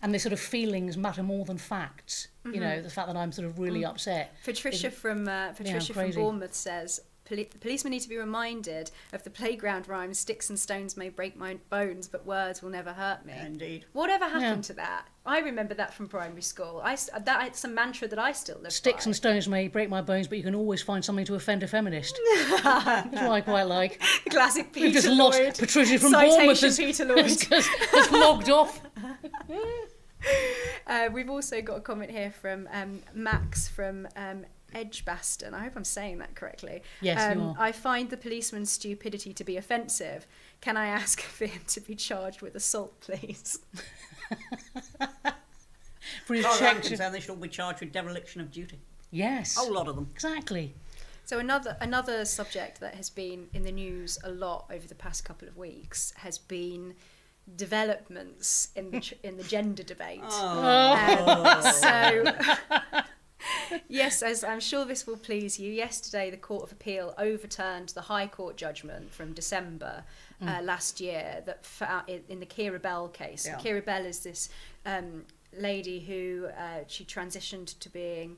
And 0.00 0.14
the 0.14 0.18
sort 0.18 0.32
of 0.32 0.38
feelings 0.40 0.96
matter 0.96 1.22
more 1.22 1.44
than 1.44 1.58
facts. 1.58 2.28
You 2.44 2.52
Mm-hmm. 2.52 2.60
know, 2.60 2.82
the 2.82 2.90
fact 2.90 3.08
that 3.08 3.16
I'm 3.16 3.32
sort 3.32 3.46
of 3.48 3.58
really 3.58 3.84
upset. 3.84 4.34
Patricia 4.44 4.90
from 4.90 5.28
uh, 5.28 5.52
Patricia 5.52 5.92
from. 5.92 6.10
Bournemouth 6.12 6.54
says. 6.54 7.00
"Poli- 7.28 7.44
Policemen 7.60 7.90
need 7.92 8.00
to 8.00 8.08
be 8.08 8.16
reminded 8.16 8.90
of 9.12 9.22
the 9.24 9.30
playground 9.30 9.88
rhyme 9.88 10.14
"Sticks 10.14 10.48
and 10.48 10.58
stones 10.58 10.96
may 10.96 11.08
break 11.08 11.36
my 11.36 11.58
bones, 11.70 12.08
but 12.08 12.24
words 12.26 12.62
will 12.62 12.70
never 12.70 12.92
hurt 12.92 13.24
me." 13.26 13.34
Indeed. 13.38 13.84
Whatever 13.92 14.24
happened 14.24 14.64
Yeah. 14.64 14.68
to 14.68 14.72
that? 14.74 15.08
I 15.26 15.40
remember 15.40 15.74
that 15.74 15.92
from 15.92 16.08
primary 16.08 16.40
school. 16.40 16.80
I 16.82 16.94
s- 16.94 17.10
that 17.18 17.46
it's 17.46 17.62
a 17.64 17.68
mantra 17.68 18.08
that 18.08 18.18
I 18.18 18.32
still 18.32 18.58
live 18.62 18.72
Sticks 18.72 19.04
by. 19.04 19.08
and 19.10 19.16
stones 19.16 19.46
may 19.46 19.68
break 19.68 19.90
my 19.90 20.00
bones, 20.00 20.26
but 20.26 20.38
you 20.38 20.44
can 20.44 20.54
always 20.54 20.80
find 20.80 21.04
something 21.04 21.26
to 21.26 21.34
offend 21.34 21.62
a 21.62 21.68
feminist. 21.68 22.18
That's 22.64 23.12
what 23.12 23.30
I 23.30 23.40
quite 23.42 23.64
like. 23.64 24.00
Classic 24.30 24.72
Peter 24.72 24.86
We've 24.86 24.94
just 24.94 25.06
Lloyd. 25.08 25.18
lost 25.18 25.58
Patricia 25.60 25.98
from 25.98 26.10
Citation 26.12 26.36
Bournemouth 26.38 26.60
has, 26.62 26.76
Peter 26.78 27.04
Lloyd. 27.04 27.18
has, 27.24 27.42
has, 27.52 27.66
has 27.66 28.10
logged 28.10 28.48
off. 28.50 28.80
Uh, 30.86 31.08
we've 31.12 31.30
also 31.30 31.62
got 31.62 31.76
a 31.76 31.80
comment 31.80 32.10
here 32.10 32.30
from 32.30 32.68
um, 32.72 33.00
Max 33.14 33.68
from 33.68 34.08
um, 34.16 34.44
Edgbaston. 34.74 35.54
I 35.54 35.64
hope 35.64 35.72
I'm 35.76 35.84
saying 35.84 36.18
that 36.18 36.34
correctly. 36.34 36.82
Yes, 37.00 37.34
you 37.34 37.40
um, 37.40 37.48
are. 37.50 37.56
I 37.58 37.72
find 37.72 38.10
the 38.10 38.16
policeman's 38.16 38.70
stupidity 38.70 39.32
to 39.32 39.44
be 39.44 39.56
offensive. 39.56 40.26
Can 40.60 40.76
I 40.76 40.86
ask 40.86 41.20
for 41.38 41.46
him 41.46 41.62
to 41.68 41.80
be 41.80 41.94
charged 41.94 42.42
with 42.42 42.54
assault, 42.54 43.00
please? 43.00 43.58
For 46.24 46.34
his 46.34 46.44
As 46.44 46.58
far 46.58 46.74
check. 46.74 46.82
concerned, 46.82 47.14
they 47.14 47.20
should 47.20 47.40
be 47.40 47.48
charged 47.48 47.80
with 47.80 47.92
dereliction 47.92 48.40
of 48.40 48.50
duty. 48.50 48.78
Yes. 49.10 49.56
A 49.56 49.60
whole 49.60 49.72
lot 49.72 49.88
of 49.88 49.94
them. 49.94 50.08
Exactly. 50.14 50.74
So 51.24 51.38
another 51.38 51.76
another 51.80 52.24
subject 52.24 52.80
that 52.80 52.94
has 52.94 53.10
been 53.10 53.48
in 53.52 53.62
the 53.62 53.72
news 53.72 54.18
a 54.24 54.30
lot 54.30 54.64
over 54.72 54.86
the 54.86 54.94
past 54.94 55.24
couple 55.24 55.48
of 55.48 55.56
weeks 55.56 56.12
has 56.16 56.38
been 56.38 56.94
developments 57.56 58.68
in 58.76 58.90
the 58.90 59.12
in 59.22 59.36
the 59.36 59.44
gender 59.44 59.82
debate. 59.82 60.20
Oh. 60.22 61.34
Um, 61.36 61.72
so 61.72 62.24
yes, 63.88 64.22
as 64.22 64.42
I'm 64.44 64.60
sure 64.60 64.84
this 64.84 65.06
will 65.06 65.16
please 65.16 65.58
you. 65.58 65.72
Yesterday, 65.72 66.30
the 66.30 66.36
Court 66.36 66.64
of 66.64 66.72
Appeal 66.72 67.14
overturned 67.18 67.90
the 67.90 68.02
High 68.02 68.26
Court 68.26 68.56
judgment 68.56 69.12
from 69.12 69.32
December 69.32 70.04
uh, 70.40 70.60
last 70.62 71.00
year 71.00 71.42
that 71.46 71.64
found 71.64 72.08
in, 72.08 72.22
in 72.28 72.40
the 72.40 72.46
Keira 72.46 72.80
Bell 72.80 73.08
case. 73.08 73.46
Yeah. 73.46 73.58
Keira 73.58 73.84
Bell 73.84 74.04
is 74.04 74.20
this 74.20 74.48
um, 74.86 75.24
lady 75.56 76.00
who 76.00 76.46
uh, 76.56 76.84
she 76.86 77.04
transitioned 77.04 77.78
to 77.80 77.88
being 77.88 78.36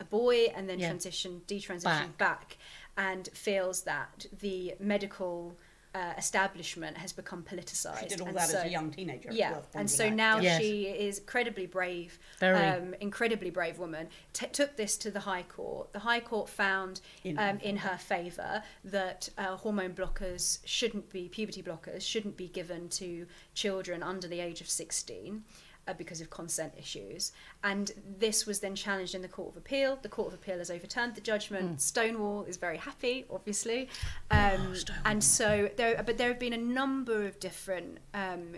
a 0.00 0.04
boy 0.04 0.46
and 0.54 0.68
then 0.68 0.78
Yeah. 0.78 0.92
transitioned, 0.92 1.42
detransitioned 1.46 2.16
back. 2.18 2.56
and 2.96 3.28
feels 3.34 3.82
that 3.82 4.26
the 4.40 4.74
medical 4.78 5.56
uh, 5.94 6.12
establishment 6.16 6.96
has 6.96 7.12
become 7.12 7.42
politicised. 7.42 8.00
She 8.00 8.06
did 8.06 8.20
all 8.20 8.28
and 8.28 8.36
that 8.36 8.48
so, 8.48 8.58
as 8.58 8.64
a 8.64 8.68
young 8.70 8.90
teenager. 8.90 9.28
Yeah, 9.32 9.56
and 9.74 9.90
so 9.90 10.06
out. 10.06 10.12
now 10.14 10.38
Yes. 10.38 10.60
she 10.60 10.84
is 10.84 11.18
incredibly 11.18 11.66
brave, 11.66 12.18
Very. 12.40 12.58
um, 12.58 12.94
incredibly 13.00 13.50
brave 13.50 13.78
woman. 13.78 14.08
T- 14.32 14.46
took 14.46 14.76
this 14.76 14.96
to 14.98 15.10
the 15.10 15.20
High 15.20 15.42
Court. 15.44 15.92
The 15.92 15.98
High 16.00 16.20
Court 16.20 16.48
found 16.48 17.00
In 17.24 17.38
um, 17.38 17.58
her 17.58 17.62
in 17.62 17.76
her 17.76 17.98
favour 17.98 18.62
that 18.84 19.28
uh, 19.36 19.56
hormone 19.56 19.92
blockers 19.94 20.58
shouldn't 20.64 21.10
be 21.10 21.28
puberty 21.28 21.62
blockers 21.62 22.02
shouldn't 22.02 22.36
be 22.36 22.48
given 22.48 22.88
to 22.90 23.26
children 23.54 24.02
under 24.02 24.26
the 24.26 24.40
age 24.40 24.60
of 24.60 24.68
sixteen. 24.68 25.44
Uh, 25.88 25.92
because 25.94 26.20
of 26.20 26.30
consent 26.30 26.72
issues, 26.78 27.32
and 27.64 27.90
this 28.18 28.46
was 28.46 28.60
then 28.60 28.72
challenged 28.76 29.16
in 29.16 29.20
the 29.20 29.26
Court 29.26 29.50
of 29.50 29.56
Appeal. 29.56 29.98
The 30.00 30.08
Court 30.08 30.28
of 30.28 30.34
Appeal 30.34 30.58
has 30.58 30.70
overturned 30.70 31.16
the 31.16 31.20
judgment. 31.20 31.80
Stonewall 31.80 32.44
is 32.44 32.56
very 32.56 32.76
happy, 32.76 33.24
obviously, 33.28 33.88
um, 34.30 34.74
and 35.04 35.24
so 35.24 35.68
there. 35.76 36.00
But 36.06 36.18
there 36.18 36.28
have 36.28 36.38
been 36.38 36.52
a 36.52 36.56
number 36.56 37.26
of 37.26 37.40
different 37.40 37.98
um, 38.14 38.54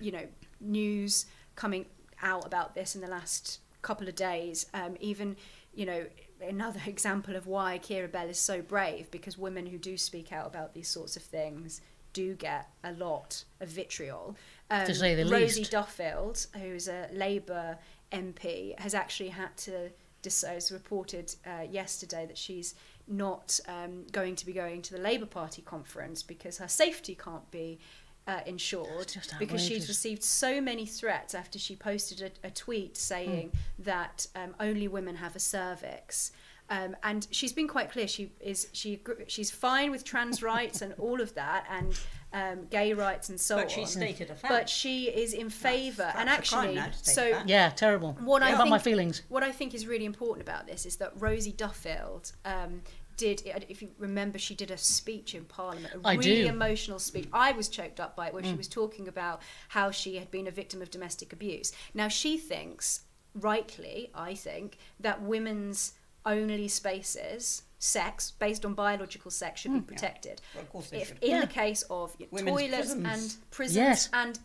you 0.00 0.12
know 0.12 0.26
news 0.60 1.26
coming 1.56 1.86
out 2.22 2.46
about 2.46 2.74
this 2.74 2.94
in 2.94 3.00
the 3.00 3.08
last 3.08 3.60
couple 3.82 4.08
of 4.08 4.14
days 4.14 4.66
um, 4.74 4.96
even 5.00 5.36
you 5.74 5.86
know 5.86 6.04
another 6.40 6.80
example 6.86 7.36
of 7.36 7.46
why 7.46 7.78
Keira 7.82 8.10
Bell 8.10 8.28
is 8.28 8.38
so 8.38 8.62
brave 8.62 9.10
because 9.10 9.38
women 9.38 9.66
who 9.66 9.78
do 9.78 9.96
speak 9.96 10.32
out 10.32 10.46
about 10.46 10.74
these 10.74 10.88
sorts 10.88 11.16
of 11.16 11.22
things 11.22 11.80
do 12.22 12.34
get 12.34 12.64
a 12.84 12.92
lot 13.06 13.30
of 13.60 13.68
vitriol 13.68 14.36
um, 14.70 14.86
To 14.86 14.94
say 14.94 15.14
the 15.14 15.24
Rosie 15.30 15.60
least. 15.60 15.72
Duffield 15.72 16.36
who's 16.60 16.86
a 16.88 17.00
Labour 17.12 17.78
MP 18.12 18.78
has 18.84 18.94
actually 19.02 19.30
had 19.42 19.52
to 19.66 19.90
dis- 20.22 20.44
as 20.56 20.70
reported 20.72 21.26
uh, 21.46 21.62
yesterday 21.80 22.24
that 22.26 22.38
she's 22.38 22.74
not 23.06 23.60
um, 23.68 24.04
going 24.12 24.34
to 24.36 24.44
be 24.46 24.52
going 24.52 24.82
to 24.82 24.92
the 24.96 25.00
Labour 25.10 25.26
Party 25.40 25.62
conference 25.62 26.22
because 26.22 26.58
her 26.58 26.68
safety 26.68 27.14
can't 27.14 27.48
be 27.50 27.78
uh, 28.26 28.40
insured 28.46 29.10
because 29.38 29.62
she's 29.68 29.88
received 29.88 30.22
so 30.22 30.60
many 30.60 30.84
threats 30.84 31.34
after 31.34 31.58
she 31.58 31.74
posted 31.74 32.20
a, 32.20 32.30
a 32.48 32.50
tweet 32.50 32.94
saying 32.96 33.48
Hmm. 33.50 33.82
that 33.92 34.26
um, 34.40 34.54
only 34.60 34.86
women 34.88 35.16
have 35.16 35.34
a 35.36 35.40
cervix. 35.56 36.32
Um, 36.70 36.96
and 37.02 37.26
she's 37.30 37.52
been 37.52 37.68
quite 37.68 37.90
clear. 37.90 38.06
She 38.06 38.32
is 38.40 38.68
she 38.72 39.00
she's 39.26 39.50
fine 39.50 39.90
with 39.90 40.04
trans 40.04 40.42
rights 40.54 40.82
and 40.82 40.94
all 40.98 41.20
of 41.20 41.34
that, 41.34 41.66
and 41.70 41.98
um, 42.32 42.66
gay 42.70 42.92
rights 42.92 43.30
and 43.30 43.40
so 43.40 43.56
But 43.56 43.64
on. 43.64 43.68
she 43.70 43.84
stated 43.86 44.30
a 44.30 44.34
fact. 44.34 44.52
But 44.52 44.68
she 44.68 45.04
is 45.04 45.32
in 45.32 45.48
favour, 45.50 46.12
and 46.14 46.28
that's 46.28 46.50
a 46.50 46.54
crime 46.54 46.64
actually, 46.68 46.74
now 46.74 46.86
to 46.88 46.98
state 46.98 47.14
so 47.14 47.30
that. 47.30 47.48
Yeah, 47.48 47.70
terrible. 47.70 48.12
what 48.20 48.42
I 48.42 48.50
about 48.50 48.64
think, 48.64 48.70
my 48.70 48.78
feelings. 48.78 49.22
What 49.28 49.42
I 49.42 49.52
think 49.52 49.74
is 49.74 49.86
really 49.86 50.04
important 50.04 50.46
about 50.46 50.66
this 50.66 50.84
is 50.84 50.96
that 50.96 51.12
Rosie 51.16 51.52
Duffield 51.52 52.32
um, 52.44 52.82
did, 53.16 53.42
if 53.68 53.82
you 53.82 53.88
remember, 53.98 54.38
she 54.38 54.54
did 54.54 54.70
a 54.70 54.76
speech 54.76 55.34
in 55.34 55.44
Parliament, 55.44 55.92
a 55.94 56.06
I 56.06 56.14
really 56.14 56.42
do. 56.42 56.46
emotional 56.48 56.98
speech. 56.98 57.28
I 57.32 57.52
was 57.52 57.68
choked 57.68 57.98
up 57.98 58.14
by 58.14 58.28
it, 58.28 58.34
where 58.34 58.44
she 58.44 58.54
was 58.54 58.68
talking 58.68 59.08
about 59.08 59.42
how 59.68 59.90
she 59.90 60.16
had 60.16 60.30
been 60.30 60.46
a 60.46 60.52
victim 60.52 60.82
of 60.82 60.90
domestic 60.90 61.32
abuse. 61.32 61.72
Now 61.94 62.08
she 62.08 62.36
thinks, 62.38 63.00
rightly, 63.34 64.10
I 64.14 64.34
think, 64.34 64.78
that 65.00 65.22
women's 65.22 65.94
only 66.32 66.68
spaces. 66.68 67.62
Sex 67.80 68.32
based 68.32 68.64
on 68.64 68.74
biological 68.74 69.30
sex 69.30 69.60
should 69.60 69.72
be 69.72 69.80
protected. 69.80 70.40
Well, 70.54 70.64
of 70.64 70.70
course 70.70 70.90
they 70.90 71.02
if 71.02 71.08
should. 71.08 71.22
in 71.22 71.30
Yeah. 71.30 71.40
the 71.42 71.46
case 71.46 71.82
of 71.82 72.16
Women's 72.32 72.50
toilets 72.60 72.76
prisons. 72.94 73.06
and 73.06 73.50
prisons 73.52 73.76
Yes. 73.76 74.08
and 74.12 74.38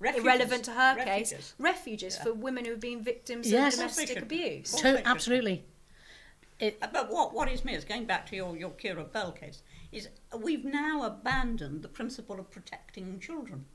Refuges. 0.00 0.24
irrelevant 0.24 0.64
to 0.64 0.72
her 0.72 0.94
case, 0.96 1.32
Refuges. 1.32 1.54
refuges 1.58 2.16
for 2.18 2.32
women 2.32 2.64
who 2.64 2.70
have 2.70 2.80
been 2.80 3.02
victims 3.02 3.50
Yes. 3.50 3.74
of 3.74 3.80
Of 3.80 3.84
course 3.86 3.96
they 3.96 4.14
domestic 4.14 4.22
abuse. 4.22 4.72
To- 4.80 5.06
absolutely. 5.06 5.66
It, 6.58 6.78
Uh, 6.80 6.86
But 6.90 7.10
what, 7.10 7.34
what 7.34 7.50
is 7.50 7.62
me 7.64 7.74
is 7.74 7.84
going 7.84 8.06
back 8.06 8.26
to 8.30 8.36
your, 8.36 8.56
your 8.56 8.70
Keira 8.70 9.10
Bell 9.12 9.32
case, 9.32 9.62
is 9.92 10.08
we've 10.36 10.64
now 10.64 11.02
abandoned 11.02 11.82
the 11.82 11.88
principle 11.88 12.40
of 12.40 12.50
protecting 12.50 13.20
children. 13.20 13.66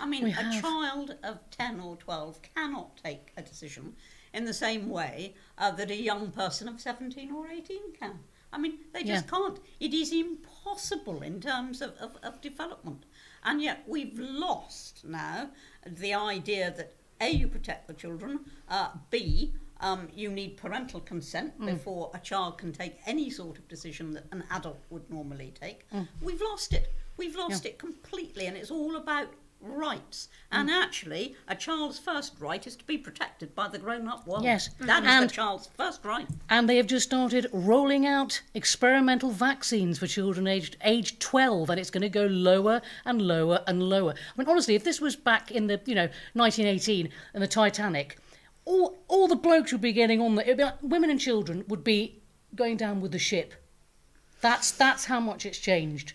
I 0.00 0.06
mean, 0.06 0.24
We 0.24 0.30
a 0.30 0.34
have. 0.34 0.60
child 0.62 1.18
of 1.22 1.38
10 1.50 1.78
or 1.80 1.96
12 1.96 2.40
cannot 2.54 2.96
take 2.96 3.32
a 3.36 3.42
decision 3.42 3.94
in 4.36 4.44
the 4.44 4.54
same 4.54 4.88
way 4.90 5.34
uh, 5.58 5.70
that 5.72 5.90
a 5.90 5.96
young 5.96 6.30
person 6.30 6.68
of 6.68 6.80
17 6.80 7.32
or 7.32 7.48
18 7.48 7.94
can. 7.98 8.20
I 8.52 8.58
mean, 8.58 8.78
they 8.92 9.02
just 9.02 9.24
Yeah. 9.24 9.30
can't. 9.30 9.58
It 9.80 9.92
is 9.94 10.12
impossible 10.12 11.22
in 11.22 11.40
terms 11.40 11.80
of, 11.82 11.94
of, 11.96 12.16
of 12.22 12.40
development. 12.40 13.04
And 13.44 13.62
yet 13.62 13.82
we've 13.86 14.18
lost 14.18 15.04
now 15.04 15.50
the 15.86 16.12
idea 16.14 16.72
that 16.76 16.92
A, 17.20 17.30
you 17.30 17.48
protect 17.48 17.86
the 17.88 17.94
children, 17.94 18.40
uh, 18.68 18.90
B, 19.10 19.54
um, 19.80 20.08
you 20.14 20.30
need 20.30 20.56
parental 20.56 21.00
consent 21.00 21.58
before 21.64 22.10
a 22.14 22.18
child 22.18 22.58
can 22.58 22.72
take 22.72 22.98
any 23.06 23.28
sort 23.30 23.58
of 23.58 23.68
decision 23.68 24.12
that 24.12 24.24
an 24.32 24.44
adult 24.50 24.82
would 24.90 25.08
normally 25.10 25.52
take. 25.58 25.86
We've 26.22 26.40
lost 26.40 26.72
it. 26.74 26.92
We've 27.16 27.36
lost 27.36 27.64
it 27.66 27.78
completely, 27.78 28.46
and 28.46 28.56
it's 28.56 28.70
all 28.70 28.96
about 28.96 29.28
rights. 29.66 30.28
Hmm. 30.50 30.58
And 30.58 30.70
actually, 30.70 31.36
a 31.48 31.54
child's 31.54 31.98
first 31.98 32.34
right 32.38 32.66
is 32.66 32.76
to 32.76 32.84
be 32.84 32.96
protected 32.98 33.54
by 33.54 33.68
the 33.68 33.78
grown 33.78 34.08
up 34.08 34.26
world. 34.26 34.44
Yes. 34.44 34.70
That 34.80 35.02
is 35.02 35.08
And- 35.08 35.28
the 35.28 35.34
child's 35.34 35.68
first 35.76 36.04
right. 36.04 36.26
and 36.48 36.68
they 36.68 36.76
have 36.76 36.86
just 36.86 37.06
started 37.06 37.46
rolling 37.52 38.06
out 38.06 38.40
experimental 38.54 39.30
vaccines 39.30 39.98
for 39.98 40.06
children 40.06 40.46
aged 40.46 40.76
age 40.84 41.18
12 41.18 41.70
and 41.70 41.80
it's 41.80 41.90
going 41.90 42.02
to 42.02 42.08
go 42.08 42.26
lower 42.26 42.80
and 43.04 43.20
lower 43.22 43.62
and 43.66 43.82
lower 43.82 44.12
i 44.12 44.38
mean 44.38 44.48
honestly 44.48 44.74
if 44.74 44.84
this 44.84 45.00
was 45.00 45.16
back 45.16 45.50
in 45.50 45.66
the 45.66 45.80
you 45.86 45.94
know 45.94 46.08
1918 46.34 47.08
and 47.34 47.42
the 47.42 47.46
titanic 47.48 48.18
all 48.64 48.96
all 49.08 49.26
the 49.28 49.36
blokes 49.36 49.72
would 49.72 49.80
be 49.80 49.92
getting 49.92 50.20
on 50.20 50.34
the 50.36 50.42
it'd 50.42 50.56
be 50.56 50.64
like, 50.64 50.82
women 50.82 51.10
and 51.10 51.20
children 51.20 51.64
would 51.68 51.82
be 51.84 52.20
going 52.54 52.76
down 52.76 53.00
with 53.00 53.12
the 53.12 53.18
ship 53.18 53.54
that's 54.40 54.70
that's 54.70 55.06
how 55.06 55.18
much 55.20 55.44
it's 55.46 55.58
changed 55.58 56.12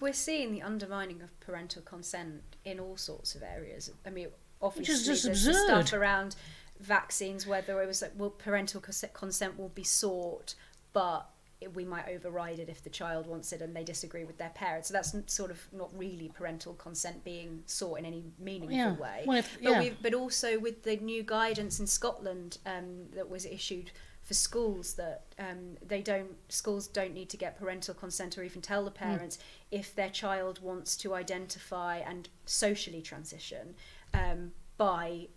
We're 0.00 0.12
seeing 0.12 0.52
the 0.52 0.62
undermining 0.62 1.20
of 1.22 1.38
parental 1.40 1.82
consent 1.82 2.42
in 2.64 2.78
all 2.80 2.96
sorts 2.96 3.34
of 3.34 3.42
areas. 3.42 3.90
I 4.06 4.10
mean, 4.10 4.28
obviously, 4.62 5.04
there's 5.04 5.24
absurd. 5.26 5.54
stuff 5.86 5.92
around 5.92 6.36
vaccines, 6.80 7.46
whether 7.46 7.80
it 7.82 7.86
was 7.86 8.02
like, 8.02 8.12
well, 8.16 8.30
parental 8.30 8.80
consent 8.80 9.58
will 9.58 9.68
be 9.70 9.84
sought, 9.84 10.54
but 10.92 11.28
we 11.72 11.84
might 11.84 12.06
override 12.08 12.58
it 12.58 12.68
if 12.68 12.82
the 12.84 12.90
child 12.90 13.26
wants 13.26 13.50
it 13.52 13.62
and 13.62 13.74
they 13.74 13.84
disagree 13.84 14.24
with 14.24 14.36
their 14.36 14.50
parents. 14.50 14.88
So 14.88 14.92
that's 14.92 15.14
sort 15.32 15.50
of 15.50 15.60
not 15.72 15.88
really 15.96 16.30
parental 16.34 16.74
consent 16.74 17.24
being 17.24 17.62
sought 17.64 18.00
in 18.00 18.04
any 18.04 18.24
meaningful 18.38 18.76
Yeah. 18.76 18.92
way. 18.96 19.24
Well, 19.26 19.38
if- 19.38 19.54
but, 19.62 19.70
yeah. 19.72 19.78
we've, 19.80 20.02
but 20.02 20.12
also 20.12 20.58
with 20.58 20.82
the 20.82 20.96
new 20.96 21.22
guidance 21.22 21.80
in 21.80 21.86
Scotland 21.86 22.58
um, 22.66 23.06
that 23.14 23.30
was 23.30 23.46
issued 23.46 23.92
for 24.24 24.34
schools 24.34 24.94
that 24.94 25.22
um, 25.38 25.76
they 25.86 26.00
don't 26.00 26.34
schools 26.48 26.88
don't 26.88 27.12
need 27.14 27.28
to 27.28 27.36
get 27.36 27.58
parental 27.58 27.94
consent 27.94 28.36
or 28.38 28.42
even 28.42 28.60
tell 28.62 28.84
the 28.84 28.90
Hmm. 28.90 28.96
parents 28.96 29.38
if 29.70 29.94
their 29.94 30.08
child 30.10 30.60
wants 30.62 30.96
to 30.96 31.14
identify 31.14 31.98
and 31.98 32.28
socially 32.46 33.02
transition 33.02 33.74
um, 34.14 34.52
by 34.78 35.28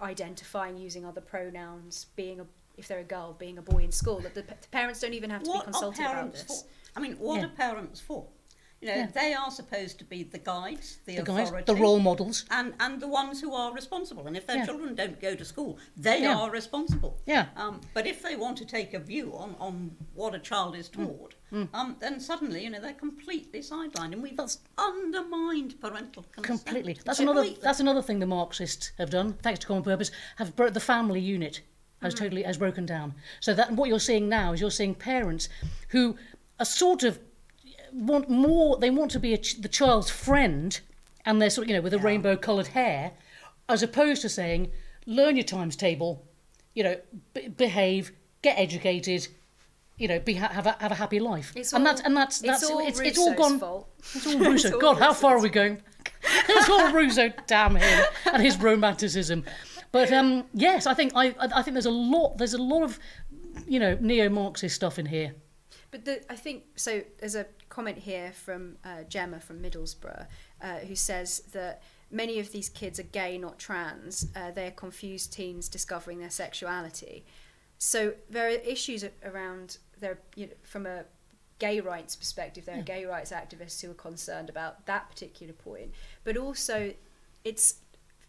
identifying 0.00 0.76
using 0.76 1.04
other 1.04 1.20
pronouns, 1.20 2.06
being 2.16 2.40
a 2.40 2.46
if 2.76 2.88
they're 2.88 2.98
a 3.00 3.04
girl, 3.04 3.34
being 3.38 3.56
a 3.56 3.62
boy 3.62 3.82
in 3.82 3.90
school, 3.90 4.20
that 4.20 4.34
the, 4.34 4.42
p- 4.42 4.52
the 4.60 4.68
parents 4.68 5.00
don't 5.00 5.14
even 5.14 5.30
have 5.30 5.42
to 5.42 5.48
what 5.50 5.60
be 5.60 5.64
consulted 5.64 6.04
are 6.04 6.12
about 6.20 6.32
this. 6.32 6.42
for? 6.42 6.68
I 6.94 7.00
mean, 7.00 7.14
what 7.14 7.38
Yeah. 7.38 7.46
are 7.46 7.48
parents 7.48 8.00
for? 8.00 8.26
You 8.82 8.88
know, 8.88 8.94
Yeah. 8.94 9.06
they 9.06 9.32
are 9.32 9.50
supposed 9.50 9.98
to 10.00 10.04
be 10.04 10.22
the 10.22 10.38
guides, 10.38 10.98
the, 11.06 11.16
the 11.16 11.22
guys 11.22 11.48
authority, 11.48 11.72
the 11.72 11.80
role 11.80 11.98
models 11.98 12.44
and 12.50 12.74
and 12.78 13.00
the 13.00 13.08
ones 13.08 13.40
who 13.40 13.54
are 13.54 13.72
responsible. 13.72 14.26
And 14.26 14.36
if 14.36 14.46
their 14.46 14.58
Yeah. 14.58 14.66
children 14.66 14.94
don't 14.94 15.18
go 15.18 15.34
to 15.34 15.44
school, 15.46 15.78
they 15.96 16.22
Yeah. 16.22 16.36
are 16.36 16.50
responsible. 16.50 17.18
Yeah. 17.26 17.46
Um, 17.56 17.80
but 17.94 18.06
if 18.06 18.22
they 18.22 18.36
want 18.36 18.58
to 18.58 18.66
take 18.66 18.92
a 18.92 18.98
view 18.98 19.32
on, 19.34 19.56
on 19.58 19.96
what 20.14 20.34
a 20.34 20.38
child 20.38 20.76
is 20.76 20.88
Mm. 20.90 21.06
taught, 21.06 21.34
um, 21.72 21.96
then 22.00 22.20
suddenly 22.20 22.64
you 22.64 22.70
know 22.70 22.80
they're 22.80 22.92
completely 22.92 23.60
sidelined, 23.60 24.12
and 24.12 24.22
we've 24.22 24.38
undermined 24.76 25.80
parental 25.80 26.24
consent 26.32 26.44
completely. 26.64 26.98
That's 27.04 27.18
another. 27.20 27.44
That's 27.62 27.80
another 27.80 28.02
thing 28.02 28.18
the 28.18 28.26
Marxists 28.26 28.92
have 28.98 29.10
done, 29.10 29.34
thanks 29.42 29.60
to 29.60 29.66
common 29.66 29.82
purpose, 29.84 30.10
have 30.36 30.54
bro- 30.54 30.70
the 30.70 30.80
family 30.80 31.20
unit 31.20 31.62
has 32.02 32.12
totally 32.12 32.42
has 32.42 32.58
broken 32.58 32.84
down. 32.84 33.14
So 33.40 33.54
that 33.54 33.72
what 33.72 33.88
you're 33.88 33.98
seeing 34.00 34.28
now 34.28 34.52
is 34.52 34.60
you're 34.60 34.70
seeing 34.70 34.94
parents 34.94 35.48
who 35.88 36.16
are 36.60 36.66
sort 36.66 37.02
of 37.04 37.18
want 37.96 38.28
more. 38.28 38.76
They 38.78 38.90
want 38.90 39.10
to 39.12 39.20
be 39.20 39.34
a 39.34 39.38
ch- 39.38 39.60
the 39.60 39.68
child's 39.68 40.10
friend, 40.10 40.78
and 41.24 41.40
they're 41.40 41.50
sort 41.50 41.64
of 41.66 41.70
you 41.70 41.76
know 41.76 41.82
with 41.82 41.94
a 41.94 41.98
rainbow 41.98 42.36
coloured 42.36 42.68
hair, 42.68 43.12
as 43.68 43.82
opposed 43.82 44.22
to 44.22 44.28
saying, 44.28 44.70
learn 45.06 45.36
your 45.36 45.44
times 45.44 45.76
table, 45.76 46.24
you 46.74 46.84
know, 46.84 46.96
b- 47.34 47.48
behave, 47.48 48.12
get 48.42 48.58
educated. 48.58 49.28
You 49.98 50.08
know, 50.08 50.18
be 50.20 50.34
ha- 50.34 50.48
have 50.52 50.66
a 50.66 50.76
have 50.78 50.92
a 50.92 50.96
happy 50.96 51.18
life, 51.20 51.52
It's 51.56 51.72
and 51.72 51.86
all- 51.86 51.92
that's 51.94 52.06
and 52.06 52.14
that's 52.16 52.42
it's 52.44 52.62
all 52.70 52.86
it's, 52.86 53.00
it's 53.00 53.18
all 53.18 53.32
gone. 53.34 53.58
fault. 53.58 53.88
It's 54.14 54.26
all 54.26 54.38
Rousseau. 54.38 54.72
all 54.74 54.80
God, 54.80 54.98
how 54.98 55.14
far 55.14 55.36
are 55.36 55.40
we 55.40 55.48
going? 55.48 55.80
it's 56.48 56.68
all 56.68 56.92
Rousseau. 56.92 57.30
Damn 57.46 57.76
him 57.76 58.04
and 58.32 58.42
his 58.42 58.58
romanticism. 58.58 59.44
But 59.92 60.12
um, 60.12 60.44
yes, 60.52 60.86
I 60.86 60.92
think 60.92 61.12
I 61.16 61.34
I 61.40 61.62
think 61.62 61.72
there's 61.74 61.86
a 61.86 61.90
lot 61.90 62.36
there's 62.36 62.52
a 62.52 62.58
lot 62.62 62.82
of 62.82 62.98
you 63.66 63.80
know, 63.80 63.96
neo-Marxist 64.02 64.74
stuff 64.76 64.98
in 64.98 65.06
here. 65.06 65.34
But 65.90 66.04
the, 66.04 66.30
I 66.30 66.36
think 66.36 66.64
so. 66.76 67.00
There's 67.18 67.34
a 67.34 67.46
comment 67.76 67.98
here 67.98 68.32
from 68.32 68.76
uh, 68.86 69.02
Gemma 69.06 69.38
from 69.38 69.60
Middlesbrough 69.60 70.26
uh, 70.62 70.78
who 70.88 70.94
says 70.94 71.40
that 71.52 71.82
many 72.10 72.38
of 72.38 72.50
these 72.50 72.70
kids 72.70 72.98
are 72.98 73.10
gay, 73.20 73.36
not 73.36 73.58
trans. 73.58 74.28
Uh, 74.34 74.50
they're 74.50 74.70
confused 74.70 75.30
teens 75.34 75.68
discovering 75.68 76.18
their 76.18 76.30
sexuality. 76.30 77.26
So 77.76 78.14
there 78.30 78.46
are 78.46 78.52
issues 78.52 79.04
around 79.22 79.76
there 80.00 80.18
you 80.36 80.46
know, 80.46 80.52
from 80.62 80.86
a 80.86 81.04
gay 81.58 81.80
rights 81.80 82.16
perspective. 82.16 82.64
There 82.64 82.78
are 82.78 82.82
gay 82.82 83.04
rights 83.04 83.30
activists 83.30 83.82
who 83.82 83.90
are 83.90 83.94
concerned 84.08 84.48
about 84.48 84.86
that 84.86 85.10
particular 85.10 85.52
point, 85.52 85.90
but 86.24 86.38
also 86.38 86.94
it's 87.44 87.74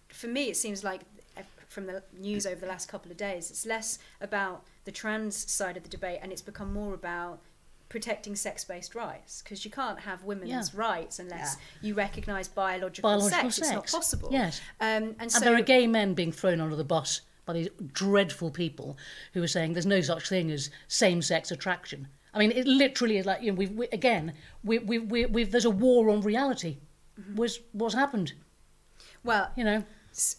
for 0.10 0.28
me. 0.28 0.50
It 0.50 0.58
seems 0.58 0.84
like 0.84 1.04
uh, 1.38 1.44
from 1.70 1.86
the 1.86 2.04
news 2.20 2.46
over 2.46 2.60
the 2.60 2.68
last 2.68 2.90
couple 2.90 3.12
of 3.12 3.16
days, 3.16 3.50
it's 3.50 3.66
less 3.66 4.00
about 4.20 4.66
the 4.84 4.92
trans 4.92 5.50
side 5.50 5.78
of 5.78 5.84
the 5.84 5.90
debate 5.90 6.20
and 6.22 6.34
it's 6.34 6.42
become 6.42 6.74
more 6.74 6.94
about 6.94 7.40
protecting 7.89 8.36
sex-based 8.36 8.95
rights 8.95 9.41
because 9.41 9.63
you 9.63 9.71
can't 9.71 10.00
have 10.02 10.23
women's 10.23 10.50
Yeah. 10.50 10.80
rights 10.80 11.19
unless 11.19 11.58
you 11.82 11.93
recognise 11.93 12.47
biological, 12.47 13.10
Biological 13.10 13.52
sex. 13.52 13.58
It's 13.60 13.71
not 13.71 13.88
possible. 13.88 14.30
Yes. 14.32 14.60
Um, 14.82 15.15
and 15.19 15.32
so 15.32 15.38
And 15.38 15.45
there 15.45 15.56
are 15.56 15.62
gay 15.62 15.88
men 15.88 16.13
being 16.13 16.32
thrown 16.32 16.60
under 16.60 16.76
the 16.76 16.84
bus 16.84 17.21
by 17.45 17.54
these 17.54 17.69
dreadful 17.93 18.52
people 18.52 18.97
who 19.34 19.41
are 19.41 19.47
saying 19.47 19.73
there's 19.73 19.86
no 19.86 20.02
such 20.02 20.28
thing 20.28 20.52
as 20.52 20.69
same-sex 20.89 21.50
attraction. 21.52 22.10
I 22.34 22.39
mean, 22.39 22.52
it 22.52 22.67
literally 22.67 23.17
is 23.17 23.26
like 23.26 23.41
you 23.41 23.52
know, 23.52 23.58
we've, 23.58 23.71
we 23.71 23.88
again, 23.88 24.34
we, 24.63 24.80
we, 24.80 25.00
we, 25.00 25.26
we've 25.26 25.52
there's 25.52 25.65
a 25.65 25.69
war 25.69 26.10
on 26.10 26.21
reality. 26.21 26.78
Was 27.36 27.60
what's 27.71 27.95
happened? 27.95 28.34
well, 29.23 29.50
You 29.56 29.63
know, 29.63 29.84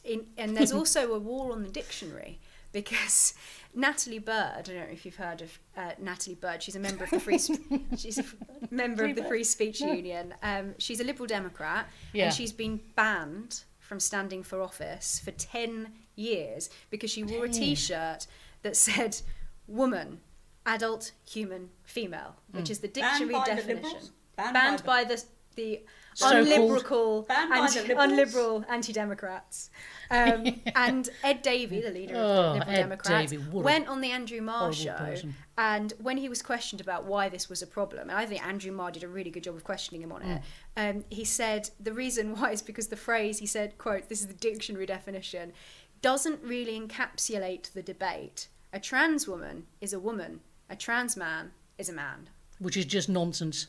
in, 0.04 0.26
and 0.36 0.56
there's 0.56 0.72
also 0.72 1.12
a 1.14 1.18
war 1.18 1.52
on 1.52 1.62
the 1.62 1.68
dictionary 1.70 2.40
because 2.72 3.34
Natalie 3.74 4.18
Bird, 4.18 4.52
I 4.56 4.62
don't 4.62 4.76
know 4.76 4.82
if 4.92 5.04
you've 5.04 5.16
heard 5.16 5.42
of 5.42 5.58
uh, 5.76 5.92
Natalie 6.00 6.34
Bird. 6.36 6.62
She's 6.62 6.76
a 6.76 6.80
member 6.80 7.04
of 7.04 7.10
the 7.10 7.20
Free 7.20 7.38
Sp- 7.38 7.62
she's 7.96 8.18
a 8.18 8.22
f- 8.22 8.34
member 8.70 9.04
of 9.04 9.16
the 9.16 9.24
Free 9.24 9.44
Speech 9.44 9.80
Union. 9.80 10.34
Um, 10.42 10.74
she's 10.78 11.00
a 11.00 11.04
Liberal 11.04 11.26
Democrat 11.26 11.88
Yeah. 12.12 12.26
and 12.26 12.34
she's 12.34 12.52
been 12.52 12.80
banned 12.96 13.64
from 13.78 14.00
standing 14.00 14.42
for 14.42 14.60
office 14.62 15.20
for 15.24 15.30
10 15.30 15.90
years 16.16 16.68
because 16.90 17.10
she 17.10 17.22
wore 17.24 17.44
a 17.44 17.48
10 17.48 17.62
years. 17.62 17.78
t-shirt 17.80 18.26
that 18.62 18.76
said 18.76 19.20
woman, 19.66 20.20
adult, 20.66 21.12
human, 21.28 21.70
female, 21.84 22.36
which 22.52 22.68
is 22.70 22.80
the 22.80 22.88
dictionary 22.88 23.32
by 23.32 23.44
definition. 23.46 23.82
Liberals? 23.84 24.12
Banned 24.36 24.54
Banned 24.54 24.84
by 24.84 25.04
by 25.04 25.08
the 25.08 25.24
the 25.56 25.74
So-called- 25.74 25.88
unliberal, 26.26 27.26
anti, 27.30 27.80
unliberal 27.94 28.64
anti-democrats. 28.68 29.70
Um, 30.10 30.60
and 30.74 31.08
Ed 31.22 31.42
Davey, 31.42 31.80
the 31.80 31.90
leader 31.90 32.14
of 32.14 32.20
Oh, 32.20 32.42
the 32.54 32.58
Liberal 32.60 32.70
Ed 32.74 32.76
Democrats, 32.76 33.30
Davey, 33.30 33.44
went 33.50 33.88
on 33.88 34.00
the 34.00 34.10
Andrew 34.10 34.40
Marr 34.40 34.72
show. 34.72 34.94
person. 34.94 35.34
And 35.56 35.92
when 36.00 36.16
he 36.16 36.28
was 36.28 36.40
questioned 36.42 36.80
about 36.80 37.04
why 37.04 37.28
this 37.28 37.48
was 37.48 37.62
a 37.62 37.66
problem, 37.66 38.08
and 38.10 38.18
I 38.18 38.26
think 38.26 38.44
Andrew 38.46 38.72
Marr 38.72 38.90
did 38.90 39.04
a 39.04 39.08
really 39.08 39.30
good 39.30 39.42
job 39.44 39.54
of 39.56 39.64
questioning 39.64 40.02
him 40.02 40.12
on 40.12 40.22
it, 40.22 40.42
Mm. 40.76 40.90
um, 40.96 41.04
he 41.10 41.24
said 41.24 41.70
the 41.80 41.92
reason 41.92 42.34
why 42.38 42.52
is 42.52 42.62
because 42.62 42.88
the 42.88 42.96
phrase, 42.96 43.38
he 43.38 43.46
said, 43.46 43.76
quote, 43.78 44.08
this 44.08 44.20
is 44.20 44.26
the 44.28 44.34
dictionary 44.34 44.86
definition, 44.86 45.52
doesn't 46.00 46.40
really 46.42 46.78
encapsulate 46.80 47.72
the 47.72 47.82
debate. 47.82 48.48
A 48.72 48.78
trans 48.80 49.26
woman 49.26 49.66
is 49.80 49.92
a 49.92 49.98
woman. 49.98 50.40
A 50.70 50.76
trans 50.76 51.16
man 51.16 51.52
is 51.78 51.88
a 51.88 51.92
man. 51.92 52.28
which 52.58 52.76
is 52.76 52.84
just 52.84 53.08
nonsense. 53.08 53.68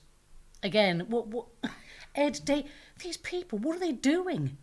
Again, 0.62 1.06
what 1.08 1.28
what 1.28 1.46
Ed 2.20 2.40
Day 2.46 2.66
these 3.02 3.18
people, 3.18 3.58
what 3.60 3.76
are 3.76 3.80
they 3.80 3.92
doing? 3.94 4.58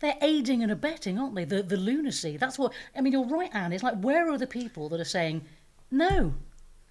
They're 0.00 0.18
aiding 0.20 0.62
and 0.62 0.72
abetting, 0.72 1.18
aren't 1.18 1.34
they? 1.34 1.44
The 1.44 1.62
the 1.62 1.76
lunacy. 1.76 2.36
That's 2.36 2.58
what 2.58 2.72
I 2.96 3.00
mean. 3.00 3.12
You're 3.12 3.26
right, 3.26 3.50
Ann. 3.54 3.72
It's 3.72 3.82
like 3.82 3.98
where 4.00 4.30
are 4.30 4.38
the 4.38 4.46
people 4.46 4.88
that 4.90 5.00
are 5.00 5.04
saying, 5.04 5.42
no, 5.90 6.34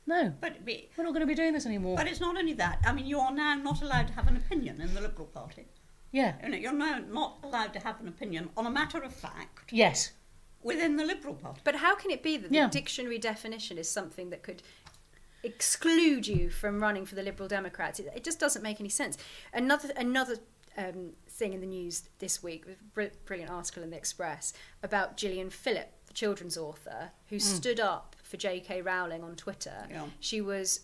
no, 0.08 0.34
But, 0.40 0.64
be- 0.66 0.90
we're 0.96 1.04
not 1.04 1.12
going 1.14 1.22
to 1.22 1.28
be 1.28 1.36
doing 1.36 1.54
this 1.54 1.66
anymore. 1.66 1.96
but 1.98 2.08
it's 2.08 2.20
not 2.22 2.38
only 2.38 2.54
that. 2.54 2.80
I 2.86 2.92
mean, 2.94 3.06
you 3.06 3.20
are 3.20 3.34
now 3.34 3.56
not 3.56 3.82
allowed 3.82 4.08
to 4.08 4.14
have 4.14 4.28
an 4.28 4.38
opinion 4.38 4.80
in 4.82 4.94
the 4.94 5.02
Liberal 5.02 5.28
Party. 5.28 5.66
yeah. 6.12 6.36
You 6.44 6.50
know, 6.50 6.58
you're 6.58 6.74
now 6.74 7.00
not 7.00 7.38
allowed 7.44 7.74
to 7.74 7.80
have 7.80 8.00
an 8.02 8.08
opinion 8.08 8.50
on 8.58 8.66
a 8.66 8.70
matter 8.72 9.00
of 9.02 9.14
fact 9.14 9.72
Yes. 9.72 10.12
within 10.64 10.96
the 10.98 11.06
Liberal 11.06 11.34
Party. 11.36 11.62
But 11.64 11.76
how 11.76 11.96
can 11.96 12.12
it 12.12 12.22
be 12.24 12.38
that 12.38 12.52
Yeah. 12.52 12.68
the 12.68 12.72
dictionary 12.72 13.18
definition 13.18 13.78
is 13.78 13.90
something 13.90 14.30
that 14.32 14.42
could 14.44 14.62
exclude 15.44 16.28
you 16.28 16.50
from 16.50 16.82
running 16.82 17.06
for 17.06 17.16
the 17.16 17.24
Liberal 17.24 17.48
Democrats? 17.48 18.00
It, 18.00 18.12
it 18.16 18.24
just 18.24 18.40
doesn't 18.40 18.62
make 18.62 18.80
any 18.80 18.90
sense. 18.90 19.18
Another 19.54 19.90
another 19.96 20.38
um, 20.78 21.12
thing 21.28 21.54
in 21.54 21.62
the 21.62 21.68
news 21.68 22.04
this 22.20 22.42
week, 22.42 22.66
br- 22.94 23.04
brilliant 23.26 23.52
article 23.52 23.84
in 23.84 23.90
the 23.90 23.98
Express 23.98 24.54
about 24.84 25.18
Gillian 25.18 25.50
Phillip, 25.50 25.92
the 26.08 26.14
children's 26.14 26.58
author, 26.58 27.12
who 27.30 27.40
stood 27.40 27.80
up 27.80 28.16
for 28.24 28.38
J.K. 28.38 28.82
Rowling 28.82 29.24
on 29.24 29.36
Twitter. 29.36 29.88
Yeah. 29.90 30.06
She 30.20 30.42
was 30.42 30.82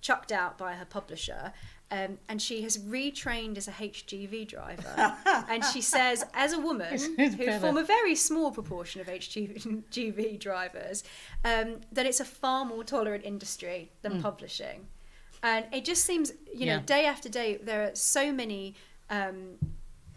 chucked 0.00 0.30
out 0.30 0.56
by 0.56 0.74
her 0.74 0.84
publisher. 0.84 1.52
Um, 1.90 2.18
and 2.28 2.42
she 2.42 2.62
has 2.62 2.78
retrained 2.78 3.56
as 3.56 3.68
a 3.68 3.70
HGV 3.70 4.48
driver. 4.48 5.16
and 5.48 5.64
she 5.64 5.80
says, 5.80 6.24
as 6.34 6.52
a 6.52 6.58
woman 6.58 6.92
It's 6.92 7.04
who 7.06 7.46
better. 7.46 7.60
form 7.60 7.76
a 7.76 7.84
very 7.84 8.16
small 8.16 8.50
proportion 8.50 9.00
of 9.00 9.06
HGV 9.06 10.38
drivers, 10.40 11.04
um, 11.44 11.76
that 11.92 12.04
it's 12.06 12.18
a 12.18 12.24
far 12.24 12.64
more 12.64 12.82
tolerant 12.82 13.24
industry 13.24 13.92
than 14.02 14.20
publishing. 14.20 14.86
And 15.42 15.66
it 15.72 15.84
just 15.84 16.04
seems, 16.04 16.32
you 16.52 16.66
know, 16.66 16.74
Yeah. 16.76 16.82
day 16.86 17.06
after 17.06 17.28
day, 17.28 17.58
there 17.62 17.84
are 17.84 17.94
so 17.94 18.32
many 18.32 18.74
um, 19.08 19.58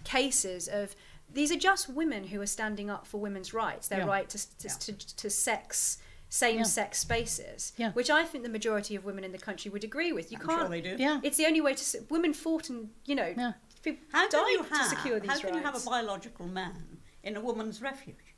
cases 0.04 0.68
of 0.68 0.96
these 1.32 1.52
are 1.52 1.56
just 1.60 1.88
women 1.88 2.24
who 2.24 2.42
are 2.42 2.48
standing 2.48 2.90
up 2.90 3.06
for 3.06 3.20
women's 3.20 3.54
rights, 3.54 3.88
their 3.90 4.00
Yeah. 4.00 4.06
right 4.08 4.28
to, 4.30 4.38
to, 4.58 4.68
Yeah. 4.68 4.74
to, 4.74 4.94
to 5.18 5.30
sex, 5.30 6.00
same 6.30 6.64
sex 6.64 7.00
spaces, 7.00 7.74
Yeah. 7.76 7.92
which 7.94 8.10
I 8.10 8.24
think 8.24 8.44
the 8.44 8.50
majority 8.52 8.96
of 8.96 9.04
women 9.04 9.24
in 9.24 9.32
the 9.32 9.38
country 9.40 9.70
would 9.72 9.84
agree 9.84 10.12
with. 10.14 10.32
You 10.32 10.38
I'm 10.40 10.48
can't. 10.48 10.60
sure 10.62 10.70
they 10.70 10.82
do. 10.82 10.96
Yeah. 11.00 11.20
It's 11.24 11.38
the 11.38 11.46
only 11.48 11.60
way 11.62 11.74
to. 11.74 12.06
Women 12.10 12.34
fought 12.34 12.70
and, 12.70 12.90
you 13.06 13.16
know, 13.16 13.34
Yeah. 13.36 13.54
people 13.82 14.06
How 14.12 14.28
can 14.30 14.40
died 14.44 14.52
you 14.52 14.64
to 14.64 14.70
have, 14.76 14.88
secure 14.90 15.20
these 15.20 15.30
how 15.32 15.38
can 15.40 15.46
rights. 15.50 15.58
you 15.58 15.64
have 15.64 15.76
a 15.76 15.80
biological 15.90 16.48
man 16.48 17.00
in 17.24 17.36
a 17.36 17.42
woman's 17.42 17.82
refuge? 17.82 18.36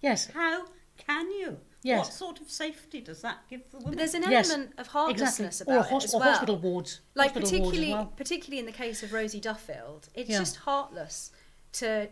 Yes. 0.00 0.26
How 0.28 0.66
can 0.96 1.30
you? 1.30 1.60
Yes. 1.82 2.06
What 2.06 2.14
sort 2.14 2.40
of 2.40 2.50
safety 2.50 3.02
does 3.02 3.20
that 3.20 3.40
give 3.50 3.68
the 3.70 3.76
woman? 3.76 3.90
But 3.92 3.98
there's 3.98 4.14
an 4.14 4.22
Yes. 4.22 4.48
element 4.48 4.70
of 4.78 4.86
Exactly. 4.86 4.92
heartlessness 5.00 5.60
Or, 5.60 5.64
about 5.64 5.86
hos- 5.90 6.04
it 6.04 6.06
as 6.08 6.14
well. 6.14 6.22
or 6.22 6.30
hospital 6.32 6.56
wards. 6.58 7.00
like 7.14 7.32
hospital 7.34 7.50
wards 7.50 7.52
as 7.52 7.60
particularly 7.68 7.92
well. 7.92 8.06
particularly 8.16 8.58
in 8.60 8.66
the 8.66 8.72
case 8.72 9.02
of 9.02 9.12
Rosie 9.12 9.40
Duffield, 9.40 10.08
it's 10.14 10.30
Yeah. 10.30 10.38
just 10.38 10.56
heartless 10.56 11.30
to 11.72 12.08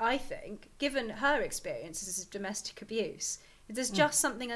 I 0.00 0.16
think, 0.16 0.70
given 0.78 1.08
her 1.10 1.40
experiences 1.42 2.22
of 2.22 2.30
domestic 2.30 2.80
abuse, 2.80 3.38
there's 3.68 3.90
just 3.90 4.20
something 4.20 4.50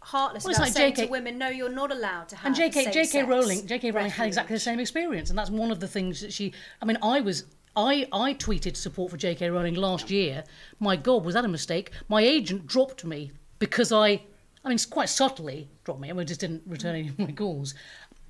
heartless 0.00 0.44
Mm. 0.44 0.46
Well, 0.46 0.54
about 0.54 0.64
like 0.64 0.72
saying 0.72 0.92
JK 0.94 0.96
to 0.96 1.06
women, 1.06 1.38
no, 1.38 1.48
you're 1.48 1.68
not 1.68 1.90
allowed 1.90 2.28
to 2.28 2.36
have 2.36 2.46
and 2.46 2.54
JK 2.56 2.92
JK 2.92 3.28
Rowling 3.28 3.66
JK 3.66 3.94
Rowling 3.94 4.10
had 4.10 4.26
exactly 4.26 4.56
the 4.56 4.60
same 4.60 4.80
experience, 4.80 5.30
and 5.30 5.38
that's 5.38 5.50
one 5.50 5.70
of 5.70 5.80
the 5.80 5.88
things 5.88 6.20
that 6.20 6.32
she. 6.32 6.52
I 6.80 6.84
mean, 6.84 6.98
I 7.02 7.20
was. 7.20 7.44
I, 7.76 8.08
I 8.12 8.34
tweeted 8.34 8.76
support 8.76 9.12
for 9.12 9.16
JK 9.16 9.52
Rowling 9.52 9.74
last 9.74 10.10
year. 10.10 10.42
My 10.80 10.96
God, 10.96 11.24
was 11.24 11.34
that 11.34 11.44
a 11.44 11.48
mistake? 11.48 11.92
My 12.08 12.20
agent 12.22 12.66
dropped 12.66 13.04
me 13.04 13.30
because 13.60 13.92
I, 13.92 14.20
I 14.64 14.68
mean, 14.68 14.78
quite 14.90 15.08
subtly 15.08 15.68
dropped 15.84 16.00
me. 16.00 16.10
I 16.10 16.12
mean, 16.12 16.26
just 16.26 16.40
didn't 16.40 16.62
return 16.66 16.96
any 16.96 17.08
of 17.08 17.18
my 17.20 17.30
calls 17.30 17.74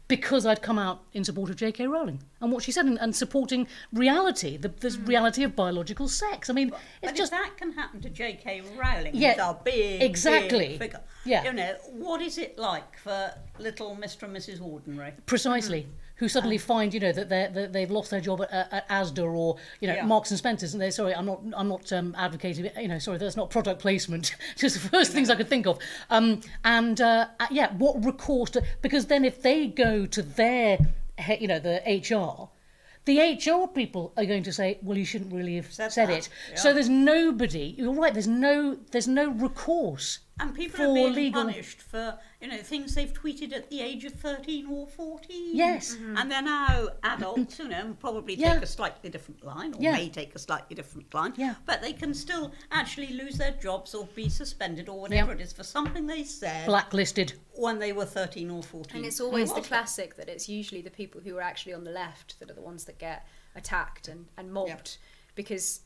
because 0.08 0.46
I'd 0.46 0.62
come 0.62 0.78
out 0.78 1.02
in 1.12 1.22
support 1.22 1.50
of 1.50 1.56
JK 1.56 1.88
Rowling 1.88 2.22
and 2.40 2.50
what 2.50 2.62
she 2.62 2.72
said 2.72 2.86
and, 2.86 2.98
and 2.98 3.14
supporting 3.14 3.68
reality, 3.92 4.56
the, 4.56 4.68
the 4.68 4.88
mm. 4.88 5.06
reality 5.06 5.44
of 5.44 5.54
biological 5.54 6.08
sex. 6.08 6.48
I 6.48 6.54
mean, 6.54 6.70
But 6.70 6.80
it's 7.02 7.12
if 7.12 7.18
just 7.18 7.30
that 7.32 7.56
can 7.58 7.72
happen 7.72 8.00
to 8.00 8.08
J.K. 8.08 8.62
Rowling, 8.76 9.14
Yeah, 9.14 9.36
our 9.40 9.54
big, 9.62 10.02
exactly. 10.02 10.68
big 10.68 10.78
figure, 10.78 11.00
Yeah. 11.26 11.44
you 11.44 11.52
know, 11.52 11.74
what 11.90 12.22
is 12.22 12.38
it 12.38 12.58
like 12.58 12.98
for 12.98 13.34
little 13.58 13.96
Mr. 13.96 14.22
and 14.22 14.34
Mrs. 14.34 14.62
Ordinary? 14.62 15.12
precisely 15.26 15.82
hmm. 15.82 15.90
Who 16.18 16.28
suddenly 16.28 16.58
find 16.58 16.92
you 16.92 17.00
know 17.00 17.12
that 17.12 17.28
they 17.28 17.48
that 17.52 17.72
they've 17.72 17.90
lost 17.90 18.10
their 18.10 18.20
job 18.20 18.42
at, 18.42 18.72
at 18.72 18.88
ASDA 18.88 19.24
or 19.32 19.56
you 19.80 19.88
know 19.88 19.94
Yeah. 19.94 20.04
Marks 20.04 20.30
and 20.30 20.38
Spencers 20.38 20.74
and 20.74 20.80
they're 20.82 20.90
sorry 20.90 21.14
I'm 21.14 21.26
not 21.26 21.40
I'm 21.56 21.68
not 21.68 21.92
um, 21.92 22.14
advocating 22.18 22.68
you 22.80 22.88
know 22.88 22.98
sorry 22.98 23.18
that's 23.18 23.36
not 23.36 23.50
product 23.50 23.80
placement. 23.80 24.34
Just 24.56 24.80
the 24.82 24.88
first 24.88 25.12
things 25.12 25.30
I 25.30 25.36
could 25.36 25.48
think 25.48 25.66
of. 25.66 25.78
Um, 26.10 26.40
and 26.64 27.00
uh, 27.00 27.26
uh, 27.40 27.46
yeah 27.50 27.72
what 27.74 28.04
recourse 28.04 28.50
to, 28.50 28.62
because 28.82 29.06
then 29.06 29.24
if 29.24 29.42
they 29.42 29.66
go 29.66 30.06
to 30.06 30.22
their 30.22 30.78
you 31.40 31.48
know 31.48 31.58
the 31.58 31.80
HR 31.86 32.48
the 33.04 33.18
HR 33.20 33.66
people 33.68 34.12
are 34.16 34.26
going 34.26 34.42
to 34.42 34.52
say 34.52 34.78
well 34.82 34.98
you 34.98 35.04
shouldn't 35.04 35.32
really 35.32 35.56
have 35.56 35.72
Said 35.72 35.92
said, 35.92 36.10
it. 36.10 36.28
Yeah. 36.50 36.56
so 36.56 36.74
there's 36.74 36.88
nobody 36.88 37.74
you're 37.78 37.92
right 37.94 38.12
there's 38.12 38.28
no 38.28 38.76
there's 38.90 39.08
no 39.08 39.30
recourse 39.30 40.18
And 40.40 40.54
people 40.54 40.76
for 40.78 40.90
are 40.90 40.94
being 40.94 41.14
legal 41.14 41.44
punished 41.44 41.80
for, 41.80 42.18
you 42.40 42.48
know, 42.48 42.58
things 42.58 42.94
they've 42.94 43.12
tweeted 43.12 43.52
at 43.52 43.68
the 43.70 43.80
age 43.80 44.04
of 44.04 44.12
13 44.14 44.66
or 44.66 44.86
14. 44.86 45.56
Yes. 45.56 45.94
Mm-hmm. 45.94 46.16
And 46.16 46.30
they're 46.30 46.42
now 46.42 46.88
adults, 47.02 47.58
you 47.58 47.68
know, 47.68 47.80
and 47.80 47.98
probably 47.98 48.36
take 48.36 48.62
a 48.62 48.66
slightly 48.66 49.10
different 49.10 49.44
line, 49.44 49.74
or 49.74 49.78
Yeah. 49.80 49.92
may 49.92 50.08
take 50.08 50.34
a 50.34 50.38
slightly 50.38 50.76
different 50.76 51.12
line. 51.12 51.34
Yeah. 51.36 51.54
But 51.66 51.82
they 51.82 51.92
can 51.92 52.14
still 52.14 52.52
actually 52.70 53.14
lose 53.14 53.36
their 53.36 53.52
jobs 53.52 53.94
or 53.94 54.06
be 54.14 54.28
suspended 54.28 54.88
or 54.88 55.00
whatever 55.00 55.32
it 55.32 55.40
is 55.40 55.52
for 55.52 55.64
something 55.64 56.06
they 56.06 56.24
said 56.24 56.66
blacklisted 56.66 57.32
when 57.54 57.78
they 57.78 57.92
were 57.92 58.04
13 58.04 58.50
or 58.50 58.62
14. 58.62 58.96
And 58.96 59.06
it's 59.06 59.20
always 59.20 59.52
the 59.52 59.60
classic 59.60 60.16
that 60.16 60.28
it's 60.28 60.48
usually 60.48 60.82
the 60.82 60.90
people 60.90 61.20
who 61.20 61.36
are 61.36 61.42
actually 61.42 61.74
on 61.74 61.84
the 61.84 61.90
left 61.90 62.38
that 62.38 62.50
are 62.50 62.54
the 62.54 62.60
ones 62.62 62.84
that 62.84 62.98
get 62.98 63.26
attacked 63.56 64.08
and, 64.08 64.26
and 64.36 64.52
mobbed 64.52 64.98
because 65.34 65.80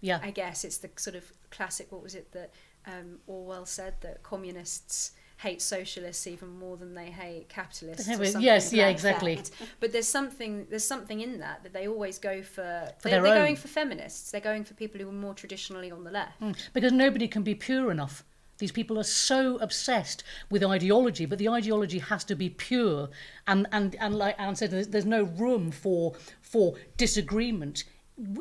yeah 0.00 0.20
I 0.22 0.30
guess 0.30 0.64
it's 0.64 0.78
the 0.78 0.90
sort 0.96 1.16
of 1.16 1.24
classic. 1.50 1.90
What 1.90 2.02
was 2.02 2.14
it 2.14 2.30
that 2.32 2.52
um, 2.86 3.18
Orwell 3.26 3.66
said 3.66 3.94
that 4.00 4.22
communists 4.22 5.12
hate 5.38 5.60
socialists 5.60 6.26
even 6.26 6.48
more 6.48 6.76
than 6.76 6.94
they 6.94 7.10
hate 7.10 7.48
capitalists. 7.48 8.06
They 8.06 8.12
have 8.12 8.20
or 8.20 8.24
it- 8.24 8.32
something 8.32 8.46
yes, 8.46 8.72
yeah, 8.72 8.88
exactly. 8.88 9.38
But 9.80 9.92
there's 9.92 10.08
something 10.08 10.66
there's 10.70 10.84
something 10.84 11.20
in 11.20 11.40
that 11.40 11.62
that 11.62 11.72
they 11.72 11.86
always 11.86 12.18
go 12.18 12.42
for. 12.42 12.88
For 12.98 13.08
they, 13.08 13.10
their 13.10 13.22
they're 13.22 13.34
going 13.34 13.56
for 13.56 13.68
feminists. 13.68 14.30
They're 14.30 14.40
going 14.40 14.64
for 14.64 14.74
people 14.74 15.00
who 15.00 15.08
are 15.08 15.12
more 15.12 15.34
traditionally 15.34 15.90
on 15.90 16.04
the 16.04 16.10
left. 16.10 16.40
because 16.72 16.92
nobody 16.92 17.28
can 17.28 17.42
be 17.42 17.54
pure 17.54 17.90
enough. 17.90 18.24
These 18.58 18.72
people 18.72 18.98
are 18.98 19.04
so 19.04 19.58
obsessed 19.58 20.24
with 20.48 20.64
ideology, 20.64 21.26
but 21.26 21.38
the 21.38 21.50
ideology 21.50 21.98
has 21.98 22.24
to 22.24 22.34
be 22.34 22.48
pure, 22.48 23.10
and 23.46 23.66
and 23.70 23.94
and 23.96 24.14
like 24.14 24.40
Ann 24.40 24.56
said, 24.56 24.70
there's, 24.70 24.88
there's 24.88 25.04
no 25.04 25.24
room 25.24 25.70
for 25.70 26.14
for 26.40 26.74
disagreement 26.96 27.84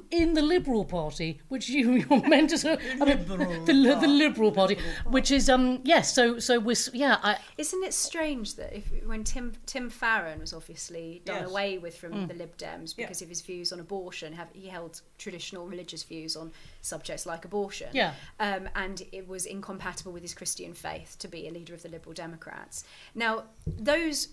in 0.10 0.34
the 0.36 0.42
Liberal 0.42 0.86
Party, 0.86 1.42
which 1.50 1.68
you 1.68 1.92
you're 2.10 2.28
meant 2.30 2.52
to. 2.52 2.58
sort 2.58 2.80
of- 2.80 3.02
I 3.02 3.06
mean, 3.06 3.28
Liberal 3.28 3.66
the, 3.66 3.74
the 4.02 4.08
Liberal 4.08 4.52
Party, 4.52 4.78
which 5.06 5.32
is 5.32 5.50
um 5.50 5.82
yes, 5.84 6.14
so 6.14 6.40
so 6.40 6.60
we're 6.60 6.76
yeah, 6.94 7.18
I, 7.22 7.38
Isn't 7.58 7.84
it 7.84 7.94
strange 7.94 8.56
that 8.56 8.74
if 8.78 8.86
when 9.06 9.24
Tim 9.26 9.54
Tim 9.66 9.90
Farron 9.90 10.40
was 10.40 10.54
obviously 10.54 11.22
done 11.26 11.42
Yes. 11.42 11.50
away 11.50 11.78
with 11.78 11.98
from 11.98 12.14
Mm. 12.14 12.28
the 12.30 12.36
Lib 12.36 12.56
Dems 12.58 12.94
Yeah. 12.98 13.06
because 13.06 13.22
of 13.22 13.28
his 13.30 13.42
views 13.42 13.74
on 13.74 13.80
abortion, 13.82 14.32
have, 14.34 14.48
he 14.54 14.68
held 14.70 15.02
traditional 15.18 15.68
religious 15.68 16.04
views 16.04 16.36
on 16.38 16.54
subjects 16.82 17.26
like 17.26 17.44
abortion. 17.44 17.90
Yeah. 17.92 18.14
Um, 18.40 18.70
and 18.76 19.02
it 19.12 19.28
was 19.28 19.46
incompatible 19.46 20.14
with 20.14 20.22
his 20.24 20.34
Christian 20.34 20.74
faith 20.74 21.18
to 21.20 21.28
be 21.28 21.48
a 21.48 21.52
leader 21.52 21.74
of 21.74 21.82
the 21.84 21.90
Liberal 21.90 22.14
Democrats. 22.14 22.86
Now, 23.14 23.44
those 23.66 24.30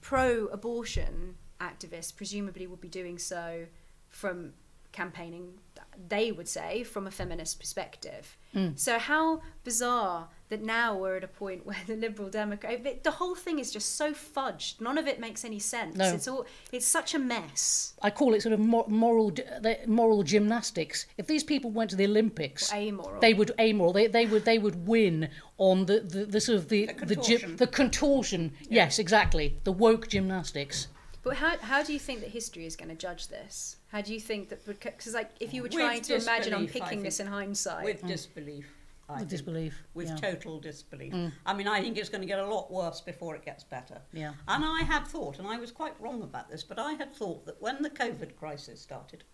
pro-abortion 0.00 1.34
activists 1.60 2.14
presumably 2.14 2.66
would 2.66 2.80
be 2.80 2.88
doing 2.88 3.18
so 3.18 3.66
from 4.08 4.52
campaigning 4.94 5.46
they 6.08 6.32
would 6.32 6.48
say 6.48 6.82
from 6.92 7.06
a 7.06 7.10
feminist 7.10 7.58
perspective 7.60 8.36
Mm. 8.54 8.78
so 8.78 8.92
how 9.00 9.40
bizarre 9.64 10.28
that 10.48 10.62
now 10.62 10.96
we're 10.96 11.16
at 11.16 11.24
a 11.24 11.28
point 11.42 11.66
where 11.68 11.82
the 11.88 11.96
liberal 11.96 12.28
democrat 12.40 12.84
the- 12.84 12.98
the 13.02 13.10
whole 13.20 13.34
thing 13.44 13.58
is 13.58 13.72
just 13.72 13.96
so 13.96 14.12
fudged 14.12 14.80
none 14.80 14.96
of 15.02 15.06
it 15.12 15.18
makes 15.26 15.44
any 15.44 15.58
sense 15.58 15.96
No. 15.96 16.06
it's 16.14 16.28
all 16.28 16.46
it's 16.70 16.86
such 16.86 17.14
a 17.14 17.18
mess 17.18 17.94
I 18.00 18.10
call 18.10 18.34
it 18.34 18.42
sort 18.42 18.52
of 18.52 18.60
mor- 18.60 18.86
moral 18.88 19.32
moral 19.86 20.22
gymnastics. 20.22 21.06
If 21.20 21.26
these 21.26 21.42
people 21.52 21.70
went 21.78 21.90
to 21.90 21.96
the 21.96 22.06
Olympics, 22.12 22.72
amoral 22.72 23.18
they 23.20 23.34
would 23.38 23.50
amoral. 23.58 23.92
They 23.98 24.06
they 24.16 24.26
would 24.26 24.44
they 24.44 24.58
would 24.64 24.86
win 24.94 25.16
on 25.68 25.76
the, 25.86 25.96
the, 26.00 26.22
the 26.34 26.40
sort 26.46 26.58
of 26.60 26.68
the 26.68 26.80
The 26.86 27.06
the, 27.12 27.16
gy- 27.16 27.38
contortion. 27.38 27.56
the 27.56 27.66
contortion. 27.80 28.42
Yes, 28.80 28.98
exactly. 29.04 29.46
The 29.64 29.72
woke 29.72 30.04
gymnastics. 30.14 30.88
But 31.24 31.36
how, 31.38 31.56
how 31.58 31.82
do 31.82 31.92
you 31.92 31.98
think 31.98 32.20
that 32.20 32.28
history 32.28 32.66
is 32.66 32.76
going 32.76 32.90
to 32.90 32.94
judge 32.94 33.28
this? 33.28 33.76
How 33.88 34.02
do 34.02 34.12
you 34.12 34.20
think 34.20 34.50
that 34.50 34.66
because 34.66 35.14
like 35.14 35.30
if 35.40 35.54
you 35.54 35.62
were 35.62 35.68
With 35.68 35.72
trying 35.72 36.02
to 36.02 36.16
imagine 36.16 36.52
disbelief, 36.52 36.76
I 36.76 36.78
unpicking 36.78 37.02
this 37.02 37.18
in 37.18 37.26
hindsight, 37.26 37.84
with 37.84 38.02
mm. 38.02 38.08
disbelief. 38.08 38.72
I 39.08 39.12
With 39.12 39.20
think. 39.20 39.30
disbelief. 39.30 39.82
With 39.94 40.08
yeah. 40.08 40.16
total 40.16 40.60
disbelief. 40.60 41.12
Mm. 41.12 41.32
I 41.44 41.54
mean, 41.54 41.68
I 41.68 41.80
think 41.80 41.98
it's 41.98 42.08
going 42.08 42.22
to 42.22 42.26
get 42.26 42.38
a 42.38 42.46
lot 42.46 42.70
worse 42.70 43.00
before 43.00 43.34
it 43.36 43.44
gets 43.44 43.62
better. 43.62 44.00
Yeah. 44.12 44.32
And 44.48 44.64
I 44.64 44.82
had 44.82 45.06
thought, 45.06 45.38
and 45.38 45.46
I 45.46 45.58
was 45.58 45.70
quite 45.72 45.98
wrong 46.00 46.22
about 46.22 46.48
this, 46.50 46.62
but 46.62 46.78
I 46.78 46.92
had 46.92 47.14
thought 47.14 47.44
that 47.44 47.60
when 47.60 47.82
the 47.82 47.90
COVID 47.90 48.36
crisis 48.36 48.80
started, 48.80 49.24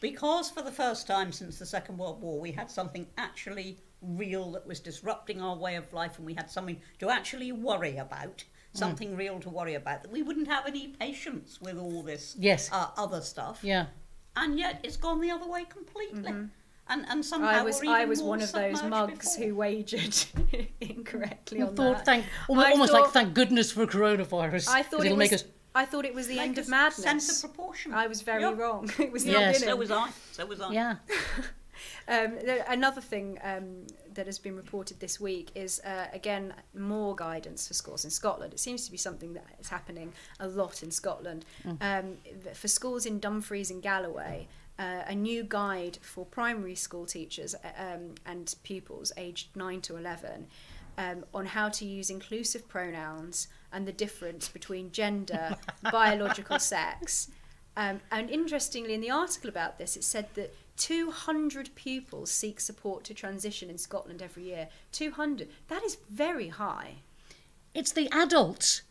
because 0.00 0.50
for 0.50 0.62
the 0.62 0.72
first 0.72 1.06
time 1.06 1.32
since 1.32 1.58
the 1.58 1.66
Second 1.66 1.98
World 1.98 2.20
War 2.20 2.40
we 2.40 2.52
had 2.52 2.70
something 2.70 3.06
actually 3.16 3.78
real 4.02 4.52
that 4.52 4.66
was 4.66 4.80
disrupting 4.80 5.40
our 5.40 5.56
way 5.56 5.76
of 5.76 5.92
life 5.92 6.18
and 6.18 6.26
we 6.26 6.34
had 6.34 6.50
something 6.50 6.80
to 6.98 7.10
actually 7.10 7.52
worry 7.52 7.96
about, 7.96 8.44
something 8.76 9.16
real 9.16 9.40
to 9.40 9.48
worry 9.50 9.74
about, 9.74 10.02
that 10.02 10.10
we 10.12 10.22
wouldn't 10.22 10.48
have 10.48 10.66
any 10.66 10.88
patience 10.88 11.60
with 11.60 11.78
all 11.78 12.02
this 12.02 12.36
Yes. 12.38 12.70
uh, 12.72 12.88
other 12.96 13.20
stuff. 13.20 13.60
Yeah. 13.62 13.86
And 14.36 14.58
yet 14.58 14.80
it's 14.82 14.96
gone 14.96 15.20
the 15.20 15.30
other 15.30 15.46
way 15.48 15.64
completely. 15.64 16.32
And, 16.88 17.04
and 17.08 17.24
somehow 17.24 17.48
Mm-hmm. 17.50 17.60
I 17.60 17.62
was 17.64 17.82
I 17.84 18.04
was 18.04 18.22
one 18.22 18.40
of 18.42 18.52
those 18.52 18.82
mugs 18.84 19.34
before. 19.36 19.48
who 19.48 19.54
wagered 19.56 20.16
incorrectly 20.80 21.60
I 21.60 21.66
on 21.66 21.74
thought 21.74 21.96
that. 21.96 22.04
thank 22.06 22.24
almost, 22.48 22.66
I 22.68 22.70
almost 22.72 22.92
like 22.92 23.10
thank 23.10 23.34
goodness 23.34 23.72
for 23.72 23.86
coronavirus. 23.86 24.68
I 24.68 24.82
'cause 24.82 24.90
thought 24.90 25.00
it 25.00 25.06
it'll 25.06 25.16
was. 25.16 25.18
make 25.18 25.32
us 25.32 25.44
I 25.74 25.84
thought 25.84 26.04
it 26.06 26.14
was 26.14 26.26
the 26.28 26.36
Make 26.36 26.48
end 26.48 26.58
us 26.58 26.66
of 26.66 26.70
madness. 26.70 26.96
Sense 27.02 27.44
of 27.44 27.50
proportion. 27.50 27.92
I 27.92 28.06
was 28.06 28.22
very 28.22 28.40
Yep. 28.42 28.56
wrong. 28.58 28.90
It 28.98 29.12
was 29.12 29.24
the 29.24 29.32
Yes. 29.32 29.56
beginning. 29.58 29.72
So 29.74 29.76
was 29.76 29.90
I. 29.90 30.08
So 30.32 30.46
was 30.46 30.60
I. 30.60 30.72
yeah. 30.72 30.94
Um, 32.08 32.38
another 32.68 33.00
thing 33.02 33.38
um, 33.42 33.86
that 34.16 34.26
has 34.26 34.38
been 34.38 34.56
reported 34.56 35.00
this 35.00 35.20
week 35.20 35.50
is 35.54 35.80
uh, 35.80 36.06
again 36.12 36.52
more 36.74 37.14
guidance 37.14 37.68
for 37.68 37.74
schools 37.74 38.04
in 38.04 38.10
Scotland. 38.10 38.52
It 38.52 38.60
seems 38.60 38.84
to 38.84 38.90
be 38.90 38.98
something 38.98 39.32
that 39.34 39.44
is 39.60 39.68
happening 39.68 40.12
a 40.40 40.48
lot 40.48 40.82
in 40.82 40.90
Scotland. 40.90 41.44
Um, 41.80 42.16
for 42.52 42.68
schools 42.68 43.06
in 43.06 43.20
Dumfries 43.20 43.70
and 43.70 43.82
Galloway, 43.82 44.48
uh, 44.78 45.02
a 45.06 45.14
new 45.14 45.42
guide 45.42 45.98
for 46.02 46.24
primary 46.26 46.74
school 46.74 47.06
teachers 47.06 47.54
uh, 47.54 47.94
um, 47.94 48.14
and 48.26 48.54
pupils 48.62 49.12
aged 49.16 49.54
9 49.56 49.80
to 49.82 49.96
11 49.96 50.46
um, 50.98 51.24
on 51.32 51.46
how 51.46 51.68
to 51.68 51.84
use 51.84 52.10
inclusive 52.10 52.68
pronouns 52.68 53.48
and 53.72 53.86
the 53.86 53.92
difference 53.92 54.48
between 54.48 54.90
gender, 54.92 55.56
biological 55.92 56.58
sex. 56.58 57.28
Um, 57.76 58.00
and 58.10 58.30
interestingly, 58.30 58.94
in 58.94 59.00
the 59.00 59.10
article 59.10 59.50
about 59.50 59.78
this, 59.78 59.96
it 59.96 60.04
said 60.04 60.28
that 60.34 60.54
200 60.76 61.74
pupils 61.74 62.30
seek 62.30 62.60
support 62.60 63.04
to 63.04 63.14
transition 63.14 63.70
in 63.70 63.78
Scotland 63.78 64.22
every 64.22 64.44
year. 64.44 64.68
200. 64.92 65.48
That 65.68 65.82
is 65.82 65.98
very 66.10 66.48
high. 66.48 66.96
It's 67.74 67.92
the 67.92 68.08
adults 68.12 68.82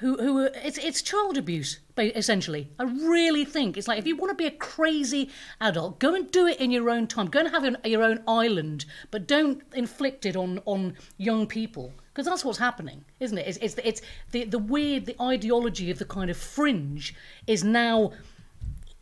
who 0.00 0.16
who 0.16 0.44
it's 0.44 0.78
it's 0.78 1.02
child 1.02 1.36
abuse 1.36 1.78
essentially. 1.98 2.70
I 2.78 2.84
really 2.84 3.44
think 3.44 3.76
it's 3.76 3.86
like 3.86 3.98
if 3.98 4.06
you 4.06 4.16
want 4.16 4.30
to 4.30 4.34
be 4.34 4.46
a 4.46 4.50
crazy 4.50 5.30
adult, 5.60 5.98
go 5.98 6.14
and 6.14 6.30
do 6.30 6.46
it 6.46 6.58
in 6.58 6.70
your 6.70 6.88
own 6.88 7.06
time. 7.06 7.26
Go 7.26 7.40
and 7.40 7.50
have 7.50 7.64
your, 7.64 7.76
your 7.84 8.02
own 8.02 8.22
island, 8.26 8.86
but 9.10 9.28
don't 9.28 9.62
inflict 9.74 10.24
it 10.24 10.36
on 10.36 10.60
on 10.64 10.96
young 11.18 11.46
people 11.46 11.92
because 12.12 12.26
that's 12.26 12.44
what's 12.44 12.58
happening, 12.58 13.04
isn't 13.20 13.36
it? 13.36 13.46
It's 13.46 13.58
it's, 13.58 13.74
it's 13.84 14.02
the 14.32 14.44
the 14.44 14.58
weird 14.58 15.04
the 15.04 15.20
ideology 15.20 15.90
of 15.90 15.98
the 15.98 16.06
kind 16.06 16.30
of 16.30 16.36
fringe 16.38 17.14
is 17.46 17.62
now 17.62 18.12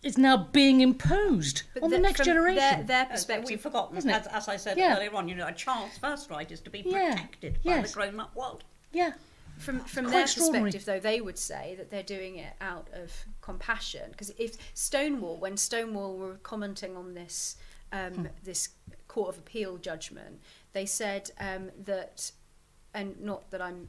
is 0.02 0.16
now 0.16 0.36
being 0.52 0.80
imposed 0.80 1.62
But 1.74 1.82
on 1.82 1.90
the 1.90 1.96
the- 1.96 2.02
next 2.02 2.18
from 2.18 2.24
generation. 2.26 2.56
Their, 2.56 2.82
their 2.84 3.02
As 3.06 3.08
perspective. 3.24 3.50
we've 3.50 3.60
forgotten, 3.60 3.96
Isn't 3.96 4.10
it? 4.10 4.14
as, 4.14 4.26
as 4.28 4.48
I 4.48 4.56
said 4.56 4.78
Yeah. 4.78 4.96
earlier 4.96 5.12
on, 5.14 5.28
you 5.28 5.34
know, 5.34 5.46
a 5.46 5.52
child's 5.52 5.98
first 5.98 6.30
right 6.30 6.50
is 6.50 6.60
to 6.60 6.70
be 6.70 6.80
Yeah. 6.86 7.10
protected 7.12 7.54
by 7.64 7.70
Yes. 7.76 7.90
the 7.90 7.94
grown-up 7.94 8.34
world. 8.36 8.64
yeah. 8.92 9.12
from 9.58 9.80
from 9.80 10.04
quite 10.04 10.12
their 10.12 10.22
perspective 10.22 10.84
though 10.84 11.00
they 11.00 11.20
would 11.20 11.36
say 11.36 11.74
that 11.76 11.90
they're 11.90 12.04
doing 12.04 12.36
it 12.36 12.52
out 12.60 12.86
of 12.92 13.12
compassion 13.40 14.08
because 14.12 14.30
if 14.38 14.56
stonewall 14.72 15.36
when 15.36 15.56
stonewall 15.56 16.16
were 16.16 16.36
commenting 16.44 16.96
on 16.96 17.14
this 17.14 17.56
um, 17.90 18.28
this 18.44 18.68
court 19.08 19.30
of 19.30 19.38
appeal 19.38 19.76
judgment 19.76 20.40
they 20.74 20.86
said 20.86 21.32
um, 21.40 21.72
that 21.84 22.30
and 22.94 23.20
not 23.20 23.50
that 23.50 23.60
i'm 23.60 23.88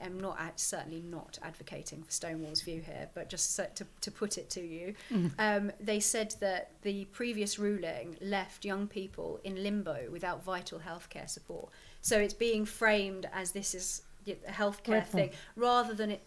am 0.00 0.18
not 0.18 0.38
ad- 0.40 0.58
certainly 0.58 1.00
not 1.00 1.38
advocating 1.42 2.02
for 2.02 2.10
Stonewall's 2.10 2.62
view 2.62 2.80
here, 2.80 3.08
but 3.14 3.28
just 3.28 3.54
so, 3.54 3.66
to, 3.74 3.86
to 4.00 4.10
put 4.10 4.38
it 4.38 4.50
to 4.50 4.60
you, 4.60 4.94
um, 5.38 5.70
they 5.80 6.00
said 6.00 6.34
that 6.40 6.70
the 6.82 7.04
previous 7.06 7.58
ruling 7.58 8.16
left 8.20 8.64
young 8.64 8.86
people 8.86 9.40
in 9.44 9.62
limbo 9.62 10.08
without 10.10 10.42
vital 10.44 10.80
healthcare 10.80 11.28
support. 11.28 11.70
So 12.02 12.18
it's 12.18 12.34
being 12.34 12.64
framed 12.64 13.28
as 13.32 13.52
this 13.52 13.74
is 13.74 14.02
a 14.26 14.34
healthcare 14.50 15.06
thing 15.06 15.30
rather 15.56 15.94
than 15.94 16.10
it 16.10 16.22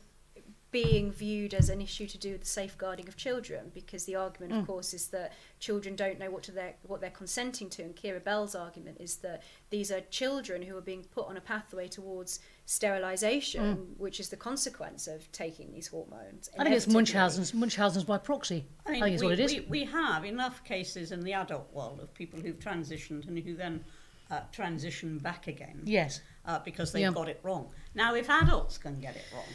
being 0.69 1.11
viewed 1.11 1.53
as 1.53 1.69
an 1.69 1.79
issue 1.81 2.05
to 2.05 2.17
do 2.17 2.33
with 2.33 2.41
the 2.41 2.47
safeguarding 2.47 3.07
of 3.07 3.15
children 3.15 3.71
because 3.73 4.03
the 4.03 4.15
argument 4.15 4.51
of 4.51 4.67
course 4.67 4.93
is 4.93 5.07
that 5.07 5.31
children 5.59 5.95
don't 5.95 6.19
know 6.19 6.29
what 6.29 6.43
to 6.43 6.51
their 6.51 6.73
what 6.83 6.99
they're 6.99 7.09
consenting 7.09 7.69
to. 7.69 7.83
And 7.83 7.95
Keira 7.95 8.21
Bell's 8.23 8.53
argument 8.53 8.97
is 8.99 9.15
that 9.17 9.43
these 9.69 9.91
are 9.91 10.01
children 10.11 10.61
who 10.61 10.77
are 10.77 10.81
being 10.81 11.05
put 11.05 11.27
on 11.27 11.37
a 11.37 11.41
pathway 11.41 11.87
towards 11.87 12.39
sterilization 12.69 13.95
which 13.97 14.19
is 14.19 14.27
the 14.27 14.35
consequence 14.35 15.07
of 15.07 15.31
taking 15.31 15.71
these 15.71 15.87
hormones 15.87 16.49
I 16.59 16.65
think 16.65 16.75
it's. 16.75 16.85
Munchausen's 16.85 17.53
Munchausen's 17.53 18.03
by 18.03 18.17
proxy. 18.17 18.65
I, 18.85 18.99
think 18.99 19.13
it's 19.13 19.21
we, 19.21 19.29
what 19.29 19.39
it 19.39 19.43
is. 19.45 19.53
We, 19.53 19.61
we 19.69 19.83
have 19.85 20.25
enough 20.25 20.61
cases 20.65 21.13
in 21.13 21.21
the 21.21 21.31
adult 21.31 21.73
world 21.73 22.01
of 22.01 22.13
people 22.13 22.41
who've 22.41 22.59
transitioned 22.59 23.25
and 23.25 23.39
who 23.39 23.55
then 23.55 23.85
uh, 24.29 24.41
transition 24.51 25.17
back 25.17 25.47
again 25.47 25.79
yes. 25.85 26.19
uh, 26.45 26.59
because 26.59 26.91
they've 26.91 27.03
Yeah. 27.03 27.11
got 27.11 27.29
it 27.29 27.39
wrong. 27.41 27.69
Now, 27.95 28.15
if 28.15 28.29
adults 28.29 28.77
can 28.77 28.99
get 28.99 29.15
it 29.15 29.23
wrong, 29.33 29.45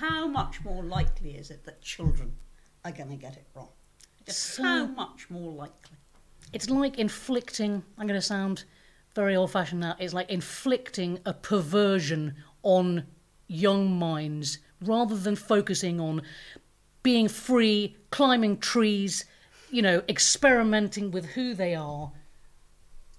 how 0.00 0.26
much 0.26 0.64
more 0.64 0.82
likely 0.82 1.36
is 1.36 1.50
it 1.50 1.64
that 1.64 1.82
children 1.82 2.34
are 2.82 2.92
going 2.92 3.10
to 3.10 3.16
get 3.16 3.36
it 3.36 3.46
wrong? 3.54 3.68
Just 4.24 4.40
So- 4.40 4.62
how 4.62 4.86
much 4.86 5.28
more 5.28 5.52
likely? 5.52 5.98
It's 6.54 6.70
like 6.70 6.98
inflicting, 6.98 7.82
I'm 7.98 8.06
going 8.06 8.18
to 8.18 8.26
sound 8.26 8.64
very 9.14 9.36
old 9.36 9.50
fashioned 9.50 9.80
now, 9.80 9.96
it's 9.98 10.14
like 10.14 10.30
inflicting 10.30 11.20
a 11.26 11.32
perversion 11.34 12.34
on 12.64 13.06
young 13.46 13.96
minds 13.96 14.58
rather 14.80 15.16
than 15.16 15.36
focusing 15.36 16.00
on 16.00 16.22
being 17.02 17.28
free, 17.28 17.96
climbing 18.10 18.58
trees, 18.58 19.24
you 19.70 19.82
know, 19.82 20.02
experimenting 20.08 21.10
with 21.10 21.26
who 21.26 21.54
they 21.54 21.74
are. 21.74 22.12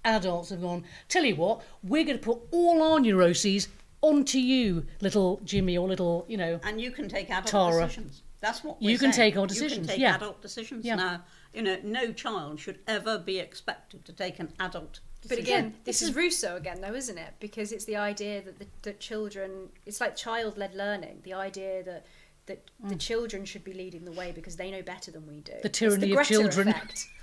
Adults 0.04 0.50
have 0.50 0.60
gone, 0.60 0.84
tell 1.08 1.24
you 1.24 1.36
what, 1.36 1.62
we're 1.82 2.04
going 2.04 2.18
to 2.18 2.22
put 2.22 2.40
all 2.52 2.82
our 2.82 3.00
neuroses 3.00 3.68
onto 4.02 4.38
you, 4.38 4.86
little 5.00 5.40
Jimmy 5.44 5.76
or 5.76 5.88
little, 5.88 6.24
you 6.28 6.36
know. 6.36 6.60
And 6.62 6.80
you 6.80 6.90
can 6.90 7.08
take 7.08 7.30
adult 7.30 7.46
Tara. 7.46 7.86
decisions. 7.86 8.22
That's 8.46 8.62
what 8.62 8.80
You 8.80 8.90
we're 8.92 8.98
can 8.98 9.12
saying. 9.12 9.32
take 9.32 9.38
our 9.40 9.46
You 9.48 9.68
can 9.68 9.86
take 9.86 9.98
yeah. 9.98 10.14
adult 10.14 10.40
decisions 10.40 10.84
Yeah. 10.84 10.94
now. 10.94 11.24
You 11.52 11.62
know, 11.62 11.78
no 11.82 12.12
child 12.12 12.60
should 12.60 12.78
ever 12.86 13.18
be 13.18 13.38
expected 13.40 14.04
to 14.04 14.12
take 14.12 14.38
an 14.38 14.52
adult 14.60 15.00
But 15.28 15.38
again, 15.38 15.74
this 15.82 16.00
is 16.00 16.14
Rousseau 16.14 16.54
again, 16.54 16.80
though, 16.80 16.94
isn't 16.94 17.18
it? 17.18 17.34
Because 17.40 17.72
it's 17.72 17.84
the 17.86 17.96
idea 17.96 18.42
that 18.42 18.60
the 18.60 18.66
that 18.82 19.00
children, 19.00 19.70
it's 19.84 20.00
like 20.00 20.14
child-led 20.14 20.74
learning. 20.76 21.22
The 21.24 21.34
idea 21.34 21.82
that 21.82 22.06
that 22.46 22.70
the 22.84 22.94
children 22.94 23.44
should 23.44 23.64
be 23.64 23.72
leading 23.72 24.04
the 24.04 24.12
way 24.12 24.30
because 24.30 24.54
they 24.54 24.70
know 24.70 24.82
better 24.82 25.10
than 25.10 25.26
we 25.26 25.40
do. 25.40 25.52
Mm. 25.54 25.62
The 25.62 25.68
It's 25.68 25.78
tyranny 25.80 26.12
of 26.12 26.24
children. 26.24 26.68
Effect. 26.68 27.08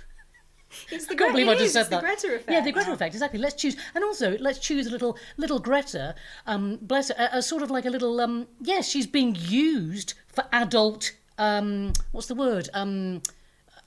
It's 0.90 1.06
the 1.06 1.14
I 1.14 1.16
can't 1.16 1.32
believe 1.32 1.48
I 1.48 1.54
just 1.54 1.72
said 1.72 1.82
it's 1.82 1.90
that. 1.90 2.00
The 2.00 2.06
Greta 2.06 2.34
effect. 2.34 2.50
Yeah, 2.50 2.60
the 2.60 2.72
Greta 2.72 2.92
effect, 2.92 3.14
exactly. 3.14 3.38
Let's 3.38 3.54
choose, 3.54 3.76
and 3.94 4.02
also 4.02 4.36
let's 4.38 4.58
choose 4.58 4.86
a 4.86 4.90
little 4.90 5.16
little 5.36 5.58
Greta. 5.60 6.14
Um, 6.46 6.78
bless 6.82 7.08
her, 7.10 7.28
a, 7.32 7.38
a 7.38 7.42
sort 7.42 7.62
of 7.62 7.70
like 7.70 7.84
a 7.86 7.90
little. 7.90 8.20
Um, 8.20 8.48
yes, 8.60 8.88
she's 8.88 9.06
being 9.06 9.36
used 9.38 10.14
for 10.28 10.44
adult. 10.52 11.12
Um, 11.38 11.92
what's 12.12 12.26
the 12.26 12.34
word? 12.34 12.68
Um, 12.74 13.22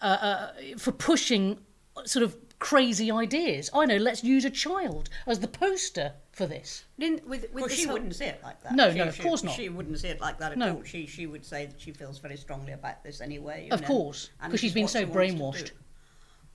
uh, 0.02 0.06
uh, 0.06 0.52
for 0.78 0.92
pushing 0.94 1.58
sort 2.06 2.24
of 2.24 2.38
crazy 2.60 3.12
ideas. 3.12 3.70
I 3.74 3.86
know. 3.86 3.98
Let's 3.98 4.24
use 4.24 4.46
a 4.46 4.50
child 4.50 5.10
as 5.28 5.40
the 5.40 5.48
poster 5.48 6.14
for 6.32 6.46
this. 6.48 6.86
In, 7.00 7.14
with, 7.28 7.42
with 7.42 7.52
Well, 7.54 7.68
this 7.68 7.78
she 7.78 7.84
whole- 7.86 7.94
wouldn't 7.94 8.16
see 8.16 8.26
it 8.26 8.40
like 8.44 8.62
that. 8.64 8.74
No, 8.76 8.92
She- 8.92 8.98
no, 8.98 9.04
of 9.10 9.16
she- 9.16 9.24
course 9.24 9.44
not. 9.44 9.56
She 9.56 9.70
wouldn't 9.70 10.00
see 10.00 10.08
it 10.08 10.22
like 10.22 10.40
that 10.40 10.54
at 10.54 10.58
No. 10.58 10.76
all. 10.76 10.84
She 10.84 11.06
she 11.06 11.26
would 11.28 11.46
say 11.46 11.66
that 11.66 11.80
she 11.82 11.92
feels 11.92 12.20
very 12.20 12.38
strongly 12.38 12.72
about 12.74 13.04
this 13.04 13.20
anyway. 13.22 13.66
you 13.66 13.72
Of 13.74 13.82
know, 13.82 13.88
course, 13.88 14.30
and 14.42 14.46
'cause 14.46 14.52
this 14.54 14.62
she's 14.62 14.72
is 14.72 14.76
been 14.76 14.88
so 14.88 15.00
she 15.02 15.06
to 15.06 15.12
brainwashed. 15.12 15.72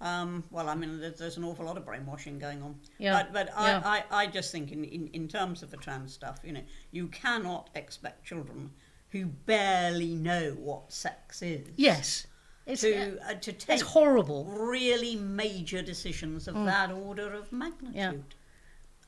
Um, 0.03 0.43
well, 0.51 0.69
I 0.69 0.75
mean, 0.75 1.01
there's, 1.01 1.19
there's 1.19 1.37
an 1.37 1.45
awful 1.45 1.65
lot 1.65 1.77
of 1.77 1.85
brainwashing 1.87 2.39
going 2.39 2.61
on. 2.63 2.75
Yeah, 2.99 3.23
But, 3.23 3.33
but 3.33 3.47
yeah. 3.57 3.81
I, 3.85 3.99
I, 4.11 4.23
I 4.23 4.27
just 4.27 4.51
think, 4.51 4.73
in, 4.73 4.83
in, 4.85 5.07
in 5.13 5.29
terms 5.29 5.63
of 5.63 5.71
the 5.71 5.77
trans 5.77 6.13
stuff, 6.13 6.39
you 6.45 6.53
know, 6.53 6.63
you 6.91 7.07
cannot 7.09 7.71
expect 7.77 8.25
children 8.27 8.71
who 9.11 9.27
barely 9.27 10.15
know 10.15 10.57
what 10.59 10.93
sex 10.93 11.41
is 11.43 11.69
Yes, 11.77 12.27
it's 12.67 12.81
to 12.83 13.19
uh, 13.29 13.35
to 13.35 13.53
take 13.53 13.75
it's 13.81 13.83
horrible. 13.83 14.45
really 14.47 15.17
major 15.17 15.83
decisions 15.83 16.47
Mm. 16.47 16.57
of 16.57 16.65
that 16.67 16.91
order 16.91 17.33
of 17.35 17.53
magnitude. 17.53 17.95
Yeah. 17.95 18.13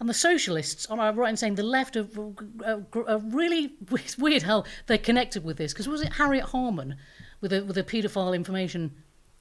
And 0.01 0.09
the 0.09 0.15
socialists, 0.15 0.87
am 0.91 0.99
I 1.01 1.11
right 1.11 1.31
in 1.31 1.37
saying 1.37 1.55
the 1.55 1.63
left 1.63 1.97
are, 1.97 2.07
are, 2.65 2.83
are 3.09 3.19
really 3.19 3.75
it's 3.93 4.19
weird 4.19 4.43
how 4.43 4.65
they're 4.87 4.99
connected 4.99 5.43
with 5.45 5.57
this? 5.57 5.73
Because 5.73 5.89
was 5.89 6.03
it 6.03 6.13
Harriet 6.15 6.45
Harman 6.47 6.97
with 7.41 7.53
a 7.53 7.65
with 7.65 7.79
a 7.79 7.83
paedophile 7.85 8.35
information, 8.35 8.93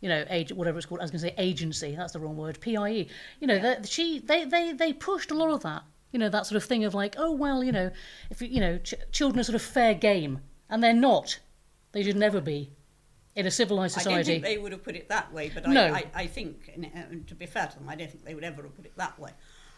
you 0.03 0.09
know, 0.09 0.25
age 0.29 0.51
whatever 0.51 0.77
it's 0.77 0.85
called? 0.85 0.99
I 0.99 1.05
was 1.05 1.11
going 1.11 1.21
to 1.21 1.27
say 1.29 1.35
agency. 1.37 1.95
That's 1.95 2.11
the 2.11 2.19
wrong 2.19 2.35
word. 2.35 2.59
PIE. 2.59 3.07
You 3.39 3.47
know, 3.47 3.57
that 3.57 3.87
she 3.87 4.19
they, 4.19 4.43
they 4.43 4.73
they 4.73 4.91
pushed 4.91 5.31
a 5.31 5.33
lot 5.33 5.49
of 5.49 5.63
that. 5.63 5.83
You 6.11 6.19
know, 6.19 6.27
that 6.27 6.45
sort 6.45 6.57
of 6.57 6.65
thing 6.65 6.83
of 6.83 6.93
like, 6.93 7.15
oh 7.17 7.31
well, 7.31 7.63
you 7.63 7.71
know, 7.71 7.89
if 8.29 8.41
you 8.41 8.49
you 8.49 8.59
know, 8.59 8.77
ch- 8.79 8.95
children 9.13 9.39
are 9.39 9.43
sort 9.43 9.55
of 9.55 9.61
fair 9.61 9.93
game, 9.93 10.41
and 10.69 10.83
they're 10.83 10.93
not. 10.93 11.39
They 11.93 12.03
should 12.03 12.17
never 12.17 12.41
be 12.41 12.71
in 13.35 13.47
a 13.47 13.51
civilized 13.51 13.93
society. 13.93 14.13
I 14.13 14.17
don't 14.17 14.25
think 14.25 14.43
they 14.43 14.57
would 14.57 14.73
have 14.73 14.83
put 14.83 14.97
it 14.97 15.07
that 15.07 15.31
way, 15.31 15.49
but 15.53 15.65
No. 15.67 15.85
I, 15.85 15.97
I, 15.97 16.05
I 16.23 16.27
think, 16.27 16.71
and, 16.75 17.25
to 17.27 17.35
be 17.35 17.45
fair 17.45 17.67
to 17.67 17.79
them, 17.79 17.87
I 17.87 17.95
don't 17.95 18.09
think 18.11 18.25
they 18.25 18.35
would 18.35 18.43
ever 18.43 18.63
have 18.63 18.75
put 18.75 18.85
it 18.85 18.95
that 18.97 19.17
way. 19.17 19.31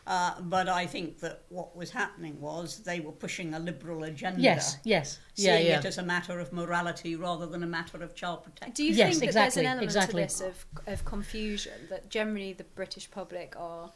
Uh, 0.08 0.40
but 0.42 0.70
I 0.70 0.86
think 0.86 1.20
that 1.22 1.44
what 1.50 1.76
was 1.76 1.90
happening 1.90 2.40
was 2.40 2.84
they 2.84 3.00
were 3.00 3.12
pushing 3.12 3.56
a 3.56 3.60
liberal 3.60 4.04
agenda. 4.04 4.40
yes, 4.40 4.78
yes, 4.84 5.18
yeah, 5.36 5.56
Seeing 5.56 5.68
yeah. 5.68 5.80
it 5.80 5.86
as 5.86 5.98
a 5.98 6.04
matter 6.04 6.40
of 6.40 6.54
morality 6.54 7.16
rather 7.16 7.48
than 7.48 7.64
a 7.64 7.68
matter 7.68 8.04
of 8.04 8.14
child 8.14 8.44
protection. 8.44 8.74
Do 8.74 8.84
you 8.84 8.94
Yes, 8.94 9.10
think 9.10 9.20
that 9.22 9.26
exactly, 9.26 9.64
there's 9.64 9.66
an 9.66 9.66
element 9.72 9.84
exactly. 9.84 10.22
to 10.22 10.28
this 10.28 10.42
of, 10.42 10.66
of 10.86 11.06
confusion 11.06 11.74
that 11.90 12.10
generally 12.10 12.54
the 12.54 12.66
British 12.66 13.10
public 13.10 13.56
are 13.58 13.92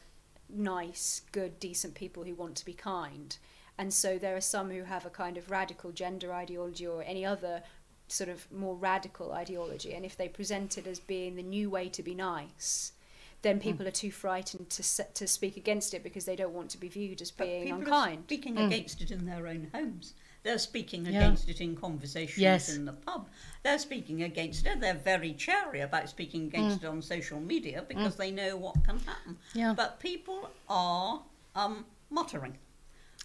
nice, 0.50 1.22
good, 1.32 1.60
decent 1.60 1.94
people 1.94 2.24
who 2.24 2.34
want 2.34 2.56
to 2.56 2.66
be 2.66 2.74
kind, 2.74 3.38
and 3.78 3.94
so 3.94 4.18
there 4.18 4.36
are 4.36 4.42
some 4.42 4.72
who 4.72 4.84
have 4.84 5.06
a 5.06 5.10
kind 5.12 5.38
of 5.38 5.52
radical 5.52 5.92
gender 5.92 6.34
ideology 6.34 6.88
or 6.88 7.04
any 7.04 7.24
other 7.24 7.62
sort 8.08 8.30
of 8.30 8.52
more 8.52 8.76
radical 8.76 9.32
ideology, 9.32 9.94
and 9.94 10.04
if 10.04 10.18
they 10.18 10.28
present 10.28 10.78
it 10.80 10.88
as 10.88 11.00
being 11.00 11.36
the 11.36 11.44
new 11.44 11.70
way 11.70 11.88
to 11.90 12.02
be 12.02 12.16
nice. 12.16 12.94
Then 13.42 13.58
Hmm. 13.58 13.62
people 13.62 13.88
are 13.88 13.92
too 13.92 14.12
frightened 14.12 14.70
to 14.72 14.84
se- 14.84 15.08
to 15.14 15.26
speak 15.28 15.56
against 15.56 15.94
it 15.94 16.04
because 16.04 16.26
they 16.26 16.36
don't 16.36 16.54
want 16.54 16.70
to 16.72 16.78
be 16.78 16.90
viewed 16.90 17.22
as 17.22 17.32
But 17.32 17.46
being 17.46 17.64
people 17.64 17.78
are 17.78 17.84
unkind. 17.84 18.24
speaking 18.26 18.58
against 18.58 19.02
it 19.02 19.12
in 19.12 19.26
their 19.26 19.48
own 19.48 19.70
homes. 19.74 20.14
They're 20.44 20.58
speaking 20.60 21.06
Hmm. 21.06 21.12
Yeah. 21.12 21.20
against 21.20 21.50
it 21.50 21.62
in 21.62 21.76
conversations 21.76 22.38
Yes. 22.38 22.70
in 22.76 22.86
the 22.86 22.94
pub. 22.94 23.30
They're 23.64 23.80
speaking 23.80 24.24
against 24.24 24.66
it. 24.66 24.80
They're 24.82 24.94
very 24.94 25.34
chary 25.34 25.80
about 25.82 26.10
speaking 26.10 26.46
against 26.48 26.80
Hmm. 26.80 26.86
it 26.86 26.90
on 26.90 27.02
social 27.02 27.40
media 27.40 27.86
because 27.88 28.16
they 28.18 28.32
know 28.32 28.58
what 28.58 28.84
can 28.84 29.00
happen. 29.00 29.38
Yeah. 29.54 29.74
But 29.74 30.00
people 30.00 30.50
are 30.68 31.24
um, 31.56 31.86
muttering. 32.10 32.58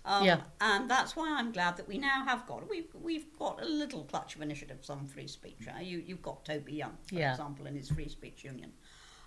Um, 0.07 0.25
Yeah. 0.25 0.43
And 0.61 0.91
that's 0.91 1.15
why 1.17 1.35
I'm 1.39 1.51
glad 1.53 1.77
that 1.77 1.87
we 1.89 1.99
now 1.99 2.25
have 2.25 2.47
got 2.47 2.69
we've 2.69 2.93
we've 2.95 3.33
got 3.39 3.61
a 3.62 3.65
little 3.65 4.05
clutch 4.05 4.35
of 4.37 4.43
initiatives 4.43 4.91
on 4.91 5.07
free 5.07 5.27
speech. 5.29 5.67
Uh, 5.69 5.79
you 5.81 5.99
you've 5.99 6.23
got 6.23 6.45
Toby 6.45 6.75
Young, 6.75 6.97
for 7.07 7.15
Yeah. 7.17 7.31
example, 7.33 7.67
in 7.67 7.75
his 7.77 7.89
free 7.91 8.09
speech 8.09 8.45
union, 8.45 8.73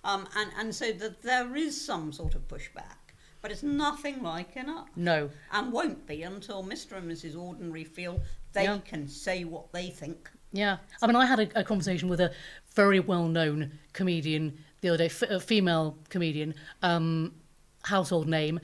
um, 0.04 0.28
and 0.36 0.52
and 0.58 0.76
so 0.76 0.92
that 0.94 1.22
there 1.22 1.56
is 1.56 1.80
some 1.80 2.12
sort 2.12 2.36
of 2.36 2.48
pushback, 2.48 3.14
but 3.42 3.52
it's 3.52 3.64
nothing 3.64 4.22
like 4.24 4.56
enough 4.56 4.88
No, 4.96 5.30
and 5.52 5.72
won't 5.72 6.06
be 6.08 6.24
until 6.24 6.64
Mr. 6.64 6.98
and 6.98 7.10
Mrs. 7.12 7.38
Ordinary 7.38 7.84
feel 7.84 8.22
they 8.54 8.64
Yeah. 8.64 8.80
can 8.86 9.08
say 9.08 9.44
what 9.44 9.72
they 9.74 9.90
think. 9.90 10.30
Yeah, 10.54 10.78
I 11.02 11.08
mean, 11.08 11.16
I 11.16 11.26
had 11.26 11.40
a, 11.40 11.60
a 11.60 11.64
conversation 11.64 12.08
with 12.10 12.22
a 12.22 12.32
very 12.74 13.00
well-known 13.02 13.72
comedian 13.94 14.58
the 14.82 14.90
other 14.90 14.98
day, 14.98 15.06
f- 15.08 15.24
a 15.24 15.40
female 15.40 15.98
comedian, 16.10 16.54
um, 16.82 17.34
household 17.84 18.28
name, 18.28 18.60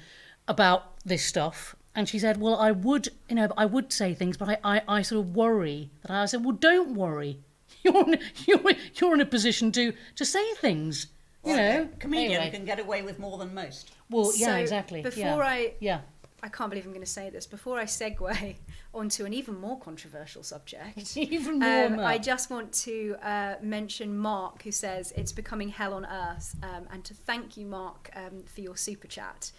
about 0.47 0.97
this 1.05 1.25
stuff, 1.25 1.75
and 1.95 2.07
she 2.07 2.19
said, 2.19 2.39
"Well, 2.39 2.55
I 2.57 2.71
would, 2.71 3.09
you 3.29 3.36
know, 3.36 3.49
I 3.57 3.65
would 3.65 3.91
say 3.93 4.13
things, 4.13 4.38
but 4.38 4.49
I, 4.49 4.57
I, 4.63 4.81
I 4.88 5.01
sort 5.01 5.19
of 5.25 5.36
worry." 5.36 5.89
That 6.03 6.11
I 6.11 6.25
said, 6.25 6.43
"Well, 6.43 6.53
don't 6.55 6.95
worry. 6.95 7.39
You're 7.84 7.97
in, 8.13 8.19
you're 8.47 8.61
you're 8.95 9.13
in 9.13 9.21
a 9.21 9.25
position 9.25 9.71
to 9.73 9.93
to 10.15 10.25
say 10.25 10.53
things, 10.55 11.07
you 11.45 11.55
know." 11.55 11.89
a 11.93 11.97
comedian 11.97 12.33
Anyway. 12.33 12.51
can 12.51 12.65
get 12.65 12.79
away 12.79 13.01
with 13.01 13.19
more 13.19 13.37
than 13.37 13.53
most. 13.53 13.91
Well, 14.09 14.31
yeah, 14.35 14.47
So, 14.47 14.55
exactly. 14.55 15.01
Before 15.01 15.21
yeah. 15.21 15.35
I 15.37 15.73
yeah, 15.79 15.99
I 16.41 16.49
can't 16.49 16.69
believe 16.69 16.85
I'm 16.85 16.91
going 16.91 17.05
to 17.05 17.09
say 17.09 17.29
this. 17.29 17.45
Before 17.47 17.79
I 17.79 17.85
segue 17.85 18.55
onto 18.93 19.23
an 19.25 19.33
even 19.33 19.55
more 19.59 19.79
controversial 19.79 20.43
subject, 20.43 21.15
even 21.37 21.59
more. 21.59 21.85
um, 21.85 21.99
I 21.99 22.17
just 22.17 22.49
want 22.49 22.73
to 22.83 23.15
uh, 23.23 23.55
mention 23.61 24.17
Mark, 24.17 24.61
who 24.63 24.71
says 24.71 25.13
it's 25.15 25.31
becoming 25.31 25.69
hell 25.69 25.93
on 25.93 26.05
earth, 26.05 26.55
um, 26.61 26.87
and 26.91 27.03
to 27.05 27.13
thank 27.13 27.55
you, 27.57 27.65
Mark, 27.65 28.09
um, 28.15 28.43
for 28.45 28.59
your 28.61 28.75
super 28.75 29.07
chat. 29.07 29.51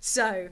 So, 0.00 0.48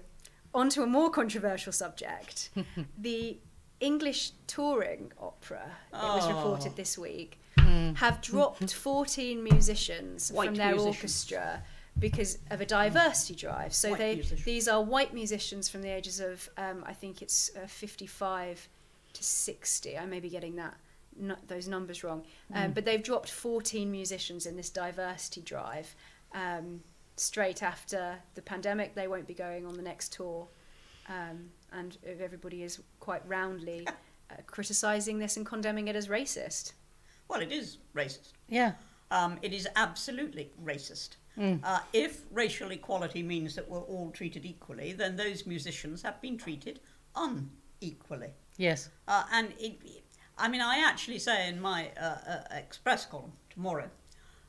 onto 0.54 0.82
a 0.82 0.86
more 0.86 1.10
controversial 1.10 1.72
subject. 1.72 2.50
the 2.98 3.38
English 3.80 4.32
touring 4.46 5.10
opera, 5.18 5.72
it 5.92 5.96
was 5.96 6.24
Oh. 6.26 6.36
reported 6.36 6.76
this 6.76 6.96
week, 6.98 7.39
Hmm. 7.70 7.94
have 7.94 8.20
dropped 8.20 8.72
14 8.72 9.42
musicians 9.42 10.30
White 10.32 10.46
from 10.46 10.54
their 10.56 10.72
musicians. 10.72 10.96
orchestra 10.96 11.62
because 11.98 12.38
of 12.50 12.60
a 12.60 12.66
diversity 12.66 13.34
drive. 13.34 13.74
So 13.74 13.90
White 13.90 13.98
they 13.98 14.14
musicians. 14.14 14.44
these 14.44 14.68
are 14.68 14.82
white 14.82 15.12
musicians 15.12 15.68
from 15.68 15.82
the 15.82 15.90
ages 15.90 16.20
of 16.20 16.48
um, 16.56 16.82
I 16.86 16.92
think 16.94 17.22
it's 17.22 17.50
uh, 17.56 17.66
55 17.66 18.68
to 19.12 19.22
60. 19.22 19.98
I 19.98 20.06
may 20.06 20.20
be 20.20 20.28
getting 20.30 20.56
that 20.56 20.74
n- 21.20 21.36
those 21.48 21.68
numbers 21.68 22.02
wrong, 22.04 22.24
um, 22.54 22.72
but 22.72 22.84
they've 22.84 23.02
dropped 23.02 23.30
14 23.30 23.90
musicians 23.90 24.46
in 24.46 24.56
this 24.56 24.70
diversity 24.70 25.42
drive. 25.42 25.94
Um, 26.32 26.80
straight 27.16 27.62
after 27.62 28.16
the 28.34 28.42
pandemic, 28.42 28.94
they 28.94 29.08
won't 29.08 29.26
be 29.26 29.34
going 29.34 29.66
on 29.66 29.74
the 29.74 29.82
next 29.82 30.12
tour, 30.12 30.48
um, 31.08 31.50
and 31.72 31.98
everybody 32.20 32.62
is 32.62 32.80
quite 33.00 33.26
roundly 33.28 33.86
uh, 34.30 34.34
criticising 34.46 35.18
this 35.18 35.36
and 35.36 35.44
condemning 35.44 35.88
it 35.88 35.96
as 35.96 36.08
racist. 36.08 36.72
Well, 37.30 37.40
it 37.40 37.52
is 37.52 37.78
racist. 37.94 38.32
yeah, 38.48 38.72
Um, 39.12 39.38
it 39.40 39.52
is 39.52 39.68
absolutely 39.76 40.50
racist. 40.62 41.10
Uh, 41.64 41.78
if 41.94 42.24
racial 42.30 42.70
equality 42.70 43.22
means 43.22 43.54
that 43.54 43.66
we're 43.66 43.80
all 43.94 44.10
treated 44.10 44.44
equally, 44.44 44.92
then 44.92 45.16
those 45.16 45.46
musicians 45.46 46.02
have 46.02 46.20
been 46.20 46.36
treated 46.36 46.80
unequally. 47.16 48.32
yes, 48.58 48.90
Uh, 49.08 49.24
and 49.32 49.54
it, 49.58 49.78
I 50.36 50.48
mean, 50.48 50.60
I 50.60 50.78
actually 50.86 51.18
say 51.18 51.48
in 51.48 51.58
my 51.60 51.90
uh, 51.98 52.18
uh, 52.28 52.42
Express 52.50 53.06
column 53.06 53.32
tomorrow, 53.48 53.88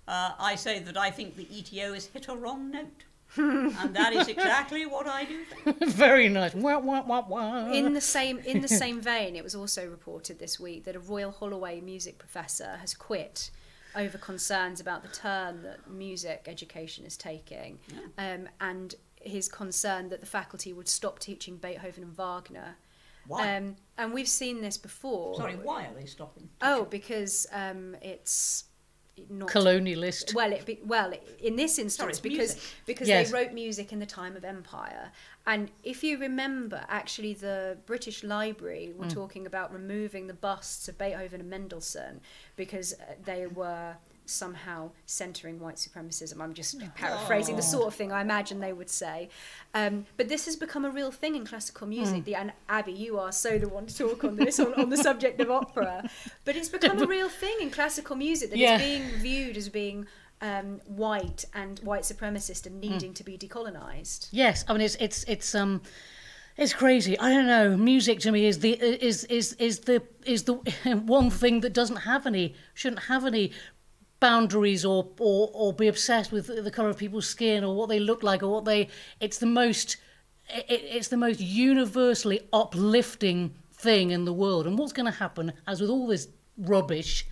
uh, 0.08 0.32
I 0.38 0.56
say 0.56 0.80
that 0.80 0.98
I 0.98 1.12
think 1.12 1.36
the 1.38 1.46
ETO 1.46 1.94
has 1.94 2.08
hit 2.08 2.28
a 2.28 2.36
wrong 2.36 2.72
note. 2.72 3.06
and 3.38 3.96
that 3.96 4.14
is 4.14 4.28
exactly 4.28 4.86
what 4.86 5.08
I 5.08 5.26
do 5.26 5.46
very 5.86 6.28
nice. 6.28 6.54
Wah, 6.54 6.80
wah, 6.80 7.04
wah, 7.04 7.26
wah. 7.28 7.72
In 7.72 7.94
the 7.94 8.02
same 8.02 8.40
in 8.40 8.62
the 8.62 8.68
same 8.68 9.00
vein, 9.00 9.36
it 9.36 9.44
was 9.44 9.56
also 9.56 9.88
reported 9.88 10.40
this 10.40 10.60
week 10.60 10.84
that 10.84 10.96
a 10.96 11.00
Royal 11.00 11.32
Holloway 11.32 11.80
music 11.82 12.18
professor 12.18 12.78
has 12.82 12.94
quit 12.94 13.52
over 13.96 14.18
concerns 14.18 14.80
about 14.80 15.04
the 15.04 15.10
turn 15.10 15.64
that 15.64 15.90
music 15.90 16.46
education 16.48 17.06
is 17.06 17.16
taking, 17.16 17.80
um, 18.18 18.50
and 18.60 18.96
his 19.22 19.48
concern 19.48 20.10
that 20.10 20.20
the 20.20 20.26
faculty 20.26 20.74
would 20.74 20.88
stop 20.88 21.20
teaching 21.20 21.58
Beethoven 21.58 22.04
and 22.04 22.16
Wagner. 22.16 22.76
Why? 23.28 23.56
Um, 23.56 23.76
and 23.98 24.14
we've 24.14 24.28
seen 24.28 24.62
this 24.62 24.78
before. 24.78 25.36
Sorry, 25.36 25.56
why 25.56 25.86
are 25.86 25.94
they 25.94 26.06
stopping? 26.06 26.50
Oh, 26.62 26.86
because 26.86 27.48
um, 27.54 27.96
it's 28.02 28.66
not 29.30 29.50
Colonialist. 29.50 30.34
well, 30.34 30.52
it 30.52 30.66
be, 30.66 30.80
well 30.86 31.14
in 31.40 31.56
this 31.56 31.78
instance 31.78 32.10
it's 32.12 32.20
because 32.20 32.56
music. 32.56 32.62
because 32.86 33.08
Yes. 33.08 33.30
they 33.30 33.34
wrote 33.38 33.54
music 33.54 33.92
in 33.94 34.00
the 34.00 34.06
time 34.06 34.36
of 34.36 34.44
empire, 34.44 35.12
and 35.46 35.72
if 35.84 36.04
you 36.04 36.18
remember, 36.18 36.84
actually, 36.88 37.34
the 37.34 37.78
British 37.86 38.24
Library 38.24 38.94
were 38.96 39.08
talking 39.08 39.46
about 39.46 39.74
removing 39.74 40.28
the 40.28 40.34
busts 40.34 40.88
of 40.88 40.98
Beethoven 40.98 41.42
and 41.42 41.50
Mendelssohn 41.50 42.22
because 42.56 42.94
uh, 42.94 43.14
they 43.24 43.48
were 43.48 43.96
somehow 44.26 44.92
centering 45.06 45.60
white 45.60 45.76
supremacism. 45.76 46.40
I'm 46.40 46.54
just 46.54 46.80
paraphrasing 46.96 47.56
the 47.56 47.62
sort 47.62 47.88
of 47.88 47.96
thing 47.96 48.12
I 48.12 48.22
imagine 48.22 48.60
they 48.60 48.74
would 48.74 48.90
say. 48.90 49.30
Um, 49.74 50.06
but 50.18 50.30
this 50.30 50.46
has 50.46 50.56
become 50.56 50.86
a 50.86 50.90
real 50.90 51.12
thing 51.12 51.36
in 51.36 51.46
classical 51.46 51.88
music. 51.88 52.24
The, 52.26 52.36
and 52.36 52.54
Abi, 52.70 52.92
you 52.94 53.20
are 53.20 53.32
so 53.32 53.58
the 53.58 53.68
one 53.68 53.86
to 53.88 53.98
talk 53.98 54.24
on 54.24 54.36
this 54.36 54.60
on, 54.60 54.74
on 54.76 54.90
the 54.90 54.98
subject 54.98 55.40
of 55.42 55.52
opera. 55.52 56.10
But 56.46 56.56
it's 56.56 56.70
become 56.70 57.02
a 57.02 57.06
real 57.08 57.30
thing 57.30 57.56
in 57.62 57.72
classical 57.72 58.16
music 58.16 58.50
that 58.52 58.58
Yeah. 58.58 58.76
it's 58.76 58.84
being 58.84 59.04
viewed 59.20 59.58
as 59.58 59.70
being 59.70 60.08
um, 60.42 60.82
white 60.88 61.46
and 61.54 61.80
white 61.80 62.02
supremacist 62.04 62.66
and 62.66 62.82
needing 62.82 63.14
to 63.14 63.24
be 63.24 63.38
decolonized. 63.38 64.28
Yes, 64.32 64.66
I 64.68 64.74
mean 64.74 64.82
it's 64.82 64.96
it's 64.96 65.24
it's 65.26 65.54
um 65.56 65.82
it's 66.58 66.74
crazy. 66.74 67.18
I 67.18 67.30
don't 67.30 67.48
know. 67.48 67.78
Music 67.78 68.20
to 68.22 68.32
me 68.32 68.46
is 68.46 68.60
the 68.60 68.74
is 68.74 69.24
is 69.26 69.54
is 69.54 69.80
the 69.80 70.02
is 70.26 70.44
the 70.44 70.54
one 71.06 71.30
thing 71.30 71.62
that 71.62 71.74
doesn't 71.74 71.98
have 71.98 72.26
any 72.28 72.56
shouldn't 72.74 73.04
have 73.04 73.26
any 73.26 73.52
boundaries 74.22 74.86
or 74.86 75.10
or 75.20 75.50
or 75.54 75.74
be 75.74 75.90
obsessed 75.90 76.32
with 76.32 76.48
the 76.48 76.72
color 76.72 76.90
of 76.90 76.98
people's 76.98 77.28
skin 77.28 77.66
or 77.66 77.76
what 77.76 77.90
they 77.90 78.00
look 78.00 78.24
like 78.24 78.42
or 78.42 78.48
what 78.48 78.64
they 78.64 78.88
it's 79.20 79.40
the 79.40 79.46
most 79.46 79.98
it, 80.50 80.82
it's 80.84 81.10
the 81.10 81.18
most 81.18 81.42
universally 81.42 82.48
uplifting 82.54 83.54
thing 83.74 84.12
in 84.12 84.26
the 84.26 84.34
world. 84.34 84.68
And 84.68 84.78
what's 84.78 84.94
going 84.94 85.12
to 85.12 85.20
happen 85.20 85.54
as 85.68 85.82
with 85.82 85.90
all 85.90 86.08
this 86.08 86.28
rubbish 86.58 87.26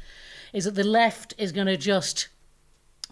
is 0.54 0.66
that 0.66 0.76
the 0.76 0.84
left 0.84 1.34
is 1.38 1.52
going 1.52 1.68
to 1.68 1.78
just 1.78 2.28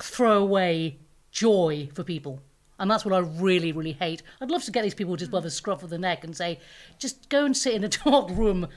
throw 0.01 0.41
away 0.41 0.99
joy 1.31 1.89
for 1.93 2.03
people. 2.03 2.41
And 2.79 2.91
that's 2.91 3.05
what 3.05 3.13
I 3.13 3.19
really, 3.19 3.71
really 3.71 3.93
hate. 3.93 4.21
I'd 4.39 4.51
love 4.51 4.63
to 4.63 4.71
get 4.71 4.83
these 4.83 4.93
people 4.93 5.15
just 5.15 5.31
by 5.31 5.39
the 5.39 5.49
scruff 5.49 5.83
of 5.83 5.89
the 5.89 5.97
neck 5.97 6.23
and 6.23 6.35
say, 6.35 6.59
just 6.99 7.29
go 7.29 7.45
and 7.45 7.57
sit 7.57 7.73
in 7.73 7.83
a 7.83 7.89
dark 8.05 8.29
room, 8.29 8.67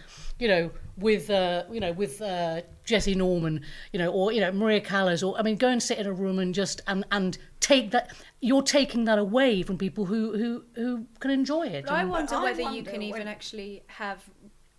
you 0.41 0.49
know, 0.49 0.71
with, 0.97 1.31
uh, 1.31 1.65
you 1.71 1.81
know, 1.81 1.93
with 1.93 2.21
uh, 2.21 2.63
Jessye 2.87 3.15
Norman, 3.15 3.63
you 3.93 3.99
know, 3.99 4.11
or 4.11 4.33
you 4.33 4.41
know 4.41 4.51
Maria 4.53 4.81
Callas, 4.81 5.23
or 5.23 5.39
I 5.39 5.43
mean, 5.43 5.57
go 5.57 5.69
and 5.69 5.83
sit 5.83 5.99
in 5.99 6.07
a 6.07 6.13
room 6.13 6.39
and 6.39 6.55
just 6.55 6.81
and 6.87 7.05
and 7.13 7.39
take 7.61 7.91
that. 7.93 8.13
You're 8.41 8.63
taking 8.63 9.05
that 9.05 9.19
away 9.19 9.63
from 9.63 9.79
people 9.79 10.07
who 10.07 10.37
who 10.37 10.65
who 10.75 11.07
can 11.21 11.31
enjoy 11.31 11.67
it. 11.69 11.85
But 11.85 11.93
I 11.95 12.05
wonder 12.05 12.35
I 12.35 12.43
whether 12.43 12.61
you 12.61 12.67
wonder 12.67 12.91
can 12.91 13.03
even 13.03 13.29
actually 13.29 13.83
have. 13.87 14.25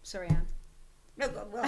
Sorry, 0.03 0.27
Ann. 0.27 0.47
No, 1.17 1.29
well, 1.53 1.63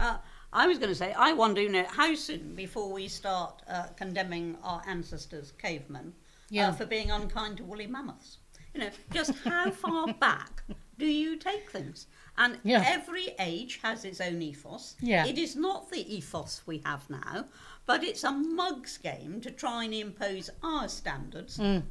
uh, 0.00 0.18
I 0.52 0.66
was 0.66 0.78
going 0.78 0.90
to 0.90 0.94
say, 0.94 1.12
I 1.12 1.32
wonder, 1.32 1.62
you 1.62 1.68
know, 1.68 1.84
how 1.88 2.14
soon 2.14 2.54
before 2.54 2.92
we 2.92 3.08
start 3.08 3.62
uh, 3.68 3.86
condemning 3.96 4.56
our 4.62 4.82
ancestors, 4.86 5.52
cavemen, 5.52 6.12
Yeah. 6.50 6.68
uh, 6.68 6.72
for 6.72 6.84
being 6.84 7.10
unkind 7.10 7.58
to 7.58 7.64
woolly 7.64 7.86
mammoths? 7.86 8.38
You 8.74 8.80
know, 8.80 8.90
just 9.12 9.32
how 9.44 9.70
far 9.70 10.12
back 10.20 10.62
do 10.98 11.06
you 11.06 11.36
take 11.36 11.70
things? 11.70 12.06
And 12.36 12.58
Yeah. 12.62 12.84
every 12.86 13.34
age 13.38 13.80
has 13.82 14.04
its 14.04 14.20
own 14.20 14.40
ethos. 14.42 14.96
Yeah. 15.00 15.26
It 15.26 15.38
is 15.38 15.56
not 15.56 15.90
the 15.90 16.02
ethos 16.16 16.62
we 16.66 16.78
have 16.84 17.08
now, 17.10 17.46
but 17.86 18.04
it's 18.04 18.22
a 18.24 18.30
mug's 18.30 18.98
game 18.98 19.40
to 19.40 19.50
try 19.50 19.84
and 19.84 19.94
impose 19.94 20.50
our 20.62 20.88
standards 20.88 21.58
Mm. 21.58 21.82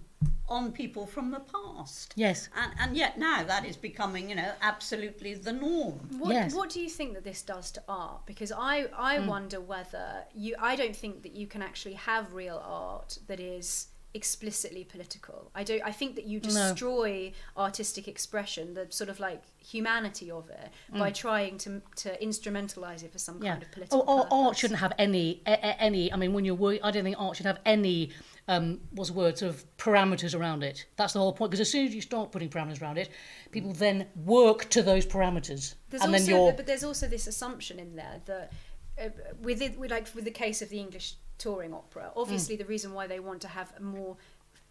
on 0.49 0.71
people 0.71 1.05
from 1.05 1.31
the 1.31 1.41
past. 1.41 2.13
Yes. 2.15 2.47
And, 2.55 2.71
and 2.79 2.95
yet 2.97 3.17
now 3.17 3.43
that 3.43 3.65
is 3.65 3.75
becoming, 3.75 4.29
you 4.29 4.35
know, 4.35 4.53
absolutely 4.61 5.33
the 5.35 5.51
norm. 5.53 5.99
What, 6.19 6.31
Yes. 6.33 6.53
what 6.53 6.69
do 6.69 6.79
you 6.79 6.89
think 6.89 7.13
that 7.15 7.23
this 7.25 7.41
does 7.41 7.69
to 7.71 7.83
art? 7.87 8.25
Because 8.25 8.51
I, 8.51 8.85
I 8.97 9.19
wonder 9.19 9.59
whether 9.59 10.23
you. 10.33 10.55
I 10.59 10.75
don't 10.77 10.95
think 10.95 11.23
that 11.23 11.33
you 11.33 11.47
can 11.47 11.61
actually 11.61 11.95
have 11.95 12.33
real 12.33 12.61
art 12.65 13.19
that 13.27 13.39
is 13.41 13.87
explicitly 14.13 14.83
political. 14.83 15.51
I 15.53 15.63
don't. 15.63 15.81
I 15.83 15.91
think 15.91 16.15
that 16.15 16.25
you 16.25 16.39
destroy 16.39 17.33
artistic 17.55 18.07
expression, 18.07 18.73
the 18.73 18.87
sort 18.89 19.09
of 19.09 19.19
like 19.19 19.43
humanity 19.59 20.31
of 20.31 20.49
it, 20.49 20.69
by 20.91 21.11
trying 21.11 21.57
to 21.59 21.81
to 21.97 22.17
instrumentalize 22.23 23.03
it 23.03 23.11
for 23.11 23.19
some 23.19 23.41
yeah. 23.41 23.51
kind 23.51 23.63
of 23.63 23.71
political. 23.71 24.03
Oh, 24.07 24.19
art, 24.19 24.27
art 24.31 24.57
shouldn't 24.57 24.79
have 24.79 24.93
any 24.97 25.41
a, 25.45 25.51
a- 25.51 25.81
any. 25.81 26.11
I 26.11 26.15
mean, 26.15 26.33
when 26.33 26.45
you're 26.45 26.55
working, 26.55 26.83
I 26.83 26.91
don't 26.91 27.03
think 27.03 27.17
art 27.19 27.37
should 27.37 27.45
have 27.45 27.59
any. 27.65 28.11
Um, 28.49 28.79
what's 28.91 29.09
the 29.09 29.17
word? 29.17 29.37
Sort 29.37 29.53
of 29.53 29.65
parameters 29.77 30.33
around 30.33 30.63
it. 30.63 30.85
That's 30.95 31.13
the 31.13 31.19
whole 31.19 31.33
point. 31.33 31.51
Because 31.51 31.61
as 31.61 31.71
soon 31.71 31.85
as 31.85 31.93
you 31.93 32.01
start 32.01 32.31
putting 32.31 32.49
parameters 32.49 32.81
around 32.81 32.97
it, 32.97 33.09
people 33.51 33.73
then 33.73 34.07
work 34.25 34.69
to 34.69 34.81
those 34.81 35.05
parameters, 35.05 35.75
There's 35.89 36.03
and 36.03 36.13
also, 36.13 36.25
then 36.25 36.25
you're. 36.25 36.53
but 36.53 36.65
there's 36.65 36.83
also 36.83 37.07
this 37.07 37.27
assumption 37.27 37.77
in 37.77 37.95
there 37.95 38.21
that 38.25 38.53
uh, 39.01 39.09
with 39.41 39.61
it, 39.61 39.77
with 39.77 39.91
like 39.91 40.07
with 40.15 40.25
the 40.25 40.31
case 40.31 40.61
of 40.61 40.69
the 40.69 40.79
English 40.79 41.15
touring 41.37 41.73
opera, 41.73 42.11
obviously 42.15 42.55
Mm. 42.55 42.59
the 42.59 42.65
reason 42.65 42.93
why 42.93 43.07
they 43.07 43.19
want 43.19 43.41
to 43.41 43.47
have 43.47 43.79
more 43.79 44.17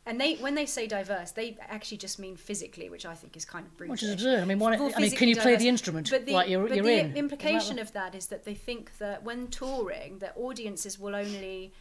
and 0.09 0.21
they 0.21 0.37
when 0.37 0.55
they 0.55 0.67
say 0.67 0.87
diverse, 0.87 1.33
they 1.33 1.57
actually 1.61 1.97
just 1.97 2.21
mean 2.21 2.37
physically, 2.37 2.89
which 2.89 3.05
I 3.05 3.15
think 3.15 3.37
is 3.37 3.45
kind 3.45 3.67
of 3.67 3.77
brutish. 3.77 3.91
Which 3.91 4.03
is 4.05 4.13
absurd. 4.13 4.41
I 4.41 4.45
mean, 4.45 4.59
More 4.59 4.73
I 4.73 4.77
mean, 5.01 5.11
can 5.11 5.29
you 5.29 5.35
play 5.35 5.57
the 5.57 5.69
instrument 5.69 6.09
But 6.11 6.27
the, 6.27 6.33
like 6.33 6.49
you're, 6.49 6.69
but 6.69 6.77
you're 6.77 6.85
the 6.85 7.01
in? 7.01 7.17
implication 7.17 7.81
of 7.81 7.91
that 7.93 8.15
is 8.15 8.27
that 8.29 8.45
they 8.45 8.55
think 8.55 8.99
that 8.99 9.25
when 9.25 9.49
touring, 9.49 10.21
that 10.21 10.35
audiences 10.37 10.97
will 10.97 11.17
only 11.17 11.73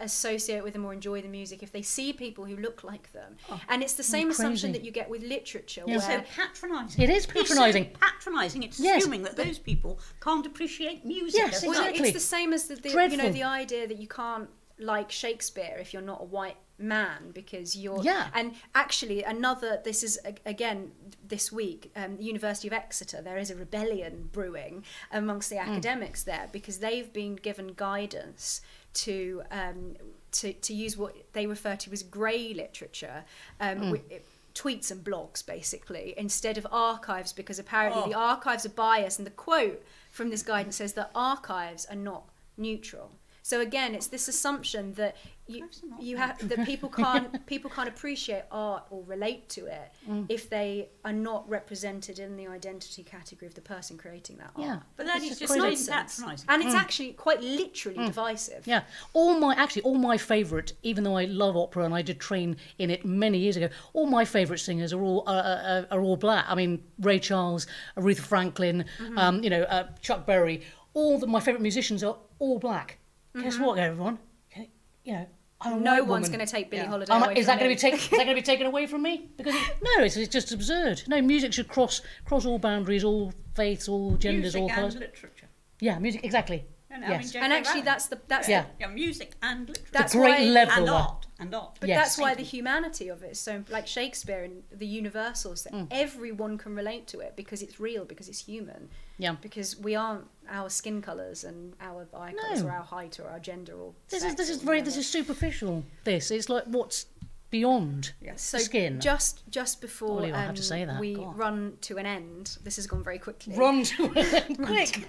associate 0.00 0.62
with 0.64 0.72
them 0.72 0.84
or 0.84 0.92
enjoy 0.92 1.20
the 1.22 1.28
music 1.28 1.62
if 1.62 1.70
they 1.72 1.82
see 1.82 2.12
people 2.12 2.44
who 2.44 2.56
look 2.56 2.82
like 2.84 3.12
them. 3.12 3.36
and 3.68 3.82
it's 3.82 3.94
the 3.94 4.02
same 4.02 4.30
assumption 4.30 4.70
Oh. 4.70 4.72
that 4.72 4.84
you 4.84 4.90
get 4.90 5.08
with 5.10 5.22
literature, 5.22 5.82
Yeah. 5.86 5.96
It's 5.96 6.06
so 6.06 6.22
patronising. 6.34 7.02
It 7.02 7.10
is 7.10 7.26
patronising. 7.26 7.84
It's 7.84 7.92
patronising. 7.92 7.96
patronising. 8.00 8.62
It's 8.62 8.80
Yes. 8.80 9.02
assuming 9.02 9.22
that 9.22 9.36
those 9.36 9.58
people 9.58 9.98
can't 10.20 10.46
appreciate 10.46 11.04
music. 11.04 11.38
Yes, 11.38 11.56
as 11.58 11.62
Well, 11.68 11.72
well. 11.82 11.92
it's 11.94 12.12
the 12.12 12.20
same 12.20 12.52
as 12.52 12.66
the, 12.68 12.76
the 12.76 12.88
you 12.90 13.16
know 13.16 13.30
the 13.30 13.42
idea 13.44 13.86
that 13.86 13.98
you 13.98 14.08
can't 14.08 14.48
like 14.78 15.10
Shakespeare 15.10 15.76
if 15.78 15.92
you're 15.92 16.00
not 16.02 16.22
a 16.22 16.24
white 16.24 16.56
man 16.78 17.30
because 17.32 17.76
you're 17.76 18.02
Yeah. 18.02 18.30
and 18.34 18.54
actually 18.74 19.22
another 19.22 19.82
this 19.84 20.02
is 20.02 20.18
again 20.46 20.92
this 21.22 21.52
week 21.52 21.92
um, 21.94 22.16
the 22.16 22.24
University 22.24 22.66
of 22.68 22.72
Exeter 22.72 23.20
there 23.20 23.36
is 23.36 23.50
a 23.50 23.54
rebellion 23.54 24.30
brewing 24.32 24.82
amongst 25.12 25.50
the 25.50 25.56
Hmm. 25.58 25.68
academics 25.72 26.22
there 26.22 26.48
because 26.50 26.78
they've 26.78 27.12
been 27.12 27.36
given 27.36 27.74
guidance 27.74 28.62
to 28.94 29.42
um, 29.50 29.96
to 30.32 30.52
to 30.52 30.74
use 30.74 30.96
what 30.96 31.14
they 31.32 31.46
refer 31.46 31.76
to 31.76 31.92
as 31.92 32.02
grey 32.02 32.54
literature 32.54 33.24
um, 33.60 33.78
Hmm. 33.78 33.84
wi- 33.92 34.20
tweets 34.54 34.90
and 34.90 35.04
blogs 35.04 35.46
basically 35.46 36.12
instead 36.16 36.58
of 36.58 36.66
archives 36.72 37.32
because 37.32 37.58
apparently 37.60 38.02
Oh. 38.04 38.08
the 38.08 38.14
archives 38.14 38.66
are 38.66 38.70
biased 38.70 39.18
and 39.18 39.26
the 39.26 39.30
quote 39.32 39.82
from 40.10 40.30
this 40.30 40.42
guidance 40.42 40.76
says 40.76 40.94
that 40.94 41.10
archives 41.14 41.86
are 41.86 41.96
not 41.96 42.24
neutral 42.56 43.12
so 43.42 43.60
again 43.60 43.94
it's 43.94 44.06
this 44.08 44.28
assumption 44.28 44.92
that 44.94 45.16
you 45.46 45.68
you 45.98 46.16
have 46.16 46.36
that 46.48 46.64
people 46.64 46.88
can't 46.88 47.44
people 47.52 47.70
can't 47.70 47.88
appreciate 47.88 48.44
art 48.52 48.84
or 48.90 49.02
relate 49.04 49.48
to 49.48 49.66
it 49.66 49.90
Mm. 50.08 50.26
if 50.30 50.48
they 50.48 50.88
are 51.04 51.12
not 51.12 51.48
represented 51.48 52.18
in 52.18 52.36
the 52.36 52.46
identity 52.48 53.02
category 53.02 53.46
of 53.46 53.54
the 53.54 53.60
person 53.60 53.98
creating 53.98 54.36
that 54.38 54.50
art 54.56 54.66
Yeah. 54.66 54.78
But 54.96 55.06
that 55.06 55.16
It's 55.16 55.24
is 55.24 55.30
just 55.30 55.40
just 55.40 55.52
crazy. 55.60 55.86
plain 55.86 55.98
nonsense. 55.98 56.44
and 56.48 56.62
it's 56.62 56.74
actually 56.74 57.12
quite 57.12 57.40
literally 57.42 57.98
divisive 58.06 58.66
Yeah, 58.66 58.82
all 59.12 59.38
my 59.38 59.54
actually 59.54 59.82
all 59.82 59.96
my 59.96 60.16
favourite, 60.16 60.72
even 60.82 61.04
though 61.04 61.16
I 61.16 61.24
love 61.26 61.56
opera 61.56 61.84
and 61.84 61.94
I 61.94 62.02
did 62.02 62.18
train 62.20 62.56
in 62.78 62.88
it 62.90 63.04
many 63.04 63.38
years 63.38 63.56
ago, 63.56 63.68
all 63.92 64.06
my 64.06 64.24
favourite 64.24 64.60
singers 64.60 64.92
are 64.92 65.02
all 65.02 65.24
uh, 65.26 65.30
uh, 65.32 65.84
are 65.90 66.00
all 66.00 66.16
black. 66.16 66.44
I 66.48 66.54
mean, 66.54 66.82
Ray 67.00 67.18
Charles, 67.18 67.66
Aretha 67.96 68.20
Franklin, 68.20 68.84
Mm-hmm. 68.98 69.18
um, 69.18 69.42
you 69.44 69.50
know, 69.50 69.62
uh, 69.62 69.88
Chuck 70.00 70.24
Berry. 70.26 70.62
All 70.94 71.18
the, 71.20 71.26
my 71.26 71.40
favourite 71.40 71.62
musicians 71.62 72.02
are 72.02 72.16
all 72.38 72.58
black. 72.58 72.98
Guess 73.34 73.58
what, 73.58 73.78
everyone? 73.78 74.18
Okay, 74.52 74.70
You 75.04 75.12
know, 75.14 75.26
I'm 75.60 75.72
a 75.72 75.74
Mm-hmm. 75.76 75.84
no 75.84 75.92
white 76.00 76.06
one's 76.08 76.28
going 76.28 76.40
to 76.40 76.46
take 76.46 76.70
Billie 76.70 76.82
Yeah. 76.82 76.88
Holiday 76.88 77.12
away 77.14 77.34
is 77.36 77.46
that 77.46 77.58
going 77.58 77.70
to 77.70 77.74
be 77.76 77.78
taken? 77.80 77.98
Is 77.98 78.08
that 78.10 78.16
going 78.16 78.28
to 78.28 78.34
be 78.34 78.42
taken 78.52 78.66
away 78.66 78.86
from 78.86 79.02
me? 79.02 79.28
Because 79.36 79.54
it, 79.54 79.76
no, 79.82 80.02
it's, 80.04 80.16
it's 80.16 80.32
just 80.32 80.52
absurd. 80.52 81.02
No, 81.06 81.20
music 81.20 81.52
should 81.52 81.68
cross 81.68 82.00
cross 82.24 82.46
all 82.46 82.58
boundaries, 82.58 83.04
all 83.04 83.32
faiths, 83.54 83.88
all 83.88 84.16
genders, 84.16 84.54
music 84.54 84.62
all 84.62 84.68
and 84.68 84.74
colours. 84.76 84.94
literature. 84.96 85.48
Yeah, 85.80 85.98
music 85.98 86.24
exactly. 86.24 86.64
You 86.90 86.98
know, 86.98 87.06
I 87.06 87.10
mean, 87.10 87.20
yes. 87.20 87.34
And 87.36 87.52
actually 87.52 87.70
Rowling. 87.72 87.84
that's 87.84 88.06
the 88.06 88.20
that's 88.26 88.48
Yeah. 88.48 88.62
the, 88.62 88.68
Yeah, 88.80 88.86
music 88.88 89.32
and 89.42 89.68
literature. 89.68 89.88
That's 89.92 90.12
great 90.14 90.38
why- 90.38 90.44
level. 90.46 90.74
and 90.78 90.88
that- 90.88 90.92
art. 90.92 91.26
And 91.40 91.54
art. 91.54 91.78
But 91.80 91.88
Yes. 91.88 91.98
that's 91.98 92.18
why 92.18 92.28
Thank 92.34 92.38
the 92.38 92.44
humanity 92.56 93.08
of 93.08 93.22
it 93.22 93.32
is 93.32 93.40
so 93.40 93.64
like 93.70 93.86
Shakespeare 93.86 94.42
and 94.44 94.62
the 94.70 94.86
universals 94.86 95.66
Mm. 95.70 95.88
that 95.88 95.96
everyone 95.96 96.58
can 96.58 96.74
relate 96.74 97.06
to 97.08 97.20
it 97.20 97.34
because 97.36 97.62
it's 97.62 97.80
real 97.80 98.04
because 98.04 98.28
it's 98.28 98.44
human 98.44 98.88
Yeah. 99.18 99.36
because 99.40 99.76
we 99.78 99.94
aren't 99.94 100.26
our 100.48 100.68
skin 100.70 101.00
colors 101.02 101.44
and 101.44 101.74
our 101.80 102.06
eye 102.14 102.34
colors 102.40 102.62
No. 102.62 102.68
or 102.68 102.72
our 102.72 102.82
height 102.84 103.18
or 103.20 103.28
our 103.28 103.38
gender 103.40 103.74
or 103.74 103.94
This 104.08 104.20
sex 104.22 104.32
is 104.32 104.36
this 104.36 104.50
is 104.50 104.62
very 104.62 104.80
this 104.82 104.96
is 104.96 105.06
superficial. 105.08 105.84
This 106.04 106.30
it's 106.30 106.48
like 106.48 106.64
what's 106.66 107.06
beyond 107.50 108.12
so 108.36 108.58
skin. 108.58 109.00
just 109.00 109.42
just 109.50 109.80
before 109.80 110.18
Ollie, 110.20 110.32
I 110.32 110.42
have 110.42 110.54
to 110.54 110.60
um, 110.60 110.64
say 110.64 110.84
that, 110.84 111.00
we 111.00 111.14
God. 111.14 111.36
run 111.36 111.78
to 111.80 111.96
an 111.98 112.06
end 112.06 112.58
this 112.62 112.76
has 112.76 112.86
gone 112.86 113.02
very 113.02 113.18
quickly 113.18 113.56
Run 113.56 113.82
to 113.84 114.04
it 114.16 114.56
quick. 114.56 115.08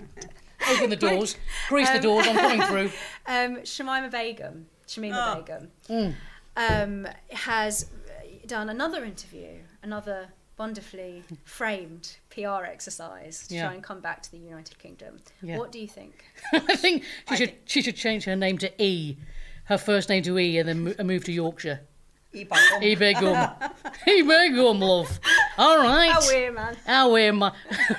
Open 0.71 0.89
the 0.91 0.95
doors, 0.95 1.35
grease 1.69 1.89
the 1.89 1.95
Um, 1.95 2.01
doors. 2.01 2.27
I'm 2.27 2.35
coming 2.35 2.61
through. 2.61 2.91
um, 3.27 3.57
Shamima 3.63 4.11
Begum, 4.11 4.67
Shamima 4.91 5.35
Oh. 5.37 5.41
Begum, 5.41 5.71
Mm. 5.89 6.15
um, 6.57 7.07
has 7.31 7.89
done 8.45 8.69
another 8.69 9.03
interview, 9.05 9.59
another 9.83 10.29
wonderfully 10.57 11.23
framed 11.45 12.17
PR 12.29 12.65
exercise 12.65 13.47
to 13.47 13.55
Yeah. 13.55 13.65
try 13.65 13.73
and 13.73 13.83
come 13.83 13.99
back 14.01 14.21
to 14.23 14.31
the 14.31 14.37
United 14.37 14.77
Kingdom. 14.77 15.19
Yeah. 15.41 15.57
What 15.57 15.71
do 15.71 15.79
you 15.79 15.87
think? 15.87 16.25
I 16.53 16.75
think 16.75 17.03
she 17.03 17.09
I 17.29 17.35
should 17.35 17.49
think- 17.49 17.61
she 17.65 17.81
should 17.81 17.95
change 17.95 18.25
her 18.25 18.35
name 18.35 18.57
to 18.59 18.69
E, 18.83 19.17
her 19.65 19.77
first 19.77 20.09
name 20.09 20.23
to 20.23 20.37
E, 20.37 20.57
and 20.59 20.67
then 20.69 20.83
mo- 20.83 21.03
move 21.03 21.23
to 21.25 21.31
Yorkshire. 21.31 21.81
E-bike. 22.33 22.81
E 22.83 22.95
Begum, 22.95 23.49
E 24.07 24.21
Begum, 24.21 24.79
love. 24.79 25.19
All 25.57 25.77
right. 25.79 26.15
We're 26.27 26.51
man. 26.51 26.77
How 26.85 27.15
am 27.15 27.43
I? 27.43 27.51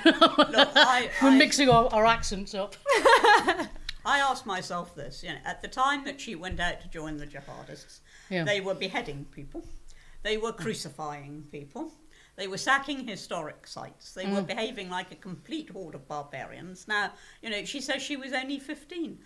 Look, 0.05 0.69
I, 0.75 1.09
We're 1.21 1.29
I- 1.29 1.37
mixing 1.37 1.69
our, 1.69 1.87
our 1.93 2.05
accents 2.05 2.53
up. 2.55 2.75
I 4.05 4.19
asked 4.19 4.45
myself 4.45 4.95
this, 4.95 5.23
you 5.23 5.29
know, 5.29 5.39
at 5.45 5.61
the 5.61 5.67
time 5.67 6.03
that 6.05 6.19
she 6.19 6.35
went 6.35 6.59
out 6.59 6.81
to 6.81 6.87
join 6.87 7.17
the 7.17 7.27
jihadists, 7.27 7.99
Yeah. 8.29 8.43
they 8.43 8.59
were 8.59 8.73
beheading 8.73 9.25
people, 9.25 9.65
they 10.23 10.37
were 10.37 10.51
crucifying 10.51 11.47
people, 11.51 11.91
they 12.35 12.47
were 12.47 12.57
sacking 12.57 13.07
historic 13.07 13.67
sites, 13.67 14.13
they 14.13 14.25
were 14.25 14.41
mm. 14.41 14.47
behaving 14.47 14.89
like 14.89 15.11
a 15.11 15.15
complete 15.15 15.69
horde 15.69 15.95
of 15.95 16.07
barbarians. 16.07 16.87
Now, 16.87 17.13
you 17.41 17.49
know, 17.49 17.63
she 17.63 17.79
says 17.79 18.01
she 18.01 18.17
was 18.17 18.33
only 18.33 18.59
15. 18.59 19.19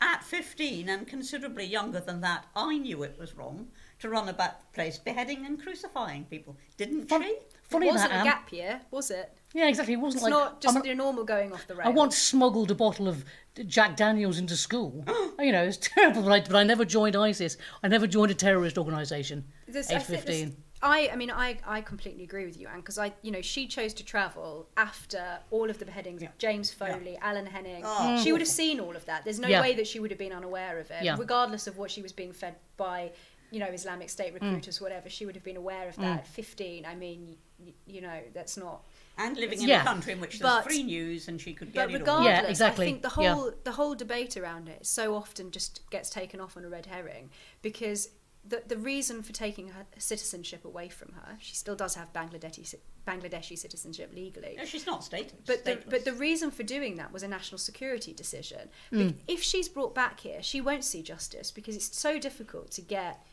At 0.00 0.24
15 0.24 0.88
and 0.88 1.06
considerably 1.06 1.64
younger 1.64 2.00
than 2.00 2.20
that, 2.22 2.46
I 2.56 2.78
knew 2.78 3.04
it 3.04 3.16
was 3.18 3.34
wrong 3.34 3.68
to 4.00 4.08
run 4.08 4.28
about 4.28 4.60
the 4.60 4.66
place 4.74 4.98
beheading 4.98 5.46
and 5.46 5.62
crucifying 5.62 6.24
people. 6.24 6.56
Didn't 6.76 7.06
Fun- 7.08 7.22
she? 7.22 7.38
Funny 7.62 7.88
it 7.88 7.92
wasn't 7.92 8.10
that, 8.10 8.20
a 8.20 8.24
gap 8.24 8.52
year, 8.52 8.80
was 8.90 9.10
it? 9.10 9.32
Yeah, 9.54 9.68
exactly. 9.68 9.94
It 9.94 10.00
wasn't 10.00 10.24
like 10.24 10.30
not 10.30 10.60
just 10.60 10.76
I 10.76 10.80
mean, 10.80 10.86
your 10.86 10.96
normal 10.96 11.24
going 11.24 11.52
off 11.52 11.66
the 11.66 11.76
rails. 11.76 11.86
I 11.86 11.90
once 11.90 12.18
smuggled 12.18 12.70
a 12.70 12.74
bottle 12.74 13.08
of 13.08 13.24
Jack 13.62 13.96
Daniels 13.96 14.38
into 14.38 14.56
school. 14.56 15.04
you 15.38 15.52
know, 15.52 15.62
it's 15.64 15.76
terrible, 15.80 16.22
but 16.22 16.32
I, 16.32 16.40
but 16.40 16.56
I 16.56 16.64
never 16.64 16.84
joined 16.84 17.14
ISIS. 17.16 17.56
I 17.82 17.88
never 17.88 18.06
joined 18.06 18.30
a 18.30 18.34
terrorist 18.34 18.76
organisation. 18.78 19.44
There's- 19.68 19.90
Age 19.90 19.96
I 19.96 20.00
think 20.00 20.24
there's- 20.24 20.40
15. 20.42 20.56
I, 20.86 21.08
I 21.14 21.16
mean, 21.16 21.30
I, 21.30 21.56
I 21.66 21.80
completely 21.80 22.24
agree 22.24 22.44
with 22.44 22.60
you, 22.60 22.68
Ann, 22.68 22.80
because 22.80 22.98
I, 22.98 23.14
you 23.22 23.30
know, 23.30 23.40
she 23.40 23.66
chose 23.66 23.94
to 23.94 24.04
travel 24.04 24.68
after 24.76 25.38
all 25.50 25.70
of 25.70 25.78
the 25.78 25.86
beheadings. 25.86 26.22
James 26.36 26.74
Foley, 26.74 27.16
Alan 27.22 27.46
Henning. 27.46 27.82
Oh, 27.86 28.22
she 28.22 28.32
would 28.32 28.42
have 28.42 28.48
seen 28.48 28.80
all 28.80 28.94
of 28.94 29.02
that. 29.06 29.24
There's 29.24 29.38
no 29.38 29.48
Yeah. 29.48 29.62
way 29.62 29.72
that 29.76 29.86
she 29.86 29.98
would 29.98 30.10
have 30.10 30.18
been 30.18 30.32
unaware 30.32 30.78
of 30.78 30.90
it, 30.90 31.02
Yeah. 31.02 31.16
regardless 31.18 31.66
of 31.66 31.78
what 31.78 31.90
she 31.90 32.02
was 32.02 32.12
being 32.12 32.34
fed 32.34 32.56
by, 32.76 33.12
you 33.54 33.60
know, 33.60 33.66
Islamic 33.66 34.10
State 34.10 34.32
mm. 34.32 34.42
recruiters, 34.42 34.80
whatever. 34.80 35.08
She 35.08 35.24
would 35.26 35.36
have 35.36 35.44
been 35.44 35.56
aware 35.56 35.88
of 35.88 35.94
mm. 35.94 36.02
that. 36.02 36.18
At 36.20 36.26
15, 36.26 36.84
I 36.84 36.94
mean, 36.96 37.36
you, 37.58 37.72
you 37.86 38.00
know, 38.00 38.18
that's 38.32 38.56
not. 38.56 38.84
And 39.16 39.36
living 39.36 39.62
in 39.62 39.68
Yeah. 39.68 39.82
a 39.82 39.84
country 39.84 40.12
in 40.12 40.20
which 40.20 40.40
there's 40.40 40.54
But- 40.54 40.64
free 40.64 40.82
news 40.82 41.28
and 41.28 41.40
she 41.40 41.54
could 41.54 41.72
get 41.72 41.86
But 41.86 41.90
it 41.90 41.94
all. 41.94 42.00
regardless, 42.00 42.26
Yeah, 42.26 42.50
exactly. 42.50 42.86
I 42.86 42.88
think 42.88 43.02
the 43.02 43.10
whole 43.10 43.46
Yeah. 43.50 43.56
the 43.62 43.72
whole 43.72 43.94
debate 43.94 44.36
around 44.36 44.68
it 44.68 44.84
so 44.84 45.14
often 45.14 45.52
just 45.52 45.88
gets 45.90 46.10
taken 46.10 46.40
off 46.40 46.56
on 46.56 46.64
a 46.64 46.68
red 46.68 46.86
herring 46.86 47.30
because 47.62 48.08
the 48.46 48.62
the 48.66 48.76
reason 48.76 49.22
for 49.22 49.32
taking 49.32 49.68
her 49.68 49.86
citizenship 49.98 50.64
away 50.64 50.88
from 50.88 51.12
her, 51.12 51.36
she 51.40 51.54
still 51.54 51.76
does 51.76 51.94
have 51.94 52.12
Bangladeshi 52.12 52.74
Bangladeshi 53.06 53.58
citizenship 53.58 54.10
legally. 54.14 54.54
No, 54.56 54.64
she's 54.64 54.86
not 54.86 55.04
status. 55.04 55.34
But 55.46 55.64
the, 55.64 55.78
but 55.88 56.04
the 56.04 56.12
reason 56.12 56.50
for 56.50 56.62
doing 56.62 56.96
that 56.96 57.12
was 57.12 57.22
a 57.22 57.28
national 57.28 57.58
security 57.58 58.12
decision. 58.12 58.70
Be- 58.90 58.96
mm. 58.98 59.14
If 59.28 59.42
she's 59.42 59.68
brought 59.68 59.94
back 59.94 60.20
here, 60.20 60.42
she 60.42 60.60
won't 60.60 60.84
see 60.84 61.02
justice 61.02 61.50
because 61.50 61.76
it's 61.76 61.96
so 61.96 62.18
difficult 62.18 62.70
to 62.72 62.80
get. 62.80 63.24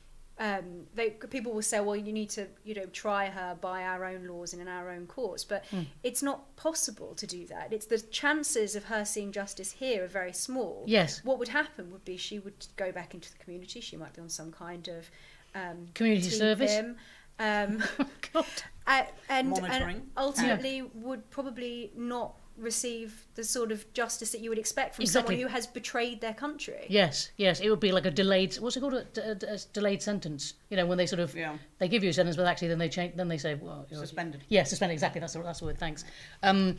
Um, 0.42 0.88
they 0.96 1.12
people 1.12 1.54
will 1.54 1.62
say, 1.62 1.80
well, 1.82 1.96
you 1.96 2.12
need 2.12 2.32
to 2.32 2.48
you 2.66 2.74
know 2.74 2.88
try 2.88 3.28
her 3.28 3.56
by 3.62 3.84
our 3.84 4.04
own 4.06 4.28
laws 4.28 4.54
and 4.54 4.62
in 4.62 4.68
our 4.68 4.90
own 4.90 5.06
courts, 5.06 5.44
but 5.44 5.64
Hmm. 5.68 5.84
it's 6.04 6.24
not 6.24 6.56
possible 6.56 7.14
to 7.16 7.28
do 7.28 7.46
that. 7.48 7.72
It's 7.72 7.86
the 7.86 8.00
chances 8.00 8.76
of 8.76 8.86
her 8.86 9.06
seeing 9.06 9.32
justice 9.32 9.72
here 9.74 10.04
are 10.06 10.08
very 10.08 10.34
small. 10.34 10.84
Yes. 10.88 11.24
What 11.24 11.38
would 11.38 11.50
happen 11.50 11.92
would 11.92 12.04
be 12.06 12.18
she 12.18 12.40
would 12.40 12.66
go 12.76 12.92
back 12.92 13.14
into 13.14 13.32
the 13.32 13.38
community. 13.38 13.82
She 13.82 13.98
might 13.98 14.14
be 14.14 14.22
on 14.22 14.30
some 14.30 14.52
kind 14.52 14.88
of 14.88 15.12
um, 15.54 15.88
Community 15.94 16.30
service? 16.32 16.72
TPIM, 16.72 16.96
Um, 17.40 17.84
God. 18.34 18.46
uh, 18.88 19.04
and, 19.30 19.50
Monitoring. 19.50 19.96
and 19.98 20.10
ultimately 20.18 20.82
would 20.96 21.30
probably 21.30 21.92
not 21.96 22.36
receive 22.62 23.26
the 23.36 23.44
sort 23.44 23.72
of 23.72 23.92
justice 23.94 24.32
that 24.32 24.42
you 24.42 24.50
would 24.50 24.58
expect 24.60 24.96
from 24.96 25.04
Exactly. 25.04 25.36
someone 25.36 25.48
who 25.50 25.54
has 25.54 25.68
betrayed 25.68 26.22
their 26.22 26.34
country. 26.34 26.86
Yes, 26.90 27.32
yes, 27.38 27.60
it 27.60 27.70
would 27.70 27.80
be 27.80 27.92
like 27.92 28.06
a 28.06 28.12
delayed. 28.12 28.56
What's 28.56 28.78
it 28.78 28.80
called? 28.82 28.94
A, 28.94 29.06
a- 29.18 29.54
a 29.56 29.58
delayed 29.74 30.02
sentence. 30.02 30.54
You 30.70 30.78
know, 30.78 30.86
when 30.86 30.98
they 30.98 31.06
sort 31.08 31.20
of 31.20 31.36
Yeah. 31.36 31.58
they 31.80 31.88
give 31.88 32.04
you 32.04 32.10
a 32.10 32.14
sentence, 32.14 32.36
but 32.38 32.46
actually 32.46 32.70
then 32.70 32.78
they 32.80 32.90
change. 32.90 33.16
Then 33.16 33.28
they 33.28 33.38
say, 33.38 33.56
well, 33.56 33.86
you 33.90 33.96
know, 33.98 34.02
Suspended. 34.04 34.44
Yeah, 34.50 34.64
suspended. 34.64 34.94
Exactly. 34.94 35.20
That's 35.22 35.34
the 35.34 35.42
that's 35.44 35.60
the 35.60 35.66
word. 35.66 35.78
Thanks. 35.78 36.04
Um, 36.44 36.78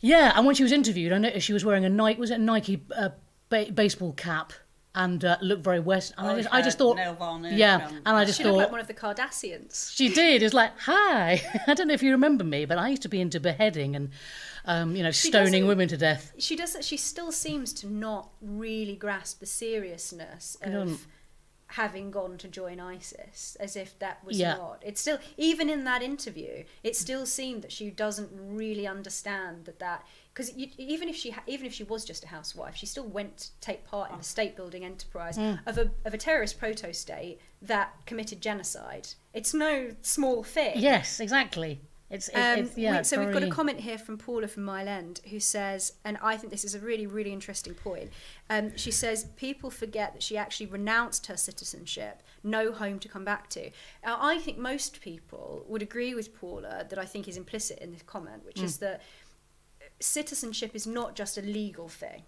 yeah, 0.00 0.32
and 0.36 0.44
when 0.44 0.54
she 0.54 0.62
was 0.62 0.72
interviewed, 0.72 1.12
I 1.12 1.18
noticed 1.18 1.46
she 1.46 1.52
was 1.52 1.64
wearing 1.64 1.84
a 1.84 1.88
Nike. 1.88 2.20
Was 2.20 2.30
it 2.30 2.34
a 2.34 2.42
Nike 2.42 2.82
uh, 2.96 3.10
ba- 3.48 3.72
baseball 3.72 4.12
cap? 4.12 4.52
And 4.98 5.22
uh, 5.26 5.36
looked 5.42 5.62
very 5.62 5.78
west. 5.78 6.14
And 6.16 6.26
I 6.26 6.32
Oh, 6.32 6.36
just, 6.38 6.54
I 6.54 6.62
just 6.62 6.78
thought, 6.78 6.96
nail 6.96 7.18
yeah. 7.52 7.86
and- 7.86 7.96
And 8.06 8.16
I 8.16 8.24
just 8.24 8.38
She 8.38 8.44
looked 8.44 8.54
thought, 8.54 8.58
like 8.62 8.70
one 8.70 8.80
of 8.80 8.86
the 8.86 8.94
Kardashians. 8.94 9.94
She 9.94 10.08
did. 10.08 10.42
It's 10.42 10.54
like, 10.54 10.72
hi. 10.78 11.42
I 11.66 11.74
don't 11.74 11.88
know 11.88 11.92
if 11.92 12.02
you 12.02 12.12
remember 12.12 12.44
me, 12.44 12.64
but 12.64 12.78
I 12.78 12.88
used 12.88 13.02
to 13.02 13.08
be 13.10 13.20
into 13.20 13.38
beheading 13.38 13.94
and, 13.94 14.08
um, 14.66 14.94
you 14.96 15.02
know, 15.02 15.10
She 15.10 15.28
stoning 15.28 15.66
women 15.66 15.88
to 15.88 15.96
death. 15.96 16.32
She 16.38 16.56
does. 16.56 16.76
She 16.82 16.96
still 16.96 17.32
seems 17.32 17.72
to 17.74 17.86
not 17.86 18.30
really 18.40 18.96
grasp 18.96 19.40
the 19.40 19.46
seriousness 19.46 20.56
of 20.62 21.06
having 21.70 22.12
gone 22.12 22.38
to 22.38 22.46
join 22.46 22.78
ISIS, 22.78 23.56
as 23.58 23.74
if 23.74 23.98
that 23.98 24.24
was 24.24 24.38
Yeah. 24.38 24.54
not. 24.56 24.80
It's 24.86 25.00
still 25.00 25.18
even 25.36 25.68
in 25.68 25.82
that 25.84 26.00
interview, 26.00 26.62
it 26.84 26.94
still 26.94 27.26
seemed 27.26 27.62
that 27.62 27.72
she 27.72 27.90
doesn't 27.90 28.30
really 28.32 28.86
understand 28.86 29.64
that 29.64 29.80
that 29.80 30.06
because 30.32 30.50
even 30.56 31.08
if 31.08 31.16
she 31.16 31.30
ha- 31.30 31.42
even 31.48 31.66
if 31.66 31.72
she 31.74 31.82
was 31.82 32.04
just 32.04 32.22
a 32.22 32.28
housewife, 32.28 32.76
she 32.76 32.86
still 32.86 33.06
went 33.06 33.36
to 33.38 33.48
take 33.60 33.84
part 33.84 34.12
in 34.12 34.18
the 34.18 34.22
state 34.24 34.54
building 34.54 34.84
enterprise 34.84 35.36
Mm. 35.36 35.58
of 35.66 35.76
a 35.78 35.90
of 36.04 36.14
a 36.14 36.18
terrorist 36.18 36.56
proto 36.58 36.92
state 36.94 37.40
that 37.60 37.94
committed 38.06 38.40
genocide. 38.40 39.08
It's 39.34 39.52
no 39.52 39.96
small 40.02 40.44
thing. 40.44 40.78
Yes, 40.78 41.18
exactly. 41.18 41.80
It's, 42.08 42.28
it's, 42.28 42.36
Um, 42.36 42.58
it's 42.60 42.78
yeah. 42.78 42.98
we- 42.98 43.04
so 43.04 43.18
we've 43.18 43.32
got 43.32 43.42
a 43.42 43.50
comment 43.50 43.80
here 43.80 43.98
from 43.98 44.16
Paula 44.16 44.46
from 44.46 44.62
Mile 44.64 44.86
End 44.86 45.20
who 45.30 45.40
says, 45.40 45.94
and 46.04 46.16
I 46.22 46.36
think 46.36 46.52
this 46.52 46.64
is 46.64 46.74
a 46.74 46.78
really, 46.78 47.06
really 47.06 47.32
interesting 47.32 47.74
point. 47.74 48.12
Um, 48.48 48.76
she 48.76 48.92
says 48.92 49.24
people 49.36 49.70
forget 49.70 50.12
that 50.12 50.22
she 50.22 50.36
actually 50.36 50.66
renounced 50.66 51.26
her 51.26 51.36
citizenship, 51.36 52.22
no 52.44 52.70
home 52.70 53.00
to 53.00 53.08
come 53.08 53.24
back 53.24 53.50
to. 53.50 53.70
Now, 54.04 54.18
I 54.20 54.38
think 54.38 54.56
most 54.56 55.00
people 55.00 55.64
would 55.66 55.82
agree 55.82 56.14
with 56.14 56.32
Paula 56.38 56.86
that 56.88 56.98
I 56.98 57.04
think 57.06 57.26
is 57.26 57.36
implicit 57.36 57.80
in 57.80 57.90
this 57.92 58.02
comment, 58.02 58.44
which 58.44 58.58
Mm. 58.58 58.64
is 58.64 58.78
that 58.78 59.02
citizenship 60.00 60.74
is 60.74 60.86
not 60.86 61.16
just 61.16 61.36
a 61.38 61.42
legal 61.42 61.88
thing; 61.88 62.22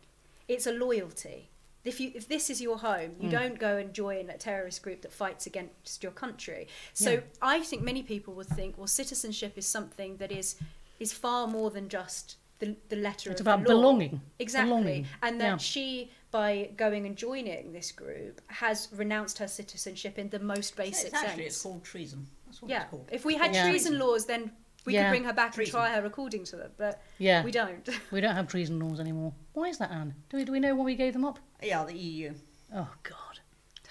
it's 0.49 0.67
a 0.67 0.73
loyalty. 0.73 1.51
If 1.85 2.01
you 2.01 2.11
if 2.15 2.29
this 2.29 2.51
is 2.51 2.61
your 2.61 2.79
home, 2.79 3.11
Mm. 3.13 3.23
you 3.23 3.29
don't 3.31 3.59
go 3.59 3.77
and 3.77 3.93
join 3.95 4.29
a 4.31 4.37
terrorist 4.37 4.83
group 4.83 5.03
that 5.03 5.13
fights 5.13 5.47
against 5.47 6.03
your 6.03 6.13
country. 6.13 6.69
So 6.93 7.11
Yeah. 7.11 7.21
I 7.41 7.61
think 7.63 7.83
many 7.83 8.03
people 8.03 8.35
would 8.35 8.49
think, 8.49 8.77
well, 8.77 8.87
citizenship 8.89 9.57
is 9.57 9.67
something 9.67 10.17
that 10.19 10.33
is 10.33 10.57
is 10.99 11.13
far 11.13 11.47
more 11.47 11.71
than 11.71 11.89
just 11.89 12.37
the 12.59 12.77
the 12.89 12.97
letter 12.97 13.31
It's 13.31 13.41
of 13.41 13.47
about 13.47 13.65
the 13.65 13.75
law. 13.75 13.79
It's 13.79 13.79
about 13.79 13.99
belonging. 14.11 14.21
Exactly, 14.41 14.69
Belonging. 14.71 15.07
and 15.23 15.41
that 15.41 15.47
Yeah. 15.47 15.57
she, 15.59 16.11
by 16.33 16.71
going 16.77 17.07
and 17.07 17.17
joining 17.17 17.73
this 17.73 17.93
group, 17.93 18.41
has 18.49 18.89
renounced 18.93 19.39
her 19.39 19.47
citizenship 19.49 20.19
in 20.19 20.29
the 20.31 20.41
most 20.41 20.75
basic 20.77 21.07
It's 21.07 21.15
actually, 21.15 21.45
sense. 21.45 21.55
it's 21.55 21.63
called 21.63 21.85
treason. 21.85 22.27
That's 22.47 22.61
what 22.61 22.71
yeah, 22.71 22.83
it's 22.83 22.91
called. 22.91 23.09
if 23.13 23.25
we 23.25 23.35
had 23.37 23.55
Yeah. 23.55 23.69
treason 23.71 23.99
laws, 24.01 24.27
then 24.27 24.51
we 24.85 24.95
Yeah. 24.95 25.05
could 25.05 25.11
bring 25.11 25.25
her 25.25 25.33
back 25.33 25.53
Treason. 25.55 25.77
and 25.79 25.87
try 25.87 26.01
her 26.01 26.07
according 26.07 26.45
to 26.45 26.57
them, 26.57 26.71
but 26.77 27.03
Yeah. 27.19 27.43
we 27.45 27.51
don't. 27.51 27.89
We 28.11 28.21
don't 28.21 28.35
have 28.35 28.49
treason 28.49 28.79
laws 28.79 29.01
anymore. 29.01 29.33
Why 29.53 29.65
is 29.69 29.79
that, 29.79 29.91
Ann? 29.91 30.15
Do 30.31 30.37
we, 30.39 30.45
do 30.45 30.53
we 30.53 30.61
know 30.61 30.75
when 30.75 30.85
we 30.87 30.95
gave 30.95 31.13
them 31.13 31.25
up? 31.25 31.39
Yeah, 31.63 31.85
the 31.85 31.95
EU. 31.97 32.35
Oh, 32.75 32.89
God. 33.03 33.15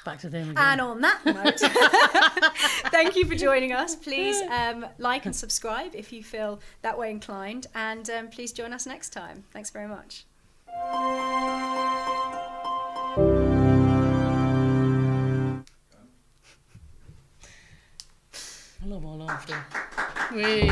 Back 0.05 0.19
to 0.19 0.29
them 0.29 0.51
again. 0.51 0.63
And 0.63 0.79
on 0.79 1.01
that 1.01 1.25
note, 1.25 1.59
thank 2.91 3.17
you 3.17 3.25
for 3.25 3.35
joining 3.35 3.73
us. 3.73 3.93
Please 3.93 4.41
um, 4.49 4.85
like 4.99 5.25
and 5.25 5.35
subscribe 5.35 5.93
if 5.93 6.13
you 6.13 6.23
feel 6.23 6.61
that 6.81 6.97
way 6.97 7.11
inclined, 7.11 7.67
and 7.75 8.09
um, 8.11 8.29
please 8.29 8.53
join 8.53 8.71
us 8.71 8.85
next 8.85 9.09
time. 9.09 9.43
Thanks 9.51 9.69
very 9.69 9.87
much. 9.89 10.23
I 17.93 18.85
love 18.85 19.05
our 19.05 19.15
laughter. 19.15 19.57
Whee. 20.33 20.71